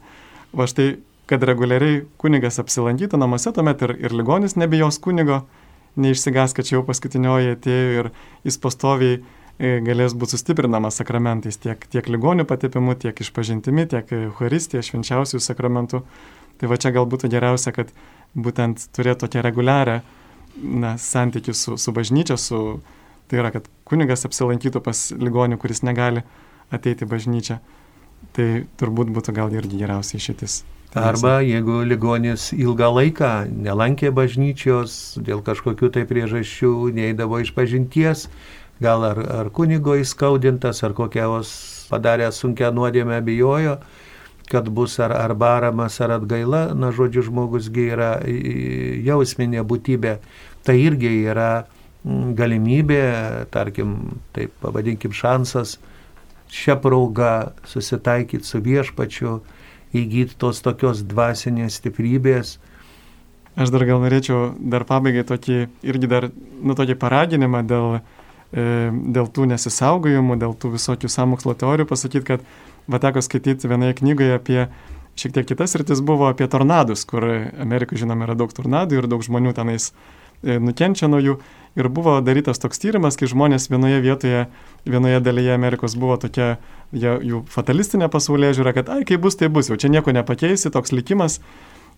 va 0.56 0.68
štai 0.70 0.96
kad 1.30 1.44
reguliariai 1.44 2.04
kunigas 2.22 2.60
apsilankytų 2.62 3.18
namuose, 3.18 3.52
tuomet 3.54 3.82
ir, 3.86 3.96
ir 4.06 4.14
ligonis 4.14 4.58
nebijos 4.60 5.00
kunigo, 5.02 5.42
neišsigas, 6.00 6.54
kad 6.54 6.68
čia 6.68 6.78
jau 6.78 6.84
paskutinioji 6.86 7.56
atėjo 7.56 8.04
ir 8.04 8.12
jis 8.46 8.60
pastoviai 8.62 9.16
e, 9.18 9.80
galės 9.86 10.14
būti 10.14 10.36
sustiprinamas 10.36 11.00
sakramentais 11.02 11.58
tiek, 11.62 11.88
tiek 11.92 12.10
ligonių 12.12 12.46
patepimu, 12.50 12.98
tiek 13.00 13.22
išpažintimi, 13.26 13.88
tiek 13.90 14.12
Euharistija, 14.20 14.84
švenčiausių 14.86 15.42
sakramentų. 15.42 16.04
Tai 16.60 16.70
va 16.72 16.78
čia 16.80 16.94
galbūt 16.96 17.26
geriausia, 17.32 17.74
kad 17.76 17.90
būtent 18.36 18.86
turėtų 18.96 19.26
tokią 19.26 19.44
reguliarią 19.44 19.98
na, 20.62 20.96
santykių 21.02 21.56
su, 21.56 21.78
su 21.82 21.94
bažnyčia, 21.96 22.38
su, 22.42 22.62
tai 23.30 23.42
yra, 23.42 23.52
kad 23.56 23.68
kunigas 23.88 24.26
apsilankytų 24.28 24.82
pas 24.86 25.08
ligonių, 25.16 25.60
kuris 25.62 25.84
negali 25.86 26.26
ateiti 26.74 27.08
bažnyčią. 27.10 27.60
Tai 28.36 28.48
turbūt 28.80 29.12
būtų 29.16 29.36
gal 29.36 29.54
irgi 29.54 29.80
geriausia 29.80 30.18
išėtis. 30.18 30.64
Arba 30.96 31.42
jeigu 31.44 31.82
ligonis 31.84 32.54
ilgą 32.56 32.88
laiką 32.96 33.32
nelankė 33.52 34.14
bažnyčios 34.16 35.18
dėl 35.20 35.42
kažkokių 35.44 35.90
tai 35.92 36.06
priežasčių, 36.08 36.72
neįdavo 36.96 37.42
iš 37.44 37.52
pažinties, 37.56 38.30
gal 38.80 39.04
ar, 39.04 39.20
ar 39.20 39.50
kunigo 39.52 39.98
įskaudintas, 40.00 40.80
ar 40.88 40.96
kokios 40.96 41.52
padarė 41.92 42.32
sunkia 42.32 42.72
nuodėmė 42.72 43.20
bijojo, 43.28 43.76
kad 44.50 44.70
bus 44.70 45.00
ar, 45.04 45.14
ar 45.16 45.34
baramas, 45.38 46.00
ar 46.02 46.18
atgaila, 46.20 46.68
na 46.78 46.92
žodžiu, 46.96 47.26
žmogusgi 47.30 47.90
yra 47.96 48.12
jausminė 49.06 49.64
būtybė, 49.68 50.20
tai 50.66 50.78
irgi 50.84 51.12
yra 51.26 51.66
galimybė, 52.06 53.04
tarkim, 53.54 53.96
taip 54.36 54.54
pavadinkim, 54.62 55.14
šansas 55.16 55.80
šią 56.54 56.78
progą 56.82 57.52
susitaikyti 57.66 58.46
su 58.46 58.62
viešpačiu, 58.62 59.40
įgyti 59.96 60.38
tos 60.40 60.62
tokios 60.62 61.02
dvasinės 61.08 61.80
stiprybės. 61.80 62.58
Aš 63.56 63.72
dar 63.72 63.86
gal 63.88 64.04
norėčiau 64.04 64.52
dar 64.60 64.86
pabaigai 64.88 65.24
tokį, 65.28 65.58
irgi 65.88 66.12
dar, 66.12 66.30
nu, 66.62 66.76
tokį 66.76 66.98
paraginimą 67.00 67.64
dėl, 67.66 68.00
e, 68.52 68.66
dėl 69.16 69.30
tų 69.32 69.48
nesisaugojimų, 69.54 70.38
dėl 70.42 70.56
tų 70.60 70.76
visokių 70.76 71.10
samokslo 71.12 71.56
teorijų 71.58 71.88
pasakyti, 71.90 72.26
kad 72.34 72.44
va 72.92 73.02
teko 73.02 73.24
skaityti 73.26 73.70
vienoje 73.72 73.98
knygoje 74.02 74.38
apie 74.38 74.68
šiek 75.16 75.34
tiek 75.36 75.48
kitas 75.48 75.76
rytis 75.80 76.02
buvo 76.04 76.28
apie 76.28 76.48
tornadus, 76.52 77.06
kur 77.08 77.24
Amerikoje 77.62 78.04
žinoma 78.04 78.28
yra 78.28 78.36
daug 78.38 78.52
tornadų 78.54 79.00
ir 79.00 79.08
daug 79.12 79.24
žmonių 79.24 79.54
tenais 79.56 79.92
e, 80.44 80.58
nukenčia 80.60 81.10
nuo 81.12 81.22
jų. 81.24 81.38
Ir 81.76 81.90
buvo 81.92 82.18
darytas 82.24 82.60
toks 82.64 82.80
tyrimas, 82.80 83.18
kai 83.20 83.28
žmonės 83.32 83.68
vienoje 83.72 84.02
vietoje, 84.04 84.46
vienoje 84.88 85.22
dalyje 85.24 85.56
Amerikos 85.56 85.98
buvo 86.00 86.16
tokia 86.20 86.56
jų 86.96 87.44
fatalistinė 87.52 88.08
pasaulyje 88.12 88.60
žiūra, 88.60 88.76
kad 88.78 88.92
ai, 88.92 89.02
kaip 89.08 89.24
bus, 89.24 89.36
tai 89.40 89.50
bus, 89.52 89.72
jau 89.72 89.80
čia 89.80 89.92
nieko 89.92 90.16
nepakeisi, 90.16 90.72
toks 90.72 90.96
likimas. 90.96 91.42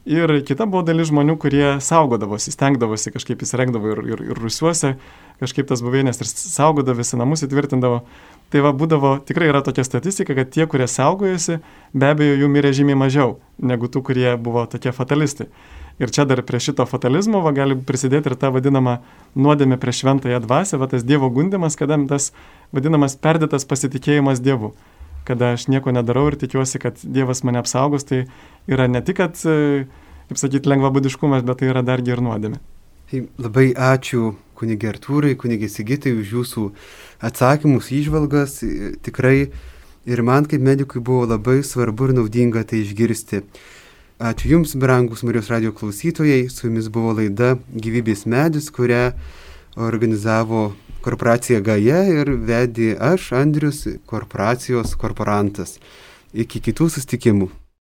Ir 0.08 0.32
kita 0.48 0.64
buvo 0.72 0.86
dalis 0.88 1.10
žmonių, 1.10 1.34
kurie 1.36 1.66
saugodavosi, 1.84 2.54
stengdavosi 2.54 3.12
kažkaip 3.12 3.42
įsirengdavo 3.44 3.90
ir, 3.92 4.00
ir, 4.14 4.22
ir 4.30 4.40
rusiuose, 4.40 4.94
kažkaip 5.42 5.68
tas 5.68 5.84
buveinės 5.84 6.22
ir 6.24 6.30
saugodavosi, 6.32 7.18
namus 7.20 7.44
įtvirtindavo. 7.44 8.06
Tai 8.48 8.62
va, 8.64 8.72
būdavo, 8.72 9.18
tikrai 9.28 9.50
yra 9.52 9.60
tokia 9.66 9.84
statistika, 9.84 10.32
kad 10.38 10.54
tie, 10.56 10.64
kurie 10.72 10.88
saugojosi, 10.88 11.60
be 11.92 12.08
abejo, 12.08 12.38
jų 12.40 12.48
mirė 12.54 12.72
žymiai 12.78 12.96
mažiau 13.04 13.36
negu 13.60 13.92
tų, 13.92 14.06
kurie 14.08 14.30
buvo 14.40 14.64
tokie 14.72 14.96
fatalistai. 14.96 15.50
Ir 16.00 16.14
čia 16.16 16.24
dar 16.30 16.40
prie 16.48 16.62
šito 16.64 16.86
fatalizmo 16.88 17.42
va, 17.44 17.52
gali 17.58 17.76
prisidėti 17.76 18.32
ir 18.32 18.40
ta 18.40 18.54
vadinama 18.54 19.02
nuodėmė 19.36 19.76
prie 19.82 19.92
šventąją 19.92 20.40
dvasę, 20.46 20.80
va 20.80 20.88
tas 20.88 21.04
Dievo 21.04 21.28
gundimas, 21.36 21.76
kada 21.76 22.00
tas 22.08 22.32
vadinamas 22.72 23.20
perdėtas 23.20 23.68
pasitikėjimas 23.68 24.40
Dievu. 24.40 24.72
Kada 25.28 25.54
aš 25.58 25.68
nieko 25.68 25.92
nedarau 25.92 26.30
ir 26.32 26.38
tikiuosi, 26.40 26.80
kad 26.80 27.00
Dievas 27.04 27.44
mane 27.44 27.60
apsaugos, 27.60 28.08
tai 28.08 28.24
yra 28.72 28.88
ne 28.88 29.02
tik, 29.04 29.20
kad, 29.20 29.40
e, 29.44 29.86
kaip 30.30 30.40
sakyti, 30.40 30.72
lengvabudiškumas, 30.72 31.44
bet 31.48 31.60
tai 31.62 31.72
yra 31.74 31.84
dargi 31.84 32.16
ir 32.16 32.24
nuodėmė. 32.24 32.62
Tai 33.08 33.24
labai 33.40 33.72
ačiū 33.72 34.34
kunigė 34.58 34.92
Artūrai, 34.92 35.36
kunigė 35.40 35.70
Sigitai 35.72 36.12
už 36.18 36.32
jūsų 36.38 36.64
atsakymus, 37.24 37.92
išvalgas. 37.96 38.60
Tikrai 39.06 39.50
ir 40.08 40.24
man 40.24 40.48
kaip 40.50 40.64
medikui 40.64 41.00
buvo 41.04 41.28
labai 41.30 41.62
svarbu 41.64 42.10
ir 42.10 42.16
naudinga 42.18 42.66
tai 42.68 42.82
išgirsti. 42.84 43.44
Ačiū 44.18 44.56
Jums, 44.56 44.74
brangus 44.80 45.22
Marijos 45.24 45.52
radio 45.54 45.72
klausytojai. 45.78 46.50
Su 46.50 46.68
Jumis 46.68 46.88
buvo 46.90 47.14
laida 47.20 47.54
Gyvybės 47.70 48.26
medis, 48.26 48.72
kurią 48.74 49.12
organizavo 49.78 50.72
korporacija 51.06 51.62
Gaja 51.62 52.02
ir 52.10 52.34
vedė 52.50 52.96
aš, 53.00 53.32
Andrius, 53.38 53.86
korporacijos 54.10 54.96
korporantas. 55.00 55.78
Iki 56.34 56.62
kitų 56.70 56.90
sustikimų. 56.98 57.52